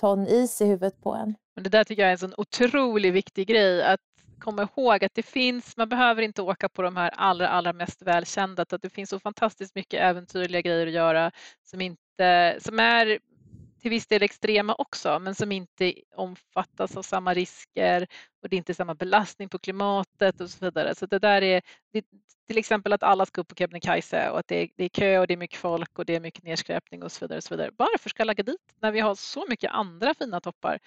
ton 0.00 0.26
is 0.26 0.60
i 0.60 0.64
huvudet 0.64 1.00
på 1.02 1.14
en. 1.14 1.34
Men 1.54 1.64
det 1.64 1.70
där 1.70 1.84
tycker 1.84 2.02
jag 2.02 2.08
är 2.08 2.12
en 2.12 2.18
sån 2.18 2.34
otroligt 2.36 3.14
viktig 3.14 3.46
grej 3.46 3.82
att 3.82 4.00
komma 4.38 4.62
ihåg 4.62 5.04
att 5.04 5.14
det 5.14 5.22
finns, 5.22 5.76
man 5.76 5.88
behöver 5.88 6.22
inte 6.22 6.42
åka 6.42 6.68
på 6.68 6.82
de 6.82 6.96
här 6.96 7.10
allra, 7.10 7.48
allra 7.48 7.72
mest 7.72 8.02
välkända, 8.02 8.62
att 8.62 8.82
det 8.82 8.90
finns 8.90 9.10
så 9.10 9.20
fantastiskt 9.20 9.74
mycket 9.74 10.00
äventyrliga 10.00 10.60
grejer 10.60 10.86
att 10.86 10.92
göra 10.92 11.30
som, 11.62 11.80
inte, 11.80 12.58
som 12.60 12.78
är 12.78 13.18
till 13.84 13.90
viss 13.90 14.06
del 14.06 14.22
extrema 14.22 14.74
också, 14.74 15.18
men 15.18 15.34
som 15.34 15.52
inte 15.52 15.94
omfattas 16.16 16.96
av 16.96 17.02
samma 17.02 17.34
risker 17.34 18.06
och 18.42 18.48
det 18.48 18.56
är 18.56 18.58
inte 18.58 18.74
samma 18.74 18.94
belastning 18.94 19.48
på 19.48 19.58
klimatet 19.58 20.40
och 20.40 20.50
så 20.50 20.64
vidare. 20.64 20.94
Så 20.94 21.06
det 21.06 21.18
där 21.18 21.42
är 21.42 21.62
det, 21.92 22.04
till 22.46 22.58
exempel 22.58 22.92
att 22.92 23.02
alla 23.02 23.26
ska 23.26 23.40
upp 23.40 23.48
på 23.48 23.54
Kebnekaise 23.54 24.30
och 24.30 24.38
att 24.38 24.48
det 24.48 24.62
är, 24.62 24.68
det 24.76 24.84
är 24.84 24.88
kö 24.88 25.18
och 25.18 25.26
det 25.26 25.34
är 25.34 25.38
mycket 25.38 25.58
folk 25.58 25.98
och 25.98 26.04
det 26.04 26.14
är 26.14 26.20
mycket 26.20 26.44
nedskräpning 26.44 27.02
och 27.02 27.12
så 27.12 27.24
vidare. 27.24 27.36
Och 27.36 27.44
så 27.44 27.54
vidare. 27.54 27.70
Varför 27.76 28.10
ska 28.10 28.20
jag 28.20 28.26
lägga 28.26 28.42
dit 28.42 28.72
när 28.80 28.92
vi 28.92 29.00
har 29.00 29.14
så 29.14 29.46
mycket 29.48 29.70
andra 29.70 30.14
fina 30.14 30.40
toppar 30.40 30.78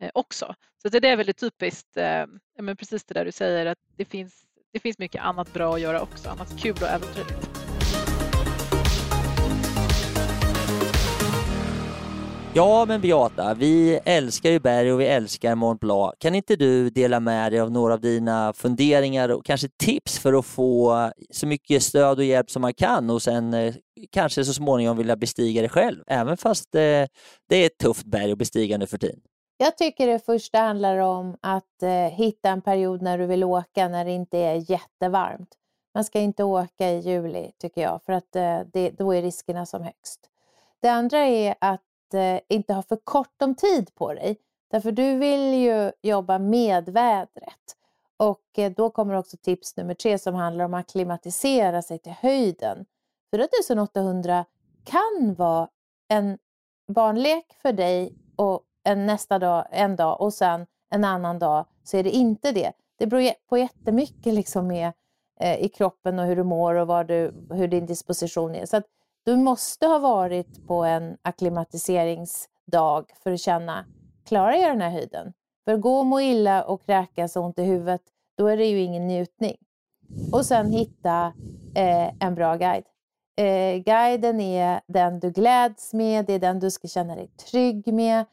eh, 0.00 0.10
också? 0.14 0.54
Så 0.82 0.88
det 0.88 1.08
är 1.08 1.16
väldigt 1.16 1.38
typiskt, 1.38 1.96
eh, 1.96 2.26
men 2.58 2.76
precis 2.76 3.04
det 3.04 3.14
där 3.14 3.24
du 3.24 3.32
säger 3.32 3.66
att 3.66 3.78
det 3.96 4.04
finns, 4.04 4.44
det 4.72 4.80
finns 4.80 4.98
mycket 4.98 5.22
annat 5.22 5.52
bra 5.52 5.74
att 5.74 5.80
göra 5.80 6.00
också, 6.00 6.28
annat 6.28 6.62
kul 6.62 6.76
och 6.80 6.88
äventyrligt. 6.88 7.63
Ja, 12.56 12.84
men 12.88 13.00
Beata, 13.00 13.54
vi 13.54 14.00
älskar 14.04 14.50
ju 14.50 14.60
berg 14.60 14.92
och 14.92 15.00
vi 15.00 15.06
älskar 15.06 15.54
Mont 15.54 15.80
Blanc. 15.80 16.14
Kan 16.18 16.34
inte 16.34 16.56
du 16.56 16.90
dela 16.90 17.20
med 17.20 17.52
dig 17.52 17.60
av 17.60 17.70
några 17.70 17.94
av 17.94 18.00
dina 18.00 18.52
funderingar 18.52 19.28
och 19.28 19.44
kanske 19.44 19.68
tips 19.68 20.18
för 20.18 20.32
att 20.32 20.46
få 20.46 21.10
så 21.30 21.46
mycket 21.46 21.82
stöd 21.82 22.18
och 22.18 22.24
hjälp 22.24 22.50
som 22.50 22.62
man 22.62 22.74
kan 22.74 23.10
och 23.10 23.22
sen 23.22 23.54
eh, 23.54 23.74
kanske 24.10 24.44
så 24.44 24.52
småningom 24.52 24.96
vilja 24.96 25.16
bestiga 25.16 25.62
det 25.62 25.68
själv, 25.68 26.02
även 26.06 26.36
fast 26.36 26.74
eh, 26.74 26.80
det 27.48 27.56
är 27.56 27.66
ett 27.66 27.78
tufft 27.78 28.04
berg 28.04 28.32
att 28.32 28.38
bestiga 28.38 28.78
nu 28.78 28.86
för 28.86 28.98
tiden? 28.98 29.20
Jag 29.56 29.76
tycker 29.78 30.06
det 30.06 30.18
första 30.18 30.58
handlar 30.58 30.98
om 30.98 31.36
att 31.40 31.82
eh, 31.82 31.90
hitta 31.90 32.48
en 32.50 32.62
period 32.62 33.02
när 33.02 33.18
du 33.18 33.26
vill 33.26 33.44
åka 33.44 33.88
när 33.88 34.04
det 34.04 34.12
inte 34.12 34.38
är 34.38 34.70
jättevarmt. 34.70 35.48
Man 35.94 36.04
ska 36.04 36.20
inte 36.20 36.44
åka 36.44 36.90
i 36.90 36.98
juli 36.98 37.50
tycker 37.60 37.82
jag, 37.82 38.00
för 38.06 38.12
att 38.12 38.36
eh, 38.36 38.60
det, 38.72 38.90
då 38.90 39.14
är 39.14 39.22
riskerna 39.22 39.66
som 39.66 39.82
högst. 39.82 40.20
Det 40.82 40.88
andra 40.88 41.18
är 41.18 41.54
att 41.60 41.80
eh, 42.14 42.40
inte 42.48 42.74
ha 42.74 42.82
för 42.82 42.96
kort 43.04 43.42
om 43.42 43.54
tid 43.54 43.94
på 43.94 44.14
dig. 44.14 44.36
Därför 44.70 44.92
du 44.92 45.18
vill 45.18 45.54
ju 45.54 45.92
jobba 46.02 46.38
med 46.38 46.88
vädret. 46.88 47.76
Och 48.16 48.58
eh, 48.58 48.72
då 48.72 48.90
kommer 48.90 49.14
också 49.14 49.36
tips 49.36 49.76
nummer 49.76 49.94
tre 49.94 50.18
som 50.18 50.34
handlar 50.34 50.64
om 50.64 50.74
att 50.74 50.90
klimatisera 50.90 51.82
sig 51.82 51.98
till 51.98 52.12
höjden. 52.12 52.86
4800 53.30 54.44
kan 54.84 55.34
vara 55.38 55.68
en 56.08 56.38
barnlek 56.86 57.56
för 57.62 57.72
dig 57.72 58.18
och 58.36 58.62
en 58.84 59.06
nästa 59.06 59.38
dag, 59.38 59.66
en 59.70 59.96
dag 59.96 60.20
och 60.20 60.34
sen 60.34 60.66
en 60.90 61.04
annan 61.04 61.38
dag 61.38 61.66
så 61.84 61.96
är 61.96 62.02
det 62.02 62.10
inte 62.10 62.52
det. 62.52 62.72
Det 62.98 63.06
beror 63.06 63.30
på 63.48 63.58
jättemycket 63.58 64.34
liksom 64.34 64.66
med, 64.66 64.92
eh, 65.40 65.64
i 65.64 65.68
kroppen 65.68 66.18
och 66.18 66.26
hur 66.26 66.36
du 66.36 66.42
mår 66.42 66.74
och 66.74 66.86
vad 66.86 67.06
du, 67.06 67.46
hur 67.50 67.68
din 67.68 67.86
disposition 67.86 68.54
är. 68.54 68.66
Så 68.66 68.76
att 68.76 68.84
du 69.24 69.36
måste 69.36 69.86
ha 69.86 69.98
varit 69.98 70.66
på 70.66 70.84
en 70.84 71.16
akklimatiseringsdag 71.22 73.04
för 73.22 73.32
att 73.32 73.40
känna, 73.40 73.84
klarar 74.26 74.52
jag 74.52 74.70
den 74.70 74.80
här 74.80 74.90
höjden? 74.90 75.32
För 75.64 75.76
gå 75.76 75.98
och 75.98 76.06
må 76.06 76.20
illa 76.20 76.64
och 76.64 76.86
kräkas 76.86 77.36
och 77.36 77.44
ont 77.44 77.58
i 77.58 77.62
huvudet, 77.62 78.02
då 78.38 78.46
är 78.46 78.56
det 78.56 78.66
ju 78.66 78.80
ingen 78.80 79.06
njutning. 79.06 79.56
Och 80.32 80.46
sen 80.46 80.72
hitta 80.72 81.32
eh, 81.74 82.26
en 82.26 82.34
bra 82.34 82.56
guide. 82.56 82.84
Eh, 83.36 83.82
guiden 83.82 84.40
är 84.40 84.80
den 84.86 85.20
du 85.20 85.30
gläds 85.30 85.92
med, 85.92 86.26
det 86.26 86.32
är 86.32 86.38
den 86.38 86.60
du 86.60 86.70
ska 86.70 86.88
känna 86.88 87.14
dig 87.14 87.28
trygg 87.28 87.92
med. 87.92 88.24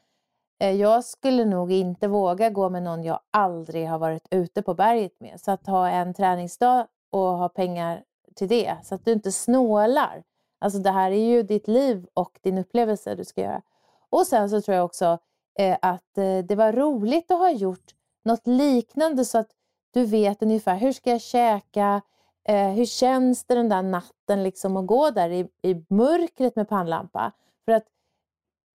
Eh, 0.60 0.70
jag 0.70 1.04
skulle 1.04 1.44
nog 1.44 1.72
inte 1.72 2.08
våga 2.08 2.50
gå 2.50 2.68
med 2.68 2.82
någon 2.82 3.04
jag 3.04 3.20
aldrig 3.30 3.88
har 3.88 3.98
varit 3.98 4.26
ute 4.30 4.62
på 4.62 4.74
berget 4.74 5.20
med. 5.20 5.40
Så 5.40 5.50
att 5.50 5.66
ha 5.66 5.88
en 5.88 6.14
träningsdag 6.14 6.86
och 7.10 7.20
ha 7.20 7.48
pengar 7.48 8.02
till 8.34 8.48
det, 8.48 8.76
så 8.82 8.94
att 8.94 9.04
du 9.04 9.12
inte 9.12 9.32
snålar. 9.32 10.22
Alltså 10.62 10.78
det 10.78 10.90
här 10.90 11.10
är 11.10 11.26
ju 11.30 11.42
ditt 11.42 11.68
liv 11.68 12.06
och 12.14 12.38
din 12.42 12.58
upplevelse 12.58 13.14
du 13.14 13.24
ska 13.24 13.40
göra. 13.40 13.62
Och 14.10 14.26
sen 14.26 14.50
så 14.50 14.60
tror 14.60 14.76
jag 14.76 14.84
också 14.84 15.18
eh, 15.58 15.78
att 15.82 16.18
eh, 16.18 16.38
det 16.38 16.54
var 16.54 16.72
roligt 16.72 17.30
att 17.30 17.38
ha 17.38 17.50
gjort 17.50 17.94
något 18.24 18.46
liknande 18.46 19.24
så 19.24 19.38
att 19.38 19.50
du 19.90 20.04
vet 20.04 20.42
ungefär 20.42 20.76
hur 20.76 20.92
ska 20.92 21.10
jag 21.10 21.20
käka, 21.20 22.02
eh, 22.48 22.68
hur 22.68 22.84
känns 22.84 23.44
det 23.44 23.54
den 23.54 23.68
där 23.68 23.82
natten 23.82 24.42
liksom 24.42 24.76
att 24.76 24.86
gå 24.86 25.10
där 25.10 25.30
i, 25.30 25.48
i 25.62 25.84
mörkret 25.88 26.56
med 26.56 26.68
pannlampa. 26.68 27.32
För 27.64 27.72
att 27.72 27.84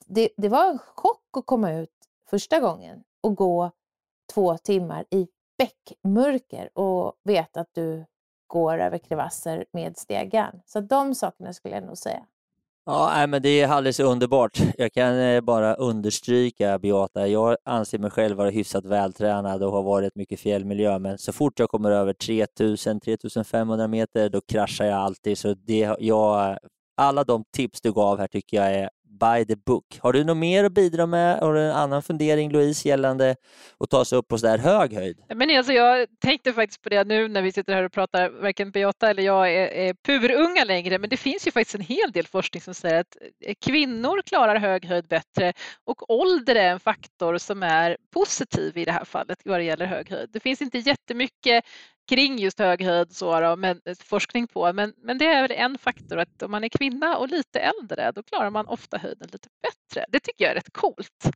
det, 0.06 0.28
det 0.36 0.48
var 0.48 0.70
en 0.70 0.78
chock 0.78 1.36
att 1.36 1.46
komma 1.46 1.72
ut 1.72 2.08
första 2.30 2.60
gången 2.60 3.04
och 3.20 3.34
gå 3.34 3.70
två 4.34 4.58
timmar 4.58 5.04
i 5.10 5.28
bäckmörker 5.58 6.78
och 6.78 7.12
veta 7.22 7.60
att 7.60 7.74
du 7.74 8.04
går 8.54 8.78
över 8.78 8.98
krevasser 8.98 9.64
med 9.72 9.96
stegen. 9.96 10.60
Så 10.66 10.80
de 10.80 11.14
sakerna 11.14 11.52
skulle 11.52 11.74
jag 11.74 11.84
nog 11.84 11.98
säga. 11.98 12.26
Ja, 12.86 13.26
men 13.26 13.42
det 13.42 13.48
är 13.60 13.68
alldeles 13.68 14.00
underbart. 14.00 14.58
Jag 14.78 14.92
kan 14.92 15.18
eh, 15.18 15.40
bara 15.40 15.74
understryka, 15.74 16.78
Beata, 16.78 17.28
jag 17.28 17.56
anser 17.64 17.98
mig 17.98 18.10
själv 18.10 18.36
vara 18.36 18.50
hyfsat 18.50 18.84
vältränad 18.84 19.62
och 19.62 19.72
har 19.72 19.82
varit 19.82 20.14
mycket 20.14 20.40
fjällmiljö, 20.40 20.98
men 20.98 21.18
så 21.18 21.32
fort 21.32 21.58
jag 21.58 21.68
kommer 21.70 21.90
över 21.90 22.12
3000-3500 22.12 23.88
meter, 23.88 24.28
då 24.28 24.40
kraschar 24.40 24.84
jag 24.84 24.98
alltid. 24.98 25.38
Så 25.38 25.54
det, 25.54 25.96
jag, 25.98 26.58
alla 26.96 27.24
de 27.24 27.44
tips 27.56 27.80
du 27.80 27.92
gav 27.92 28.18
här 28.18 28.26
tycker 28.28 28.56
jag 28.56 28.74
är 28.74 28.90
by 29.20 29.44
the 29.44 29.56
book. 29.66 29.98
Har 30.02 30.12
du 30.12 30.24
något 30.24 30.36
mer 30.36 30.64
att 30.64 30.72
bidra 30.72 31.06
med? 31.06 31.38
Har 31.38 31.54
du 31.54 31.60
en 31.60 31.76
annan 31.76 32.02
fundering 32.02 32.50
Louise 32.52 32.88
gällande 32.88 33.36
att 33.78 33.90
ta 33.90 34.04
sig 34.04 34.18
upp 34.18 34.28
på 34.28 34.38
så 34.38 34.46
där 34.46 34.58
hög 34.58 34.92
höjd? 34.92 35.18
Men 35.34 35.58
alltså, 35.58 35.72
jag 35.72 36.06
tänkte 36.20 36.52
faktiskt 36.52 36.82
på 36.82 36.88
det 36.88 37.04
nu 37.04 37.28
när 37.28 37.42
vi 37.42 37.52
sitter 37.52 37.74
här 37.74 37.82
och 37.82 37.92
pratar, 37.92 38.28
varken 38.28 38.70
Beata 38.70 39.10
eller 39.10 39.22
jag 39.22 39.54
är, 39.54 39.66
är 39.66 39.94
purunga 39.94 40.64
längre, 40.64 40.98
men 40.98 41.10
det 41.10 41.16
finns 41.16 41.46
ju 41.46 41.50
faktiskt 41.50 41.74
en 41.74 41.80
hel 41.80 42.12
del 42.12 42.26
forskning 42.26 42.60
som 42.60 42.74
säger 42.74 43.00
att 43.00 43.16
eh, 43.40 43.54
kvinnor 43.60 44.22
klarar 44.22 44.56
hög 44.56 44.84
höjd 44.86 45.06
bättre 45.08 45.52
och 45.84 46.10
ålder 46.10 46.54
är 46.54 46.70
en 46.70 46.80
faktor 46.80 47.38
som 47.38 47.62
är 47.62 47.96
positiv 48.14 48.78
i 48.78 48.84
det 48.84 48.92
här 48.92 49.04
fallet 49.04 49.38
vad 49.44 49.60
det 49.60 49.64
gäller 49.64 49.86
hög 49.86 50.10
höjd. 50.10 50.30
Det 50.32 50.40
finns 50.40 50.62
inte 50.62 50.78
jättemycket 50.78 51.64
kring 52.08 52.38
just 52.38 52.58
hög 52.58 52.82
höjd 52.82 53.12
så 53.12 53.40
då, 53.40 53.56
med 53.56 53.80
forskning 54.04 54.46
på. 54.46 54.72
Men, 54.72 54.92
men 54.96 55.18
det 55.18 55.26
är 55.26 55.42
väl 55.42 55.50
en 55.50 55.78
faktor 55.78 56.18
att 56.18 56.42
om 56.42 56.50
man 56.50 56.64
är 56.64 56.68
kvinna 56.68 57.16
och 57.16 57.28
lite 57.28 57.60
äldre 57.60 58.12
då 58.12 58.22
klarar 58.22 58.50
man 58.50 58.66
ofta 58.66 58.98
höjden 58.98 59.28
lite 59.32 59.48
bättre. 59.62 60.06
Det 60.08 60.20
tycker 60.20 60.44
jag 60.44 60.50
är 60.50 60.54
rätt 60.54 60.72
coolt. 60.72 61.30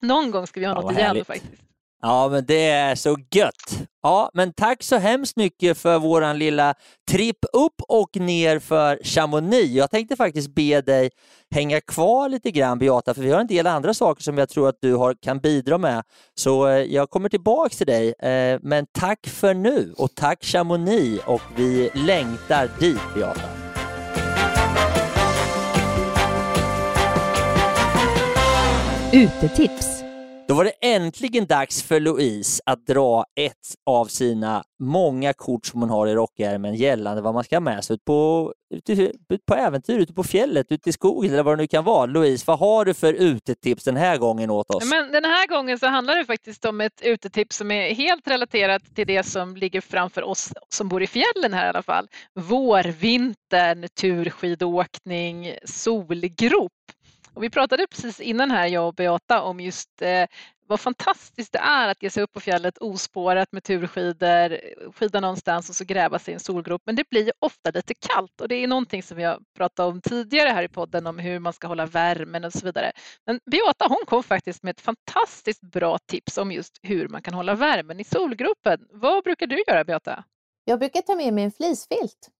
Någon 0.00 0.30
gång 0.30 0.46
ska 0.46 0.60
vi 0.60 0.66
ha 0.66 0.74
ja, 0.74 0.80
något 0.80 0.98
igen 0.98 1.24
faktiskt. 1.24 1.62
Ja, 2.06 2.28
men 2.28 2.44
det 2.46 2.68
är 2.68 2.94
så 2.94 3.16
gött. 3.34 3.88
Ja, 4.02 4.30
men 4.34 4.52
tack 4.52 4.82
så 4.82 4.96
hemskt 4.96 5.36
mycket 5.36 5.78
för 5.78 5.98
våran 5.98 6.38
lilla 6.38 6.74
tripp 7.10 7.38
upp 7.52 7.82
och 7.88 8.16
ner 8.16 8.58
för 8.58 8.98
Chamonix. 9.04 9.70
Jag 9.70 9.90
tänkte 9.90 10.16
faktiskt 10.16 10.54
be 10.54 10.80
dig 10.80 11.10
hänga 11.54 11.80
kvar 11.80 12.28
lite 12.28 12.50
grann 12.50 12.78
Beata, 12.78 13.14
för 13.14 13.22
vi 13.22 13.30
har 13.30 13.40
en 13.40 13.46
del 13.46 13.66
andra 13.66 13.94
saker 13.94 14.22
som 14.22 14.38
jag 14.38 14.48
tror 14.48 14.68
att 14.68 14.78
du 14.80 14.94
har, 14.94 15.14
kan 15.22 15.38
bidra 15.38 15.78
med. 15.78 16.02
Så 16.34 16.68
eh, 16.68 16.76
jag 16.76 17.10
kommer 17.10 17.28
tillbaks 17.28 17.76
till 17.76 17.86
dig. 17.86 18.14
Eh, 18.18 18.58
men 18.62 18.86
tack 18.92 19.26
för 19.26 19.54
nu 19.54 19.94
och 19.96 20.14
tack 20.14 20.44
Chamonix 20.44 21.24
och 21.26 21.42
vi 21.56 21.90
längtar 21.94 22.70
dit 22.80 23.00
Beata. 23.14 23.40
Utetips 29.12 29.93
då 30.48 30.54
var 30.54 30.64
det 30.64 30.72
äntligen 30.80 31.46
dags 31.46 31.82
för 31.82 32.00
Louise 32.00 32.62
att 32.66 32.86
dra 32.86 33.24
ett 33.34 33.74
av 33.86 34.06
sina 34.06 34.64
många 34.80 35.32
kort 35.32 35.66
som 35.66 35.80
hon 35.80 35.90
har 35.90 36.06
i 36.06 36.14
rockärmen 36.14 36.74
gällande 36.74 37.22
vad 37.22 37.34
man 37.34 37.44
ska 37.44 37.56
ha 37.56 37.60
med 37.60 37.84
sig 37.84 37.94
ut 37.94 38.04
på, 38.04 38.52
ut 39.28 39.46
på 39.46 39.54
äventyr, 39.54 39.98
ute 39.98 40.12
på 40.12 40.24
fjället, 40.24 40.72
ute 40.72 40.90
i 40.90 40.92
skogen 40.92 41.32
eller 41.32 41.42
vad 41.42 41.58
det 41.58 41.62
nu 41.62 41.66
kan 41.66 41.84
vara. 41.84 42.06
Louise, 42.06 42.44
vad 42.46 42.58
har 42.58 42.84
du 42.84 42.94
för 42.94 43.12
utetips 43.12 43.84
den 43.84 43.96
här 43.96 44.16
gången 44.16 44.50
åt 44.50 44.70
oss? 44.70 44.90
Men 44.90 45.12
den 45.12 45.24
här 45.24 45.46
gången 45.46 45.78
så 45.78 45.86
handlar 45.86 46.16
det 46.16 46.24
faktiskt 46.24 46.64
om 46.64 46.80
ett 46.80 47.02
utetips 47.02 47.56
som 47.56 47.70
är 47.70 47.94
helt 47.94 48.28
relaterat 48.28 48.82
till 48.94 49.06
det 49.06 49.22
som 49.22 49.56
ligger 49.56 49.80
framför 49.80 50.22
oss 50.22 50.52
som 50.68 50.88
bor 50.88 51.02
i 51.02 51.06
fjällen 51.06 51.52
här 51.52 51.66
i 51.66 51.68
alla 51.68 51.82
fall. 51.82 52.08
Vår, 52.34 52.82
vinter, 52.82 53.88
turskidåkning, 53.88 55.54
solgrop. 55.64 56.72
Och 57.34 57.42
vi 57.42 57.50
pratade 57.50 57.86
precis 57.86 58.20
innan 58.20 58.50
här, 58.50 58.66
jag 58.66 58.88
och 58.88 58.94
Beata, 58.94 59.42
om 59.42 59.60
just 59.60 60.02
eh, 60.02 60.26
vad 60.66 60.80
fantastiskt 60.80 61.52
det 61.52 61.58
är 61.58 61.88
att 61.88 62.02
ge 62.02 62.10
sig 62.10 62.22
upp 62.22 62.32
på 62.32 62.40
fjället 62.40 62.78
ospårat 62.78 63.52
med 63.52 63.64
turskidor, 63.64 64.58
skida 64.92 65.20
någonstans 65.20 65.68
och 65.68 65.76
så 65.76 65.84
gräva 65.84 66.18
sig 66.18 66.32
i 66.32 66.34
en 66.34 66.40
solgrop. 66.40 66.82
Men 66.86 66.96
det 66.96 67.08
blir 67.10 67.32
ofta 67.38 67.70
lite 67.70 67.94
kallt 67.94 68.40
och 68.40 68.48
det 68.48 68.54
är 68.54 68.68
någonting 68.68 69.02
som 69.02 69.16
vi 69.16 69.22
har 69.22 69.40
pratat 69.56 69.86
om 69.86 70.00
tidigare 70.00 70.48
här 70.48 70.62
i 70.62 70.68
podden 70.68 71.06
om 71.06 71.18
hur 71.18 71.38
man 71.38 71.52
ska 71.52 71.66
hålla 71.66 71.86
värmen 71.86 72.44
och 72.44 72.52
så 72.52 72.66
vidare. 72.66 72.92
Men 73.26 73.40
Beata 73.50 73.86
hon 73.88 74.06
kom 74.06 74.22
faktiskt 74.22 74.62
med 74.62 74.70
ett 74.70 74.80
fantastiskt 74.80 75.62
bra 75.62 75.98
tips 75.98 76.38
om 76.38 76.52
just 76.52 76.78
hur 76.82 77.08
man 77.08 77.22
kan 77.22 77.34
hålla 77.34 77.54
värmen 77.54 78.00
i 78.00 78.04
solgropen. 78.04 78.86
Vad 78.90 79.24
brukar 79.24 79.46
du 79.46 79.64
göra 79.68 79.84
Beata? 79.84 80.24
Jag 80.64 80.78
brukar 80.78 81.02
ta 81.02 81.14
med 81.14 81.34
mig 81.34 81.44
en 81.44 81.52
fleecefilt 81.52 82.30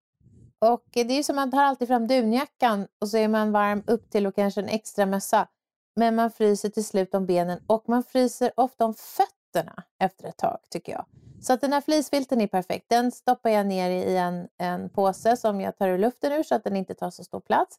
och 0.73 0.85
det 0.93 1.01
är 1.01 1.23
som 1.23 1.39
att 1.39 1.43
man 1.43 1.51
tar 1.51 1.63
alltid 1.63 1.89
fram 1.89 2.07
dunjackan 2.07 2.87
och 3.01 3.09
så 3.09 3.17
är 3.17 3.29
man 3.29 3.53
varm 3.53 3.83
upp 3.87 4.11
till 4.11 4.27
och 4.27 4.35
kanske 4.35 4.61
en 4.61 4.69
extra 4.69 5.07
mössa. 5.07 5.49
Men 5.97 6.15
man 6.15 6.31
fryser 6.31 6.69
till 6.69 6.85
slut 6.85 7.15
om 7.15 7.27
benen 7.27 7.61
och 7.67 7.89
man 7.89 8.03
fryser 8.03 8.53
ofta 8.57 8.85
om 8.85 8.95
fötterna 8.95 9.83
efter 9.99 10.29
ett 10.29 10.37
tag 10.37 10.59
tycker 10.71 10.93
jag. 10.93 11.05
Så 11.41 11.53
att 11.53 11.61
den 11.61 11.73
här 11.73 11.81
fleecefilten 11.81 12.41
är 12.41 12.47
perfekt. 12.47 12.87
Den 12.89 13.13
stoppar 13.13 13.51
jag 13.51 13.67
ner 13.67 13.91
i 13.91 14.17
en, 14.17 14.49
en 14.59 14.89
påse 14.89 15.37
som 15.37 15.61
jag 15.61 15.79
tar 15.79 15.89
ur 15.89 15.99
luften 15.99 16.33
ur 16.33 16.43
så 16.43 16.55
att 16.55 16.65
den 16.65 16.77
inte 16.77 16.95
tar 16.95 17.11
så 17.11 17.25
stor 17.25 17.41
plats. 17.41 17.77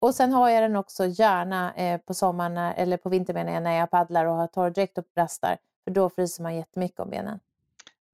Och 0.00 0.14
sen 0.14 0.32
har 0.32 0.48
jag 0.48 0.62
den 0.62 0.76
också 0.76 1.06
gärna 1.06 1.74
eh, 1.74 2.00
på 2.00 2.14
sommaren, 2.14 2.56
eller 2.56 2.96
på 2.96 3.08
vintern 3.08 3.62
när 3.62 3.78
jag 3.78 3.90
paddlar 3.90 4.24
och 4.24 4.34
har 4.34 4.46
torrdräkt 4.46 4.98
och 4.98 5.04
rastar. 5.16 5.56
För 5.84 5.90
då 5.90 6.10
fryser 6.10 6.42
man 6.42 6.56
jättemycket 6.56 7.00
om 7.00 7.10
benen. 7.10 7.40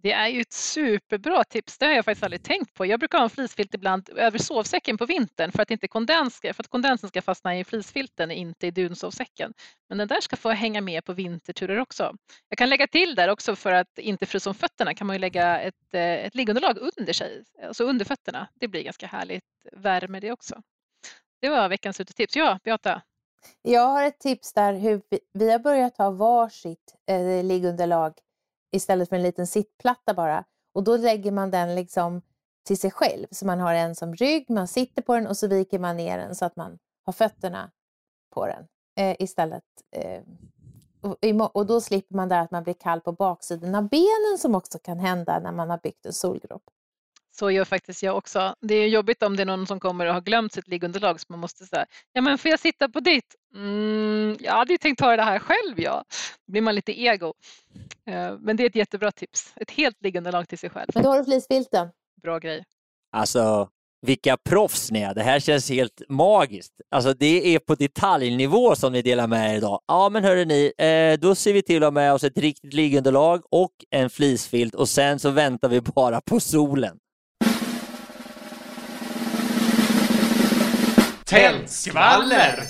Det 0.03 0.13
är 0.13 0.29
ju 0.29 0.41
ett 0.41 0.53
superbra 0.53 1.45
tips. 1.45 1.79
Det 1.79 1.87
har 1.87 1.93
jag 1.93 2.05
faktiskt 2.05 2.25
aldrig 2.25 2.43
tänkt 2.43 2.75
på. 2.75 2.87
Jag 2.87 3.01
brukar 3.01 3.19
ha 3.19 3.25
en 3.25 3.31
flisfilt 3.31 3.75
ibland 3.75 4.09
över 4.17 4.39
sovsäcken 4.39 4.99
på 4.99 5.07
vintern 5.07 5.53
för 5.53 5.63
att, 5.63 5.71
inte 5.71 5.89
kondens, 5.89 6.41
för 6.41 6.49
att 6.59 6.69
kondensen 6.69 7.09
ska 7.09 7.23
fastna 7.23 7.59
i 7.59 7.65
flisfilten, 7.65 8.31
inte 8.31 8.67
i 8.67 8.71
dunsovsäcken. 8.71 9.53
Men 9.89 9.99
den 9.99 10.09
där 10.09 10.21
ska 10.21 10.37
få 10.37 10.51
hänga 10.51 10.81
med 10.81 11.05
på 11.05 11.13
vinterturer 11.13 11.79
också. 11.79 12.15
Jag 12.49 12.59
kan 12.59 12.71
lägga 12.71 12.87
till 12.87 13.15
där 13.15 13.29
också 13.29 13.57
för 13.57 13.73
att 13.73 13.99
inte 13.99 14.27
frysa 14.27 14.51
om 14.51 14.55
fötterna 14.55 14.95
kan 14.95 15.07
man 15.07 15.17
ju 15.17 15.21
lägga 15.21 15.61
ett, 15.61 15.95
eh, 15.95 16.01
ett 16.03 16.35
liggunderlag 16.35 16.79
under 16.99 17.13
sig, 17.13 17.45
alltså 17.63 17.85
under 17.85 18.05
fötterna. 18.05 18.49
Det 18.55 18.69
blir 18.69 18.83
ganska 18.83 19.07
härligt 19.07 19.45
värme 19.73 20.21
det 20.21 20.33
också. 20.33 20.63
Det 21.41 21.49
var 21.49 21.69
veckans 21.69 22.01
utetips. 22.01 22.37
Ja, 22.37 22.59
Beata? 22.65 23.03
Jag 23.63 23.87
har 23.87 24.05
ett 24.05 24.19
tips 24.19 24.53
där 24.53 24.75
hur 24.75 25.03
vi, 25.11 25.21
vi 25.33 25.51
har 25.51 25.59
börjat 25.59 25.99
ha 25.99 26.11
varsitt 26.11 26.95
eh, 27.11 27.45
liggunderlag 27.45 28.15
istället 28.73 29.09
för 29.09 29.17
en 29.17 29.23
liten 29.23 29.47
sittplatta 29.47 30.15
bara. 30.15 30.45
Och 30.73 30.85
då 30.85 30.97
lägger 30.97 31.33
man 31.33 31.51
den 31.51 31.75
liksom 31.75 32.23
till 32.65 32.79
sig 32.79 32.91
själv. 32.91 33.27
Så 33.31 33.47
man 33.47 33.61
har 33.61 33.75
en 33.75 33.95
som 33.95 34.15
rygg, 34.15 34.51
man 34.51 34.69
sitter 34.69 35.03
på 35.03 35.15
den 35.15 35.27
och 35.27 35.37
så 35.37 35.47
viker 35.47 35.79
man 35.79 35.97
ner 35.97 36.19
den 36.19 36.35
så 36.35 36.45
att 36.45 36.57
man 36.57 36.79
har 37.05 37.13
fötterna 37.13 37.71
på 38.35 38.47
den 38.47 38.67
eh, 38.97 39.17
istället. 39.19 39.65
Eh, 39.91 40.23
och, 41.01 41.57
och, 41.57 41.67
då 41.67 41.81
slipper 41.81 42.15
man 42.15 42.29
där 42.29 42.41
att 42.41 42.51
man 42.51 42.63
blir 42.63 42.75
kall 42.75 43.01
på 43.01 43.13
baksidan 43.13 43.75
av 43.75 43.89
benen 43.89 44.39
som 44.39 44.55
också 44.55 44.79
kan 44.79 44.99
hända 44.99 45.41
när 45.41 45.53
man 45.53 45.71
har 45.71 45.79
byggt 45.79 46.07
en 46.07 46.13
solgrop. 46.13 46.63
Så 47.39 47.51
gör 47.51 47.65
faktiskt 47.65 48.03
jag 48.03 48.17
också. 48.17 48.55
Det 48.61 48.75
är 48.75 48.89
jobbigt 48.89 49.23
om 49.23 49.37
det 49.37 49.43
är 49.43 49.47
någon 49.47 49.67
som 49.67 49.81
kommer 49.81 50.07
och 50.07 50.15
har 50.15 50.21
glömt 50.21 50.53
sitt 50.53 50.69
liggunderlag 50.69 51.21
så 51.21 51.27
man 51.29 51.39
måste 51.39 51.65
säga, 51.65 51.87
ja 52.13 52.21
men 52.21 52.39
får 52.39 52.51
jag 52.51 52.61
sitta 52.61 52.89
på 52.89 53.01
ditt? 53.01 53.35
Mm, 53.55 54.37
jag 54.41 54.53
hade 54.53 54.73
ju 54.73 54.79
tänkt 54.79 54.99
ta 54.99 55.17
det 55.17 55.23
här 55.23 55.39
själv 55.39 55.81
ja. 55.81 56.05
Då 56.47 56.53
blir 56.53 56.63
man 56.63 56.75
lite 56.75 57.01
ego. 57.01 57.35
Eh, 58.07 58.37
men 58.41 58.57
det 58.57 58.63
är 58.63 58.67
ett 58.67 58.75
jättebra 58.75 59.13
tips. 59.13 59.53
Ett 59.57 59.71
helt 59.71 60.03
liggunderlag 60.03 60.49
till 60.49 60.59
sig 60.59 60.71
själv. 60.71 60.89
Men 60.95 61.03
då 61.03 61.09
har 61.09 61.19
du 61.19 61.25
fleecefilten. 61.25 61.89
Bra 62.23 62.39
grej. 62.39 62.65
Alltså, 63.13 63.69
vilka 64.07 64.37
proffs 64.37 64.91
ni 64.91 65.01
är. 65.01 65.15
Det 65.15 65.23
här 65.23 65.41
känns 65.41 65.71
helt 65.71 66.03
magiskt. 66.09 66.73
Alltså 66.91 67.15
det 67.15 67.55
är 67.55 67.59
på 67.59 67.75
detaljnivå 67.75 68.75
som 68.77 68.93
ni 68.93 69.03
delar 69.03 69.27
med 69.27 69.53
er 69.53 69.57
idag. 69.57 69.81
Ja 69.87 70.09
men 70.09 70.25
hörru 70.25 70.45
ni, 70.45 70.73
eh, 70.79 71.21
då 71.21 71.35
ser 71.35 71.53
vi 71.53 71.63
till 71.63 71.77
att 71.77 71.87
ha 71.87 71.91
med 71.91 72.13
oss 72.13 72.25
ett 72.25 72.39
riktigt 72.39 72.75
liggunderlag 72.75 73.43
och 73.51 73.73
en 73.91 74.11
fleecefilt 74.11 74.75
och 74.75 74.89
sen 74.89 75.19
så 75.19 75.31
väntar 75.31 75.69
vi 75.69 75.81
bara 75.81 76.21
på 76.21 76.41
solen. 76.41 76.99
Tältskvaller! 81.29 82.63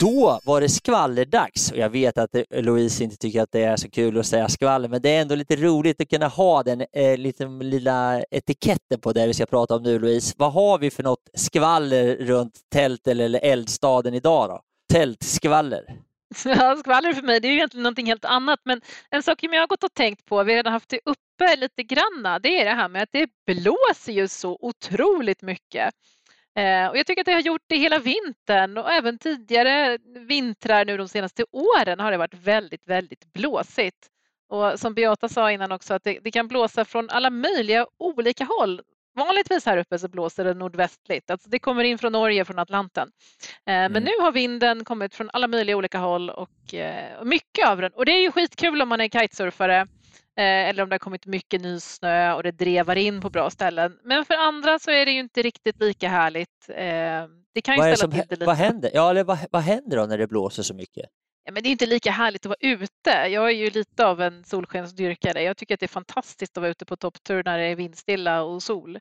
Då 0.00 0.40
var 0.44 0.60
det 0.60 0.68
skvallerdags 0.68 1.72
och 1.72 1.78
jag 1.78 1.90
vet 1.90 2.18
att 2.18 2.30
Louise 2.50 3.04
inte 3.04 3.16
tycker 3.16 3.42
att 3.42 3.52
det 3.52 3.62
är 3.62 3.76
så 3.76 3.90
kul 3.90 4.18
att 4.18 4.26
säga 4.26 4.48
skvaller, 4.48 4.88
men 4.88 5.02
det 5.02 5.10
är 5.10 5.22
ändå 5.22 5.34
lite 5.34 5.56
roligt 5.56 6.00
att 6.00 6.08
kunna 6.08 6.28
ha 6.28 6.62
den 6.62 6.84
eh, 6.92 7.16
liksom, 7.18 7.62
lilla 7.62 8.22
etiketten 8.30 9.00
på 9.00 9.12
det 9.12 9.26
vi 9.26 9.34
ska 9.34 9.46
prata 9.46 9.76
om 9.76 9.82
nu 9.82 9.98
Louise. 9.98 10.34
Vad 10.38 10.52
har 10.52 10.78
vi 10.78 10.90
för 10.90 11.02
något 11.02 11.30
skvaller 11.34 12.16
runt 12.16 12.54
tält 12.72 13.06
eller 13.06 13.40
eldstaden 13.44 14.14
idag 14.14 14.48
då? 14.48 14.60
Tältskvaller. 14.92 15.82
Ja, 16.44 16.76
skvaller 16.76 17.12
för 17.12 17.22
mig 17.22 17.40
det 17.40 17.48
är 17.48 17.50
ju 17.50 17.56
egentligen 17.56 17.82
någonting 17.82 18.06
helt 18.06 18.24
annat 18.24 18.60
men 18.64 18.80
en 19.10 19.22
sak 19.22 19.40
som 19.40 19.52
jag 19.52 19.62
har 19.62 19.66
gått 19.66 19.84
och 19.84 19.94
tänkt 19.94 20.24
på, 20.24 20.42
vi 20.42 20.52
har 20.52 20.56
redan 20.56 20.72
haft 20.72 20.88
det 20.88 21.00
uppe 21.04 21.56
lite 21.56 21.82
granna, 21.82 22.38
det 22.38 22.60
är 22.60 22.64
det 22.64 22.74
här 22.74 22.88
med 22.88 23.02
att 23.02 23.12
det 23.12 23.28
blåser 23.46 24.12
ju 24.12 24.28
så 24.28 24.58
otroligt 24.60 25.42
mycket. 25.42 25.94
Eh, 26.56 26.86
och 26.86 26.96
jag 26.96 27.06
tycker 27.06 27.20
att 27.20 27.26
det 27.26 27.32
har 27.32 27.40
gjort 27.40 27.64
det 27.66 27.76
hela 27.76 27.98
vintern 27.98 28.78
och 28.78 28.92
även 28.92 29.18
tidigare 29.18 29.98
vintrar 30.28 30.84
nu 30.84 30.96
de 30.96 31.08
senaste 31.08 31.44
åren 31.52 32.00
har 32.00 32.10
det 32.10 32.18
varit 32.18 32.34
väldigt, 32.34 32.86
väldigt 32.86 33.32
blåsigt. 33.32 34.06
Och 34.48 34.80
som 34.80 34.94
Beata 34.94 35.28
sa 35.28 35.52
innan 35.52 35.72
också 35.72 35.94
att 35.94 36.04
det, 36.04 36.18
det 36.24 36.30
kan 36.30 36.48
blåsa 36.48 36.84
från 36.84 37.10
alla 37.10 37.30
möjliga 37.30 37.86
olika 37.98 38.44
håll. 38.44 38.80
Vanligtvis 39.16 39.66
här 39.66 39.76
uppe 39.76 39.98
så 39.98 40.08
blåser 40.08 40.44
det 40.44 40.54
nordvästligt, 40.54 41.30
alltså 41.30 41.48
det 41.48 41.58
kommer 41.58 41.84
in 41.84 41.98
från 41.98 42.12
Norge, 42.12 42.44
från 42.44 42.58
Atlanten. 42.58 43.08
Eh, 43.66 43.74
mm. 43.74 43.92
Men 43.92 44.02
nu 44.02 44.10
har 44.20 44.32
vinden 44.32 44.84
kommit 44.84 45.14
från 45.14 45.30
alla 45.32 45.48
möjliga 45.48 45.76
olika 45.76 45.98
håll 45.98 46.30
och, 46.30 46.74
eh, 46.74 47.18
och 47.18 47.26
mycket 47.26 47.68
av 47.68 47.80
den. 47.80 47.92
Och 47.92 48.04
det 48.06 48.12
är 48.12 48.20
ju 48.20 48.32
skitkul 48.32 48.82
om 48.82 48.88
man 48.88 49.00
är 49.00 49.08
kitesurfare 49.08 49.86
eller 50.36 50.82
om 50.82 50.88
det 50.88 50.94
har 50.94 50.98
kommit 50.98 51.26
mycket 51.26 51.62
ny 51.62 51.80
snö 51.80 52.32
och 52.34 52.42
det 52.42 52.50
drevar 52.50 52.96
in 52.96 53.20
på 53.20 53.30
bra 53.30 53.50
ställen. 53.50 53.98
Men 54.04 54.24
för 54.24 54.34
andra 54.34 54.78
så 54.78 54.90
är 54.90 55.06
det 55.06 55.12
ju 55.12 55.20
inte 55.20 55.42
riktigt 55.42 55.80
lika 55.80 56.08
härligt. 56.08 56.68
Eh, 56.68 57.28
det 57.54 57.60
kan 57.62 57.74
ju 57.74 57.80
ställa 57.80 57.96
som, 57.96 58.10
till 58.10 58.20
det 58.28 58.34
lite. 58.34 58.46
Vad 58.46 58.56
händer, 58.56 58.90
ja, 58.94 59.10
eller 59.10 59.24
vad, 59.24 59.38
vad 59.50 59.62
händer 59.62 59.96
då 59.96 60.06
när 60.06 60.18
det 60.18 60.26
blåser 60.26 60.62
så 60.62 60.74
mycket? 60.74 61.06
Ja, 61.44 61.52
men 61.52 61.62
det 61.62 61.68
är 61.68 61.70
inte 61.70 61.86
lika 61.86 62.10
härligt 62.10 62.46
att 62.46 62.48
vara 62.48 62.72
ute. 62.72 63.10
Jag 63.10 63.46
är 63.46 63.54
ju 63.54 63.70
lite 63.70 64.06
av 64.06 64.20
en 64.20 64.44
solskensdyrkare. 64.44 65.42
Jag 65.42 65.56
tycker 65.56 65.74
att 65.74 65.80
det 65.80 65.86
är 65.86 65.88
fantastiskt 65.88 66.56
att 66.56 66.60
vara 66.60 66.70
ute 66.70 66.84
på 66.84 66.96
topptur 66.96 67.42
när 67.44 67.58
det 67.58 67.64
är 67.64 67.76
vindstilla 67.76 68.42
och 68.42 68.62
sol. 68.62 68.96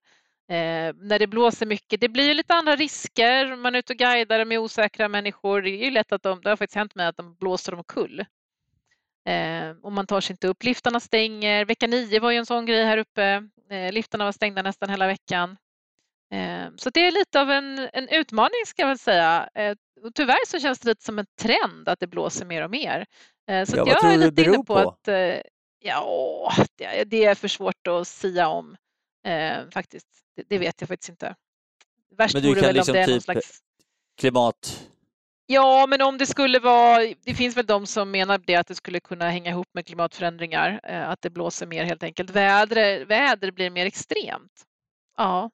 Eh, 0.50 0.94
när 0.96 1.20
det 1.20 1.28
blåser 1.28 1.66
mycket, 1.66 2.02
det 2.02 2.10
blir 2.10 2.34
lite 2.34 2.54
andra 2.54 2.76
risker. 2.76 3.56
Man 3.56 3.76
är 3.76 3.80
ute 3.80 3.94
och 3.94 4.00
guidar 4.00 4.46
med 4.46 4.60
osäkra 4.60 5.08
människor. 5.08 5.62
Det 5.62 5.70
är 5.70 5.86
ju 5.86 5.92
lätt 5.92 6.12
att 6.12 6.24
de, 6.24 6.42
det 6.42 6.50
har 6.50 6.58
faktiskt 6.58 6.76
hänt 6.76 6.96
mig 6.96 7.08
att 7.08 7.18
de 7.18 7.36
blåser 7.36 7.74
omkull. 7.74 8.26
Eh, 9.26 9.72
och 9.82 9.92
man 9.92 10.08
tar 10.08 10.22
sig 10.22 10.34
inte 10.34 10.48
upp. 10.48 10.64
Liftarna 10.64 11.00
stänger. 11.00 11.66
Vecka 11.66 11.88
9 11.88 12.20
var 12.20 12.32
ju 12.32 12.38
en 12.38 12.46
sån 12.46 12.66
grej 12.66 12.86
här 12.86 12.98
uppe. 12.98 13.44
Eh, 13.72 13.92
liftarna 13.92 14.26
var 14.26 14.32
stängda 14.32 14.62
nästan 14.62 14.90
hela 14.90 15.08
veckan. 15.08 15.58
Eh, 16.34 16.68
så 16.76 16.90
det 16.90 17.08
är 17.08 17.12
lite 17.12 17.42
av 17.42 17.52
en, 17.52 17.90
en 17.94 18.10
utmaning 18.10 18.66
ska 18.66 18.82
jag 18.82 18.88
väl 18.88 19.00
säga. 19.00 19.50
Eh, 19.56 19.76
och 20.04 20.16
tyvärr 20.16 20.48
så 20.48 20.60
känns 20.60 20.80
det 20.80 20.90
lite 20.90 21.04
som 21.04 21.20
en 21.20 21.26
trend 21.42 21.90
att 21.90 22.00
det 22.00 22.08
blåser 22.08 22.46
mer 22.46 22.64
och 22.64 22.72
mer. 22.72 23.06
Eh, 23.50 23.66
så 23.66 23.78
ja, 23.78 23.88
jag 23.88 24.14
är 24.14 24.18
lite 24.18 24.42
inne 24.42 24.58
på, 24.58 24.64
på? 24.64 24.78
att 24.78 25.08
eh, 25.08 25.42
ja, 25.80 26.54
det, 26.78 27.04
det, 27.04 27.26
är 27.26 27.36
för 27.36 27.48
svårt 27.48 27.88
att 27.88 28.08
sia 28.08 28.48
om 28.48 28.76
faktiskt. 29.74 30.08
Det, 30.36 30.44
det, 30.50 30.58
vet 30.58 30.82
jag 30.82 30.88
faktiskt 30.88 31.10
inte. 31.10 31.36
Värst 32.18 32.34
Men 32.34 32.44
du 32.44 32.56
kan 32.56 32.74
liksom 32.74 33.06
typ 33.06 33.24
slags... 33.24 33.60
klimat 34.18 34.89
Ja, 35.52 35.86
men 35.88 36.02
om 36.02 36.18
det 36.18 36.26
skulle 36.26 36.60
vara, 36.60 37.14
det 37.26 37.34
finns 37.34 37.58
väl 37.58 37.66
de 37.66 37.86
som 37.86 38.12
menar 38.12 38.38
det 38.38 38.56
att 38.56 38.68
det 38.68 38.76
skulle 38.76 39.00
kunna 39.00 39.30
hänga 39.30 39.52
ihop 39.52 39.68
med 39.74 39.86
klimatförändringar, 39.86 40.80
eh, 40.84 41.10
att 41.10 41.22
det 41.22 41.30
blåser 41.30 41.68
mer 41.68 41.84
helt 41.84 42.04
enkelt. 42.04 42.30
Väder, 42.30 43.06
väder 43.06 43.52
blir 43.52 43.70
mer 43.70 43.86
extremt. 43.86 44.64
Ja, 45.18 45.50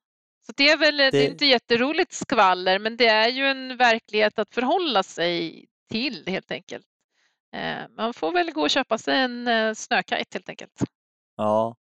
så 0.46 0.54
det 0.56 0.70
är 0.70 0.78
väl 0.78 0.98
det... 0.98 1.12
det 1.12 1.26
är 1.26 1.32
inte 1.32 1.46
jätteroligt 1.46 2.14
skvaller, 2.14 2.80
men 2.80 2.98
det 2.98 3.08
är 3.08 3.30
ju 3.30 3.46
en 3.46 3.78
verklighet 3.78 4.40
att 4.40 4.54
förhålla 4.54 5.04
sig 5.04 5.66
till 5.92 6.24
helt 6.28 6.52
enkelt. 6.52 6.86
Eh, 7.56 7.90
man 7.98 8.14
får 8.14 8.32
väl 8.32 8.52
gå 8.52 8.62
och 8.62 8.70
köpa 8.70 8.98
sig 8.98 9.18
en 9.18 9.48
eh, 9.48 9.74
snökite 9.74 10.26
helt 10.34 10.50
enkelt. 10.50 10.84
Ja, 11.38 11.76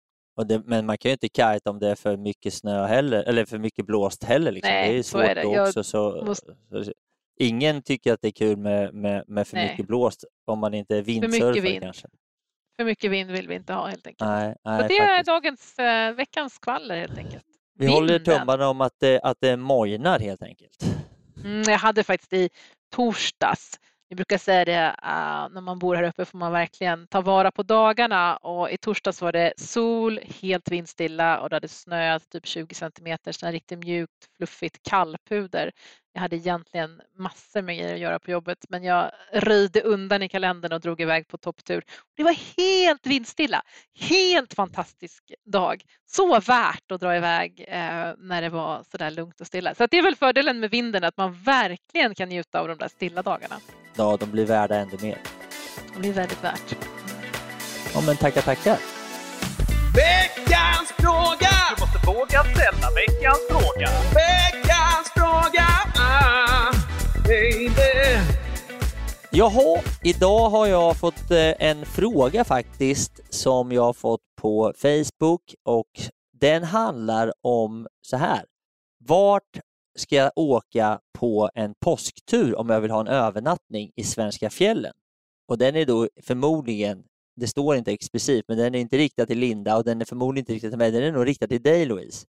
det, 0.46 0.62
men 0.66 0.86
man 0.86 0.98
kan 0.98 1.10
ju 1.10 1.14
inte 1.14 1.28
kite 1.28 1.70
om 1.70 1.80
det 1.80 1.90
är 1.90 1.96
för 1.96 2.18
mycket 2.18 2.54
snö 2.54 2.86
heller, 2.86 3.24
eller 3.24 3.46
för 3.46 3.58
mycket 3.58 3.86
blåst 3.86 4.24
heller. 4.24 4.52
Liksom. 4.52 4.74
Nej, 4.74 4.94
det 4.94 5.00
är 5.00 5.04
svårt 5.04 5.22
så 5.22 5.28
är 5.28 5.36
det. 5.36 5.62
Också. 5.62 5.84
Så, 5.84 6.24
måste... 6.26 6.56
så, 6.70 6.94
ingen 7.40 7.82
tycker 7.82 8.14
att 8.14 8.22
det 8.22 8.28
är 8.28 8.32
kul 8.32 8.58
med, 8.58 8.94
med, 8.94 9.24
med 9.28 9.48
för 9.48 9.56
Nej. 9.56 9.70
mycket 9.70 9.88
blåst 9.88 10.26
om 10.46 10.60
man 10.60 10.74
inte 10.74 10.98
är 10.98 11.02
vindsurfare 11.02 11.62
vind. 11.62 11.84
kanske. 11.84 12.08
För 12.76 12.86
mycket 12.86 13.12
vind 13.12 13.32
vill 13.32 13.48
vi 13.48 13.56
inte 13.56 13.74
ha 13.74 13.88
helt 13.88 14.08
enkelt. 14.08 14.30
Nej, 14.30 14.56
nej, 14.66 14.82
Så 14.82 14.88
det 14.88 14.98
är 14.98 15.24
dagens, 15.24 15.80
äh, 15.80 16.16
veckans 16.16 16.54
skvaller 16.54 16.96
helt 16.98 17.18
enkelt. 17.18 17.46
Vi 17.76 17.86
Vinden. 17.86 18.04
håller 18.04 18.20
tummarna 18.20 18.68
om 18.68 18.82
att 18.82 19.00
det, 19.00 19.22
att 19.22 19.38
det 19.42 19.58
mojnar 19.58 20.20
helt 20.20 20.44
enkelt. 20.44 20.86
Mm, 21.44 21.62
jag 21.62 21.78
hade 21.78 22.04
faktiskt 22.04 22.34
i 22.34 22.50
torsdags 22.96 23.80
vi 24.14 24.16
brukar 24.16 24.38
säga 24.38 24.66
det 24.66 24.88
uh, 25.04 25.54
när 25.54 25.62
man 25.62 25.80
bor 25.80 25.96
här 25.96 26.04
uppe 26.04 26.26
får 26.26 26.38
man 26.38 26.52
verkligen 26.52 27.08
ta 27.08 27.22
vara 27.22 27.52
på 27.52 27.64
dagarna 27.64 28.38
och 28.38 28.72
i 28.72 28.78
torsdags 28.78 29.22
var 29.22 29.32
det 29.32 29.54
sol, 29.58 30.20
helt 30.42 30.72
vindstilla 30.72 31.40
och 31.40 31.50
det 31.50 31.56
hade 31.56 31.68
snöat 31.68 32.30
typ 32.30 32.46
20 32.46 32.76
centimeter, 32.76 33.32
så 33.32 33.48
riktigt 33.48 33.80
mjukt, 33.80 34.30
fluffigt 34.38 34.84
kallpuder. 34.90 35.72
Jag 36.14 36.22
hade 36.22 36.36
egentligen 36.36 37.02
massor 37.18 37.62
med 37.62 37.78
grejer 37.78 37.94
att 37.94 38.00
göra 38.00 38.20
på 38.20 38.32
jobbet 38.32 38.66
men 38.70 38.84
jag 38.84 39.12
röjde 39.32 39.82
undan 39.82 40.24
i 40.24 40.30
kalendern 40.30 40.72
och 40.74 40.82
drog 40.82 41.02
iväg 41.02 41.28
på 41.28 41.38
topptur. 41.38 41.84
Det 42.18 42.24
var 42.24 42.36
helt 42.58 43.08
vindstilla. 43.08 43.62
Helt 44.00 44.54
fantastisk 44.54 45.24
dag. 45.46 45.84
Så 46.06 46.40
värt 46.40 46.92
att 46.92 47.02
dra 47.02 47.18
iväg 47.18 47.66
eh, 47.68 48.12
när 48.18 48.42
det 48.42 48.50
var 48.50 48.84
så 48.92 48.98
där 48.98 49.12
lugnt 49.12 49.42
och 49.42 49.48
stilla. 49.48 49.76
Så 49.76 49.88
det 49.88 49.98
är 49.98 50.04
väl 50.04 50.16
fördelen 50.16 50.60
med 50.60 50.70
vinden 50.70 51.04
att 51.04 51.18
man 51.18 51.34
verkligen 51.34 52.16
kan 52.16 52.30
njuta 52.30 52.60
av 52.60 52.68
de 52.68 52.78
där 52.78 52.88
stilla 52.88 53.22
dagarna. 53.22 53.56
Ja, 53.96 54.18
de 54.20 54.32
blir 54.32 54.46
värda 54.46 54.76
ännu 54.76 54.98
mer. 55.02 55.18
Det 55.94 56.00
blir 56.00 56.14
väldigt 56.14 56.44
värt. 56.44 56.76
Ja, 57.94 58.02
men 58.02 58.18
tackar, 58.18 58.42
tackar. 58.42 58.78
Veckans 59.96 60.92
fråga! 60.98 61.50
Du 61.76 61.82
måste 61.82 62.06
våga 62.06 62.44
ställa 62.44 62.88
veckans 62.96 63.48
fråga. 63.50 63.88
Veck 64.14 64.53
Jaha, 69.36 69.82
idag 70.04 70.50
har 70.50 70.68
jag 70.68 70.98
fått 70.98 71.32
eh, 71.32 71.54
en 71.60 71.86
fråga 71.86 72.44
faktiskt 72.44 73.22
som 73.30 73.72
jag 73.72 73.82
har 73.82 73.94
fått 73.94 74.22
på 74.42 74.74
Facebook 74.78 75.56
och 75.64 75.90
den 76.40 76.64
handlar 76.64 77.34
om 77.42 77.88
så 78.02 78.18
här. 78.18 78.46
Vart 79.00 79.60
ska 79.98 80.16
jag 80.16 80.32
åka 80.36 81.00
på 81.20 81.50
en 81.56 81.74
påsktur 81.80 82.60
om 82.60 82.70
jag 82.70 82.82
vill 82.82 82.92
ha 82.92 83.00
en 83.02 83.08
övernattning 83.08 83.92
i 83.96 84.04
svenska 84.04 84.50
fjällen? 84.50 84.94
Och 85.48 85.58
den 85.58 85.76
är 85.76 85.86
då 85.86 86.08
förmodligen, 86.22 87.04
det 87.36 87.48
står 87.48 87.76
inte 87.76 87.92
explicit, 87.92 88.46
men 88.48 88.58
den 88.58 88.76
är 88.76 88.80
inte 88.80 88.98
riktad 88.98 89.26
till 89.26 89.40
Linda 89.40 89.78
och 89.78 89.84
den 89.84 90.02
är 90.02 90.06
förmodligen 90.06 90.42
inte 90.42 90.54
riktad 90.54 90.70
till 90.70 90.78
mig, 90.78 90.92
den 90.92 91.04
är 91.04 91.12
nog 91.12 91.28
riktad 91.28 91.48
till 91.48 91.62
dig 91.62 91.86
Louise. 91.86 92.26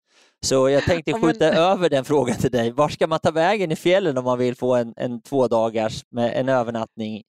Så 0.45 0.69
jag 0.69 0.83
tänkte 0.83 1.13
skjuta 1.21 1.45
men... 1.45 1.57
över 1.57 1.89
den 1.89 2.05
frågan 2.05 2.37
till 2.37 2.51
dig. 2.51 2.71
Var 2.71 2.89
ska 2.89 3.07
man 3.07 3.19
ta 3.19 3.31
vägen 3.31 3.71
i 3.71 3.75
fjällen 3.75 4.17
om 4.17 4.23
man 4.23 4.37
vill 4.37 4.55
få 4.55 4.75
en, 4.75 4.93
en 4.97 5.21
två 5.21 5.47
dagars 5.47 6.03
med 6.09 6.33
en 6.35 6.49
övernattning 6.49 7.23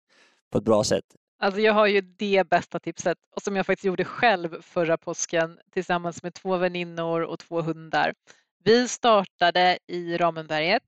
på 0.52 0.58
ett 0.58 0.64
bra 0.64 0.84
sätt? 0.84 1.04
Alltså 1.38 1.60
jag 1.60 1.72
har 1.72 1.86
ju 1.86 2.00
det 2.00 2.48
bästa 2.50 2.80
tipset 2.80 3.18
och 3.36 3.42
som 3.42 3.56
jag 3.56 3.66
faktiskt 3.66 3.84
gjorde 3.84 4.04
själv 4.04 4.62
förra 4.62 4.96
påsken 4.96 5.58
tillsammans 5.72 6.22
med 6.22 6.34
två 6.34 6.56
väninnor 6.56 7.22
och 7.22 7.38
två 7.38 7.62
hundar. 7.62 8.14
Vi 8.64 8.88
startade 8.88 9.78
i 9.86 10.16
Ramenberget 10.16 10.82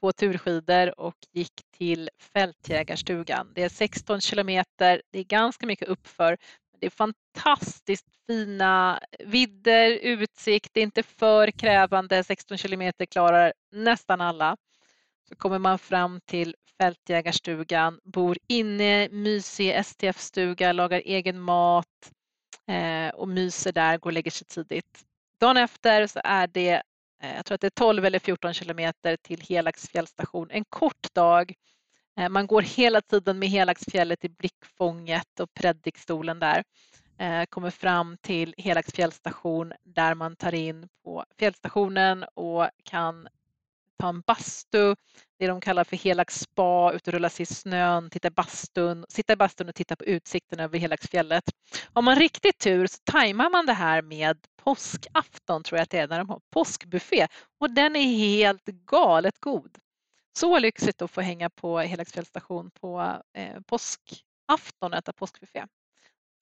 på 0.00 0.12
turskidor 0.12 1.00
och 1.00 1.16
gick 1.32 1.52
till 1.78 2.10
Fältjägarstugan. 2.18 3.52
Det 3.54 3.62
är 3.62 3.68
16 3.68 4.20
kilometer, 4.20 5.02
det 5.10 5.18
är 5.18 5.24
ganska 5.24 5.66
mycket 5.66 5.88
uppför. 5.88 6.36
Det 6.80 6.86
är 6.86 6.90
fantastiskt 6.90 8.06
fina 8.26 9.00
vidder, 9.18 9.90
utsikt, 9.90 10.70
det 10.72 10.80
är 10.80 10.84
inte 10.84 11.02
för 11.02 11.50
krävande. 11.50 12.24
16 12.24 12.58
kilometer 12.58 13.06
klarar 13.06 13.52
nästan 13.72 14.20
alla. 14.20 14.56
Så 15.28 15.36
kommer 15.36 15.58
man 15.58 15.78
fram 15.78 16.20
till 16.20 16.54
Fältjägarstugan, 16.78 18.00
bor 18.04 18.38
inne, 18.48 19.08
mysig 19.08 19.84
STF-stuga, 19.84 20.72
lagar 20.72 21.02
egen 21.04 21.40
mat 21.40 22.12
eh, 22.68 23.14
och 23.14 23.28
myser 23.28 23.72
där, 23.72 23.98
går 23.98 24.10
och 24.10 24.14
lägger 24.14 24.30
sig 24.30 24.46
tidigt. 24.46 25.04
Dagen 25.40 25.56
efter 25.56 26.06
så 26.06 26.20
är 26.24 26.46
det, 26.46 26.82
Eh, 27.22 27.36
jag 27.36 27.46
tror 27.46 27.54
att 27.54 27.60
det 27.60 27.66
är 27.66 27.70
12 27.70 28.04
eller 28.04 28.18
14 28.18 28.54
kilometer 28.54 29.16
till 29.16 29.40
Helags 29.48 29.88
fjällstation. 29.88 30.50
En 30.50 30.64
kort 30.64 31.14
dag. 31.14 31.54
Eh, 32.18 32.28
man 32.28 32.46
går 32.46 32.62
hela 32.62 33.00
tiden 33.00 33.38
med 33.38 33.48
Helagsfjället 33.48 34.24
i 34.24 34.28
blickfånget 34.28 35.40
och 35.40 35.54
predikstolen 35.54 36.38
där. 36.38 36.64
Eh, 37.18 37.44
kommer 37.44 37.70
fram 37.70 38.16
till 38.22 38.54
Helags 38.58 38.92
fjällstation 38.92 39.72
där 39.82 40.14
man 40.14 40.36
tar 40.36 40.54
in 40.54 40.88
på 41.04 41.24
fjällstationen 41.38 42.24
och 42.34 42.68
kan 42.82 43.28
ta 43.98 44.08
en 44.08 44.20
bastu, 44.20 44.94
det 45.38 45.46
de 45.46 45.60
kallar 45.60 45.84
för 45.84 45.96
Helags 45.96 46.40
spa, 46.40 46.92
ut 46.92 47.08
och 47.08 47.14
rulla 47.14 47.30
sig 47.30 47.42
i 47.42 47.46
snön, 47.46 48.10
titta 48.10 48.28
i 48.28 48.30
bastun, 48.30 49.04
sitta 49.08 49.32
i 49.32 49.36
bastun 49.36 49.68
och 49.68 49.74
titta 49.74 49.96
på 49.96 50.04
utsikten 50.04 50.60
över 50.60 50.78
Helagsfjället. 50.78 51.44
Har 51.92 52.02
man 52.02 52.16
riktigt 52.16 52.58
tur 52.58 52.86
så 52.86 52.98
tajmar 53.04 53.50
man 53.50 53.66
det 53.66 53.72
här 53.72 54.02
med 54.02 54.38
påskafton 54.56 55.62
tror 55.62 55.78
jag 55.78 55.82
att 55.82 55.90
det 55.90 55.98
är, 55.98 56.08
när 56.08 56.18
de 56.18 56.28
har 56.28 56.40
påskbuffé 56.52 57.26
och 57.60 57.70
den 57.70 57.96
är 57.96 58.16
helt 58.16 58.66
galet 58.66 59.38
god. 59.40 59.78
Så 60.38 60.58
lyxigt 60.58 61.02
att 61.02 61.10
få 61.10 61.20
hänga 61.20 61.50
på 61.50 61.78
Helagsfjällsstation 61.78 62.70
på 62.70 63.22
eh, 63.34 63.60
påskafton 63.66 64.92
och 64.92 64.98
äta 64.98 65.12
påskbuffé. 65.12 65.64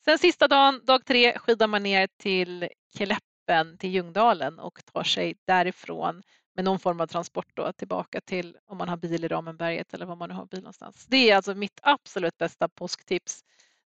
Sen 0.04 0.18
sista 0.18 0.48
dagen, 0.48 0.80
dag 0.84 1.04
tre, 1.04 1.38
skidar 1.38 1.66
man 1.66 1.82
ner 1.82 2.08
till 2.22 2.68
Kläppen 2.96 3.78
till 3.78 3.90
Ljungdalen 3.90 4.58
och 4.58 4.80
tar 4.92 5.04
sig 5.04 5.34
därifrån 5.46 6.22
med 6.54 6.64
någon 6.64 6.78
form 6.78 7.00
av 7.00 7.06
transport 7.06 7.50
då, 7.54 7.72
tillbaka 7.72 8.20
till 8.20 8.56
om 8.66 8.78
man 8.78 8.88
har 8.88 8.96
bil 8.96 9.24
i 9.24 9.28
Ramenberget 9.28 9.94
eller 9.94 10.06
var 10.06 10.16
man 10.16 10.28
nu 10.28 10.34
har 10.34 10.46
bil 10.46 10.60
någonstans. 10.60 11.06
Det 11.08 11.30
är 11.30 11.36
alltså 11.36 11.54
mitt 11.54 11.80
absolut 11.82 12.38
bästa 12.38 12.68
påsktips. 12.68 13.44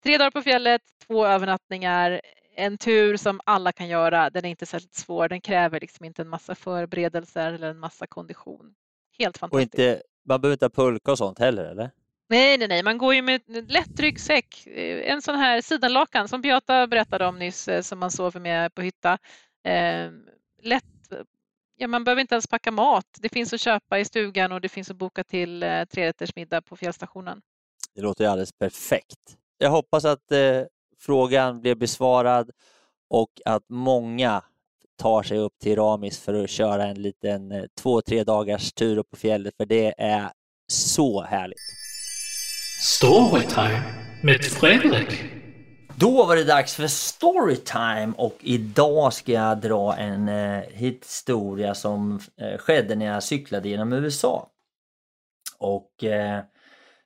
Tre 0.02 0.18
dagar 0.18 0.30
på 0.30 0.42
fjället, 0.42 0.82
två 1.06 1.26
övernattningar, 1.26 2.20
en 2.56 2.78
tur 2.78 3.16
som 3.16 3.40
alla 3.44 3.72
kan 3.72 3.88
göra. 3.88 4.30
Den 4.30 4.44
är 4.44 4.48
inte 4.48 4.66
särskilt 4.66 4.94
svår. 4.94 5.28
Den 5.28 5.40
kräver 5.40 5.80
liksom 5.80 6.04
inte 6.06 6.22
en 6.22 6.28
massa 6.28 6.54
förberedelser 6.54 7.52
eller 7.52 7.70
en 7.70 7.78
massa 7.78 8.06
kondition. 8.06 8.74
Helt 9.18 9.38
fantastiskt. 9.38 9.74
Och 9.74 9.80
inte, 9.80 10.02
man 10.24 10.40
behöver 10.40 10.54
inte 10.54 10.64
ha 10.64 10.70
pulka 10.70 11.12
och 11.12 11.18
sånt 11.18 11.38
heller 11.38 11.64
eller? 11.64 11.90
Nej, 12.28 12.58
nej, 12.58 12.68
nej, 12.68 12.82
man 12.82 12.98
går 12.98 13.14
ju 13.14 13.22
med 13.22 13.42
en 13.46 13.64
lätt 13.64 14.00
ryggsäck. 14.00 14.66
En 15.04 15.22
sån 15.22 15.36
här 15.36 15.60
sidenlakan 15.60 16.28
som 16.28 16.42
Beata 16.42 16.86
berättade 16.86 17.26
om 17.26 17.38
nyss 17.38 17.68
eh, 17.68 17.82
som 17.82 17.98
man 17.98 18.10
sover 18.10 18.40
med 18.40 18.74
på 18.74 18.82
hytta. 18.82 19.18
Eh, 19.64 20.10
lätt 20.62 20.84
Ja, 21.82 21.88
man 21.88 22.04
behöver 22.04 22.20
inte 22.20 22.34
ens 22.34 22.46
packa 22.46 22.70
mat. 22.70 23.06
Det 23.20 23.28
finns 23.28 23.52
att 23.52 23.60
köpa 23.60 23.98
i 23.98 24.04
stugan 24.04 24.52
och 24.52 24.60
det 24.60 24.68
finns 24.68 24.90
att 24.90 24.96
boka 24.96 25.24
till 25.24 25.62
eh, 25.62 25.84
trerättersmiddag 25.84 26.62
på 26.62 26.76
fjällstationen. 26.76 27.40
Det 27.94 28.00
låter 28.00 28.26
alldeles 28.26 28.52
perfekt. 28.52 29.36
Jag 29.58 29.70
hoppas 29.70 30.04
att 30.04 30.32
eh, 30.32 30.62
frågan 30.98 31.60
blev 31.60 31.76
besvarad 31.76 32.50
och 33.10 33.30
att 33.44 33.62
många 33.68 34.42
tar 34.98 35.22
sig 35.22 35.38
upp 35.38 35.58
till 35.62 35.76
Ramis 35.76 36.20
för 36.20 36.44
att 36.44 36.50
köra 36.50 36.86
en 36.86 37.02
liten 37.02 37.52
eh, 37.52 37.64
två, 37.80 38.02
tre 38.02 38.24
dagars 38.24 38.72
tur 38.72 38.98
upp 38.98 39.10
på 39.10 39.16
fjället 39.16 39.56
för 39.56 39.66
det 39.66 39.94
är 39.98 40.30
så 40.72 41.22
härligt. 41.22 41.58
Storytime 42.80 43.82
med 44.22 44.44
Fredrik. 44.44 45.39
Då 45.96 46.26
var 46.26 46.36
det 46.36 46.44
dags 46.44 46.74
för 46.74 46.86
storytime 46.86 48.12
och 48.16 48.36
idag 48.40 49.12
ska 49.12 49.32
jag 49.32 49.60
dra 49.60 49.96
en 49.96 50.28
eh, 50.28 50.62
historia 50.72 51.74
som 51.74 52.20
eh, 52.36 52.58
skedde 52.58 52.94
när 52.94 53.06
jag 53.06 53.22
cyklade 53.22 53.68
genom 53.68 53.92
USA. 53.92 54.50
Och 55.58 56.04
eh, 56.04 56.40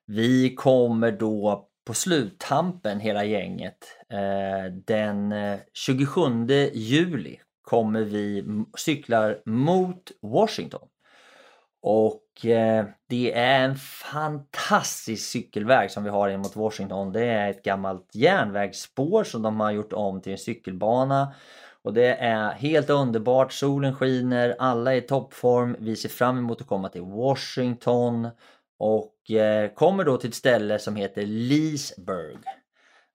vi 0.07 0.55
kommer 0.55 1.12
då 1.12 1.68
på 1.87 1.95
sluttampen 1.95 3.01
hela 3.01 3.24
gänget. 3.24 3.78
Eh, 4.11 4.72
den 4.87 5.32
eh, 5.32 5.59
27 5.72 6.20
juli 6.72 7.41
kommer 7.62 8.01
vi 8.01 8.45
cyklar 8.76 9.43
mot 9.47 10.12
Washington. 10.22 10.89
Och 11.87 12.47
eh, 12.47 12.85
det 13.09 13.32
är 13.32 13.64
en 13.64 13.76
fantastisk 13.76 15.30
cykelväg 15.30 15.91
som 15.91 16.05
vi 16.05 16.11
har 16.11 16.28
in 16.28 16.41
mot 16.41 16.57
Washington. 16.57 17.12
Det 17.12 17.24
är 17.24 17.51
ett 17.51 17.62
gammalt 17.62 18.11
järnvägsspår 18.14 19.24
som 19.24 19.43
de 19.43 19.61
har 19.61 19.70
gjort 19.70 19.93
om 19.93 20.20
till 20.20 20.32
en 20.32 20.39
cykelbana. 20.39 21.35
Och 21.82 21.95
det 21.95 22.14
är 22.14 22.51
helt 22.51 22.91
underbart, 22.91 23.53
solen 23.53 23.95
skiner, 23.95 24.57
alla 24.59 24.93
är 24.93 24.97
i 24.97 25.01
toppform. 25.01 25.76
Vi 25.78 25.97
ser 25.97 26.09
fram 26.09 26.39
emot 26.39 26.61
att 26.61 26.66
komma 26.66 26.89
till 26.89 27.03
Washington 27.03 28.28
och 28.78 29.30
eh, 29.30 29.70
kommer 29.70 30.05
då 30.05 30.16
till 30.16 30.28
ett 30.28 30.35
ställe 30.35 30.78
som 30.78 30.97
heter 30.97 31.22
Leesburg. 31.26 32.39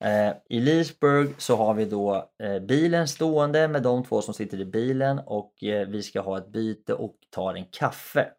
Eh, 0.04 0.34
I 0.50 0.60
Leesburg 0.60 1.30
så 1.38 1.56
har 1.56 1.74
vi 1.74 1.86
då 1.86 2.30
eh, 2.44 2.60
bilen 2.60 3.08
stående 3.08 3.68
med 3.68 3.84
de 3.84 4.04
två 4.04 4.22
som 4.22 4.34
sitter 4.34 4.60
i 4.60 4.66
bilen 4.66 5.20
och 5.26 5.64
eh, 5.64 5.88
vi 5.88 6.04
ska 6.04 6.22
ha 6.22 6.38
ett 6.38 6.48
byte 6.48 6.94
och 6.94 7.16
tar 7.32 7.54
en 7.54 7.66
kaffe. 7.72 8.30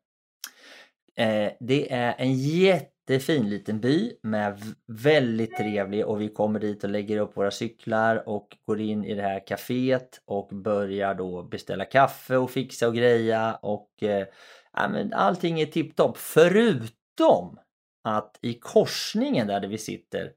Eh, 1.20 1.52
det 1.60 1.92
är 1.92 2.14
en 2.18 2.34
jättefin 2.34 3.50
liten 3.50 3.80
by 3.80 4.12
med 4.22 4.62
väldigt 4.86 5.56
trevlig 5.56 6.06
och 6.06 6.20
vi 6.20 6.28
kommer 6.28 6.60
dit 6.60 6.84
och 6.84 6.90
lägger 6.90 7.18
upp 7.18 7.36
våra 7.36 7.50
cyklar 7.50 8.28
och 8.28 8.56
går 8.66 8.80
in 8.80 9.04
i 9.04 9.14
det 9.14 9.22
här 9.22 9.46
kaféet 9.46 10.20
och 10.24 10.48
börjar 10.48 11.14
då 11.14 11.42
beställa 11.42 11.84
kaffe 11.84 12.36
och 12.36 12.50
fixa 12.50 12.88
och 12.88 12.94
greja 12.94 13.54
och 13.54 14.02
eh, 14.02 14.26
ja, 14.72 14.88
men 14.88 15.12
allting 15.12 15.60
är 15.60 15.66
tipptopp 15.66 16.18
förutom 16.18 17.58
att 18.04 18.38
i 18.42 18.54
korsningen 18.54 19.46
där 19.46 19.68
vi 19.68 19.78
sitter, 19.78 20.32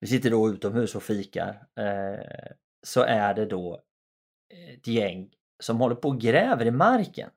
vi 0.00 0.06
sitter 0.06 0.30
då 0.30 0.48
utomhus 0.48 0.94
och 0.94 1.02
fikar, 1.02 1.62
eh, 1.78 2.52
så 2.82 3.02
är 3.02 3.34
det 3.34 3.46
då 3.46 3.80
eh, 4.54 4.74
ett 4.74 4.86
gäng 4.86 5.28
som 5.62 5.80
håller 5.80 5.96
på 5.96 6.08
och 6.08 6.20
gräver 6.20 6.66
i 6.66 6.70
marken. 6.70 7.30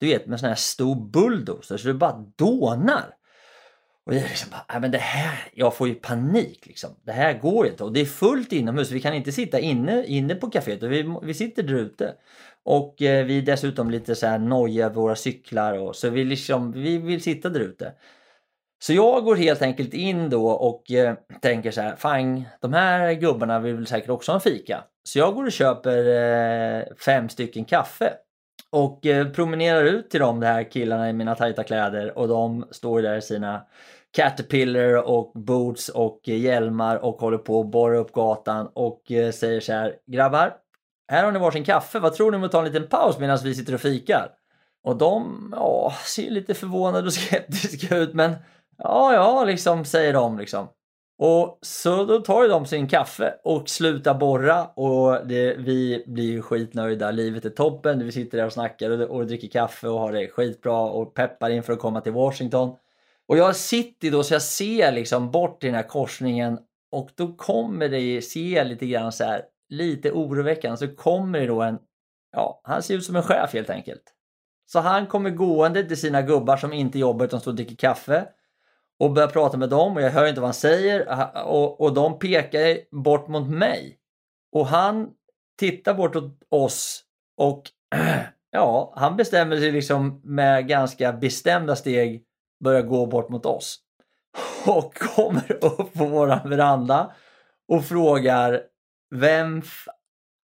Du 0.00 0.06
vet 0.06 0.26
med 0.26 0.40
sån 0.40 0.48
här 0.48 0.56
stor 0.56 1.10
bulldozer 1.10 1.76
så 1.76 1.88
det 1.88 1.94
bara 1.94 2.24
dånar. 2.36 3.14
Och 4.06 4.14
jag 4.14 4.22
liksom 4.22 4.50
bara, 4.50 4.76
äh, 4.76 4.80
men 4.80 4.90
det 4.90 4.98
här, 4.98 5.48
jag 5.54 5.76
får 5.76 5.88
ju 5.88 5.94
panik 5.94 6.66
liksom. 6.66 6.90
Det 7.02 7.12
här 7.12 7.38
går 7.38 7.64
ju 7.64 7.70
inte 7.70 7.84
och 7.84 7.92
det 7.92 8.00
är 8.00 8.04
fullt 8.04 8.52
inomhus. 8.52 8.90
Vi 8.90 9.00
kan 9.00 9.14
inte 9.14 9.32
sitta 9.32 9.58
inne, 9.60 10.04
inne 10.06 10.34
på 10.34 10.50
kaféet 10.50 10.82
vi, 10.82 11.14
vi 11.22 11.34
sitter 11.34 11.62
där 11.62 11.74
ute. 11.74 12.14
Och 12.64 13.02
eh, 13.02 13.24
vi 13.24 13.38
är 13.38 13.42
dessutom 13.42 13.90
lite 13.90 14.14
så 14.14 14.26
här 14.26 14.38
nojiga 14.38 14.86
över 14.86 14.94
våra 14.94 15.16
cyklar 15.16 15.78
och 15.78 15.96
så 15.96 16.10
vi 16.10 16.24
liksom, 16.24 16.72
vi 16.72 16.98
vill 16.98 17.22
sitta 17.22 17.48
där 17.48 17.60
ute. 17.60 17.92
Så 18.82 18.92
jag 18.92 19.24
går 19.24 19.36
helt 19.36 19.62
enkelt 19.62 19.94
in 19.94 20.30
då 20.30 20.48
och 20.50 20.90
eh, 20.90 21.14
tänker 21.42 21.70
så 21.70 21.80
här, 21.80 21.96
fang 21.96 22.48
de 22.60 22.72
här 22.72 23.12
gubbarna 23.12 23.60
vill 23.60 23.74
väl 23.74 23.86
säkert 23.86 24.10
också 24.10 24.32
ha 24.32 24.36
en 24.36 24.40
fika. 24.40 24.84
Så 25.02 25.18
jag 25.18 25.34
går 25.34 25.44
och 25.44 25.52
köper 25.52 25.98
eh, 26.78 26.84
fem 27.04 27.28
stycken 27.28 27.64
kaffe 27.64 28.12
och 28.72 29.06
eh, 29.06 29.28
promenerar 29.28 29.84
ut 29.84 30.10
till 30.10 30.20
de 30.20 30.42
här 30.42 30.70
killarna 30.70 31.10
i 31.10 31.12
mina 31.12 31.34
tajta 31.34 31.64
kläder 31.64 32.18
och 32.18 32.28
de 32.28 32.64
står 32.70 33.02
där 33.02 33.16
i 33.16 33.22
sina 33.22 33.62
Caterpillar 34.16 35.08
och 35.08 35.32
boots 35.34 35.88
och 35.88 36.20
eh, 36.28 36.40
hjälmar 36.40 36.96
och 36.96 37.20
håller 37.20 37.38
på 37.38 37.60
att 37.60 37.70
borra 37.70 37.98
upp 37.98 38.12
gatan 38.12 38.70
och 38.74 39.12
eh, 39.12 39.32
säger 39.32 39.60
så 39.60 39.72
här 39.72 39.94
Grabbar, 40.06 40.54
här 41.12 41.24
har 41.24 41.32
ni 41.32 41.38
varsin 41.38 41.64
kaffe, 41.64 41.98
vad 41.98 42.14
tror 42.14 42.30
ni 42.30 42.36
om 42.36 42.44
att 42.44 42.52
ta 42.52 42.58
en 42.58 42.64
liten 42.64 42.88
paus 42.88 43.18
medan 43.18 43.38
vi 43.44 43.54
sitter 43.54 43.74
och 43.74 43.80
fikar? 43.80 44.30
Och 44.82 44.96
de 44.96 45.48
ja, 45.56 45.94
ser 46.04 46.30
lite 46.30 46.54
förvånade 46.54 47.06
och 47.06 47.12
skeptiska 47.30 47.96
ut 47.96 48.14
men 48.14 48.34
Ja, 48.82 49.14
ja, 49.14 49.44
liksom 49.44 49.84
säger 49.84 50.12
de 50.12 50.38
liksom. 50.38 50.68
Och 51.22 51.58
så 51.62 52.04
då 52.04 52.18
tar 52.18 52.42
ju 52.42 52.48
de 52.48 52.66
sin 52.66 52.88
kaffe 52.88 53.34
och 53.44 53.68
slutar 53.68 54.14
borra 54.14 54.66
och 54.66 55.26
det, 55.26 55.54
vi 55.58 56.04
blir 56.06 56.24
ju 56.24 56.42
skitnöjda. 56.42 57.10
Livet 57.10 57.44
är 57.44 57.50
toppen. 57.50 58.04
Vi 58.04 58.12
sitter 58.12 58.38
där 58.38 58.46
och 58.46 58.52
snackar 58.52 58.90
och, 58.90 59.16
och 59.16 59.26
dricker 59.26 59.48
kaffe 59.48 59.88
och 59.88 60.00
har 60.00 60.12
det 60.12 60.28
skitbra 60.28 60.80
och 60.80 61.14
peppar 61.14 61.50
inför 61.50 61.72
att 61.72 61.78
komma 61.78 62.00
till 62.00 62.12
Washington. 62.12 62.76
Och 63.28 63.38
jag 63.38 63.56
sitter 63.56 64.10
då 64.10 64.22
så 64.22 64.34
jag 64.34 64.42
ser 64.42 64.92
liksom 64.92 65.30
bort 65.30 65.64
i 65.64 65.66
den 65.66 65.76
här 65.76 65.88
korsningen 65.88 66.58
och 66.92 67.10
då 67.14 67.32
kommer 67.36 67.88
det, 67.88 68.22
se 68.22 68.64
lite 68.64 68.86
grann 68.86 69.12
så 69.12 69.24
här, 69.24 69.42
lite 69.68 70.12
oroväckande, 70.12 70.76
så 70.76 70.88
kommer 70.88 71.40
det 71.40 71.46
då 71.46 71.62
en, 71.62 71.78
ja, 72.32 72.60
han 72.64 72.82
ser 72.82 72.94
ut 72.94 73.04
som 73.04 73.16
en 73.16 73.22
chef 73.22 73.52
helt 73.52 73.70
enkelt. 73.70 74.02
Så 74.66 74.80
han 74.80 75.06
kommer 75.06 75.30
gående 75.30 75.84
till 75.84 76.00
sina 76.00 76.22
gubbar 76.22 76.56
som 76.56 76.72
inte 76.72 76.98
jobbar 76.98 77.26
utan 77.26 77.40
står 77.40 77.50
och 77.50 77.56
dricker 77.56 77.76
kaffe 77.76 78.26
och 79.00 79.12
börjar 79.12 79.28
prata 79.28 79.56
med 79.56 79.68
dem 79.68 79.96
och 79.96 80.02
jag 80.02 80.10
hör 80.10 80.26
inte 80.26 80.40
vad 80.40 80.48
han 80.48 80.54
säger 80.54 81.06
och, 81.46 81.80
och 81.80 81.94
de 81.94 82.18
pekar 82.18 82.96
bort 83.02 83.28
mot 83.28 83.48
mig. 83.48 83.98
Och 84.52 84.66
han 84.66 85.10
tittar 85.58 85.94
bort 85.94 86.16
åt 86.16 86.42
oss 86.48 87.04
och 87.36 87.62
ja, 88.50 88.92
han 88.96 89.16
bestämmer 89.16 89.56
sig 89.56 89.72
liksom 89.72 90.20
med 90.24 90.68
ganska 90.68 91.12
bestämda 91.12 91.76
steg 91.76 92.24
börja 92.64 92.82
gå 92.82 93.06
bort 93.06 93.28
mot 93.28 93.46
oss. 93.46 93.78
Och 94.66 94.94
kommer 94.94 95.64
upp 95.64 95.94
på 95.94 96.04
våran 96.04 96.50
veranda 96.50 97.12
och 97.68 97.84
frågar 97.84 98.62
vem 99.14 99.62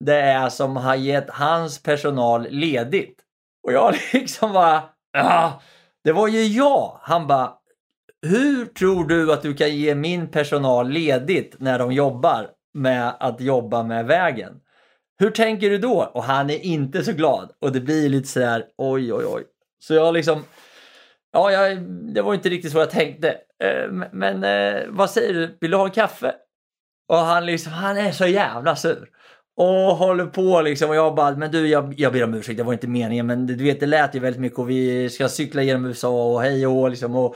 det 0.06 0.22
är 0.22 0.50
som 0.50 0.78
har 0.78 0.96
gett 0.96 1.30
hans 1.30 1.84
personal 1.84 2.48
ledigt. 2.50 3.20
Och 3.64 3.74
jag 3.74 3.96
liksom 4.14 4.54
bara, 4.54 4.84
ja, 5.14 5.62
det 6.04 6.12
var 6.12 6.28
ju 6.28 6.44
jag. 6.44 7.00
Han 7.02 7.28
bara, 7.28 7.59
hur 8.22 8.66
tror 8.66 9.08
du 9.08 9.34
att 9.34 9.42
du 9.42 9.54
kan 9.54 9.76
ge 9.76 9.96
min 9.96 10.28
personal 10.28 10.90
ledigt 10.90 11.56
när 11.60 11.80
de 11.80 11.92
jobbar 11.92 12.50
med 12.74 13.14
att 13.20 13.42
jobba 13.42 13.84
med 13.84 14.06
vägen? 14.06 14.54
Hur 15.20 15.32
tänker 15.32 15.70
du 15.70 15.78
då? 15.78 16.12
Och 16.14 16.24
han 16.24 16.50
är 16.50 16.66
inte 16.66 17.04
så 17.04 17.12
glad 17.12 17.52
och 17.60 17.72
det 17.72 17.80
blir 17.80 18.10
lite 18.10 18.28
sådär 18.28 18.66
oj 18.78 19.14
oj 19.14 19.26
oj. 19.26 19.44
Så 19.80 19.94
jag 19.94 20.14
liksom, 20.14 20.44
ja 21.34 21.52
jag, 21.52 21.82
det 22.14 22.22
var 22.22 22.34
inte 22.34 22.50
riktigt 22.50 22.72
så 22.72 22.78
jag 22.78 22.90
tänkte. 22.90 23.30
Eh, 23.64 23.92
men 24.12 24.44
eh, 24.44 24.84
vad 24.88 25.10
säger 25.10 25.34
du, 25.34 25.58
vill 25.62 25.72
du 25.72 25.78
ha 25.78 25.86
en 25.86 25.92
kaffe? 25.92 26.36
Och 27.08 27.18
han 27.18 27.46
liksom, 27.46 27.74
han 27.74 27.98
är 27.98 28.12
så 28.12 28.26
jävla 28.26 28.76
sur 28.76 29.10
och 29.60 29.96
håller 29.96 30.26
på 30.26 30.62
liksom 30.62 30.90
och 30.90 30.96
jag 30.96 31.16
bara, 31.16 31.36
men 31.36 31.52
du 31.52 31.68
jag, 31.68 31.94
jag 31.98 32.14
ber 32.14 32.24
om 32.24 32.34
ursäkt, 32.34 32.58
det 32.58 32.64
var 32.64 32.74
inte 32.74 32.88
meningen 32.88 33.28
men 33.28 33.48
du 33.48 33.64
vet 33.64 33.80
det 33.80 33.86
lät 33.86 34.16
ju 34.16 34.20
väldigt 34.20 34.42
mycket 34.42 34.60
och 34.60 34.70
vi 34.70 35.10
ska 35.10 35.30
cykla 35.30 35.64
genom 35.64 35.86
USA 35.86 36.34
och 36.34 36.42
hej 36.42 36.68
och 36.68 36.90
liksom 36.90 37.16
och 37.16 37.36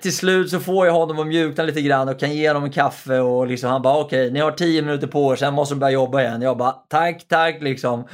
till 0.00 0.16
slut 0.16 0.50
så 0.50 0.60
får 0.60 0.86
jag 0.86 0.92
honom 0.92 1.18
att 1.18 1.26
mjukna 1.26 1.64
lite 1.64 1.82
grann 1.82 2.08
och 2.08 2.20
kan 2.20 2.34
ge 2.34 2.48
honom 2.48 2.64
en 2.64 2.70
kaffe 2.70 3.18
och 3.18 3.46
liksom 3.46 3.70
han 3.70 3.82
bara 3.82 3.98
okej, 3.98 4.20
okay, 4.20 4.32
ni 4.32 4.40
har 4.40 4.50
tio 4.50 4.82
minuter 4.82 5.06
på 5.06 5.32
er, 5.32 5.36
sen 5.36 5.54
måste 5.54 5.74
de 5.74 5.78
börja 5.78 5.92
jobba 5.92 6.20
igen. 6.20 6.42
Jag 6.42 6.56
bara 6.56 6.72
tack, 6.72 7.28
tack 7.28 7.62
liksom. 7.62 8.08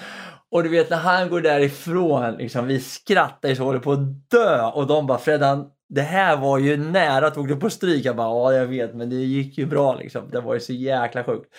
Och 0.50 0.62
du 0.62 0.68
vet 0.68 0.90
när 0.90 0.96
han 0.96 1.28
går 1.28 1.40
därifrån, 1.40 2.36
liksom, 2.36 2.66
vi 2.66 2.80
skrattar 2.80 3.48
ju 3.48 3.56
så 3.56 3.64
håller 3.64 3.78
på 3.78 3.92
att 3.92 4.30
dö 4.30 4.62
och 4.62 4.86
de 4.86 5.06
bara 5.06 5.18
Freddan, 5.18 5.66
det 5.88 6.02
här 6.02 6.36
var 6.36 6.58
ju 6.58 6.76
nära, 6.76 7.26
att 7.26 7.34
du 7.34 7.56
på 7.56 7.70
stryk? 7.70 8.04
Jag 8.04 8.16
bara, 8.16 8.28
ja 8.28 8.58
jag 8.58 8.66
vet, 8.66 8.94
men 8.94 9.10
det 9.10 9.16
gick 9.16 9.58
ju 9.58 9.66
bra 9.66 9.94
liksom. 9.94 10.30
Det 10.30 10.40
var 10.40 10.54
ju 10.54 10.60
så 10.60 10.72
jäkla 10.72 11.24
sjukt. 11.24 11.54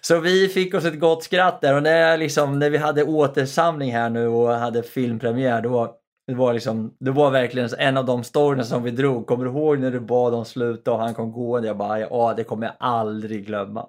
Så 0.00 0.20
vi 0.20 0.48
fick 0.48 0.74
oss 0.74 0.84
ett 0.84 1.00
gott 1.00 1.24
skratt 1.24 1.60
där 1.60 1.76
och 1.76 1.82
när, 1.82 2.18
liksom, 2.18 2.58
när 2.58 2.70
vi 2.70 2.78
hade 2.78 3.04
återsamling 3.04 3.92
här 3.92 4.10
nu 4.10 4.26
och 4.26 4.48
hade 4.48 4.82
filmpremiär, 4.82 5.62
då 5.62 5.99
det 6.30 6.36
var, 6.36 6.52
liksom, 6.52 6.94
det 6.98 7.10
var 7.10 7.30
verkligen 7.30 7.68
en 7.78 7.96
av 7.96 8.04
de 8.04 8.24
storyna 8.24 8.64
som 8.64 8.82
vi 8.82 8.90
drog. 8.90 9.26
Kommer 9.26 9.44
du 9.44 9.50
ihåg 9.50 9.78
när 9.78 9.90
du 9.90 10.00
bad 10.00 10.34
om 10.34 10.44
sluta 10.44 10.92
och 10.92 10.98
han 10.98 11.14
kom 11.14 11.32
gående? 11.32 11.68
Jag 11.68 11.76
bara, 11.76 12.00
ja 12.00 12.34
det 12.36 12.44
kommer 12.44 12.66
jag 12.66 12.74
aldrig 12.78 13.46
glömma. 13.46 13.86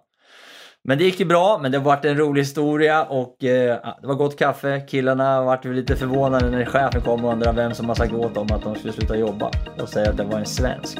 Men 0.84 0.98
det 0.98 1.04
gick 1.04 1.20
ju 1.20 1.26
bra, 1.26 1.60
men 1.62 1.72
det 1.72 1.78
har 1.78 1.86
varit 1.86 2.06
en 2.06 2.18
rolig 2.18 2.42
historia 2.42 3.04
och 3.04 3.44
eh, 3.44 3.78
det 4.02 4.08
var 4.08 4.16
gott 4.16 4.40
kaffe. 4.40 4.80
Killarna 4.80 5.42
vart 5.42 5.66
lite 5.66 5.96
förvånade 5.96 6.50
när 6.50 6.66
chefen 6.66 7.02
kom 7.02 7.26
och 7.26 7.32
undrade 7.32 7.62
vem 7.62 7.74
som 7.74 7.88
har 7.88 7.96
sagt 7.96 8.14
åt 8.14 8.36
dem 8.36 8.48
att 8.52 8.64
de 8.64 8.76
skulle 8.76 8.94
sluta 8.94 9.18
jobba 9.18 9.52
och 9.82 9.90
säga 9.90 10.10
att 10.10 10.18
det 10.18 10.24
var 10.24 10.40
en 10.40 10.46
svensk. 10.46 11.00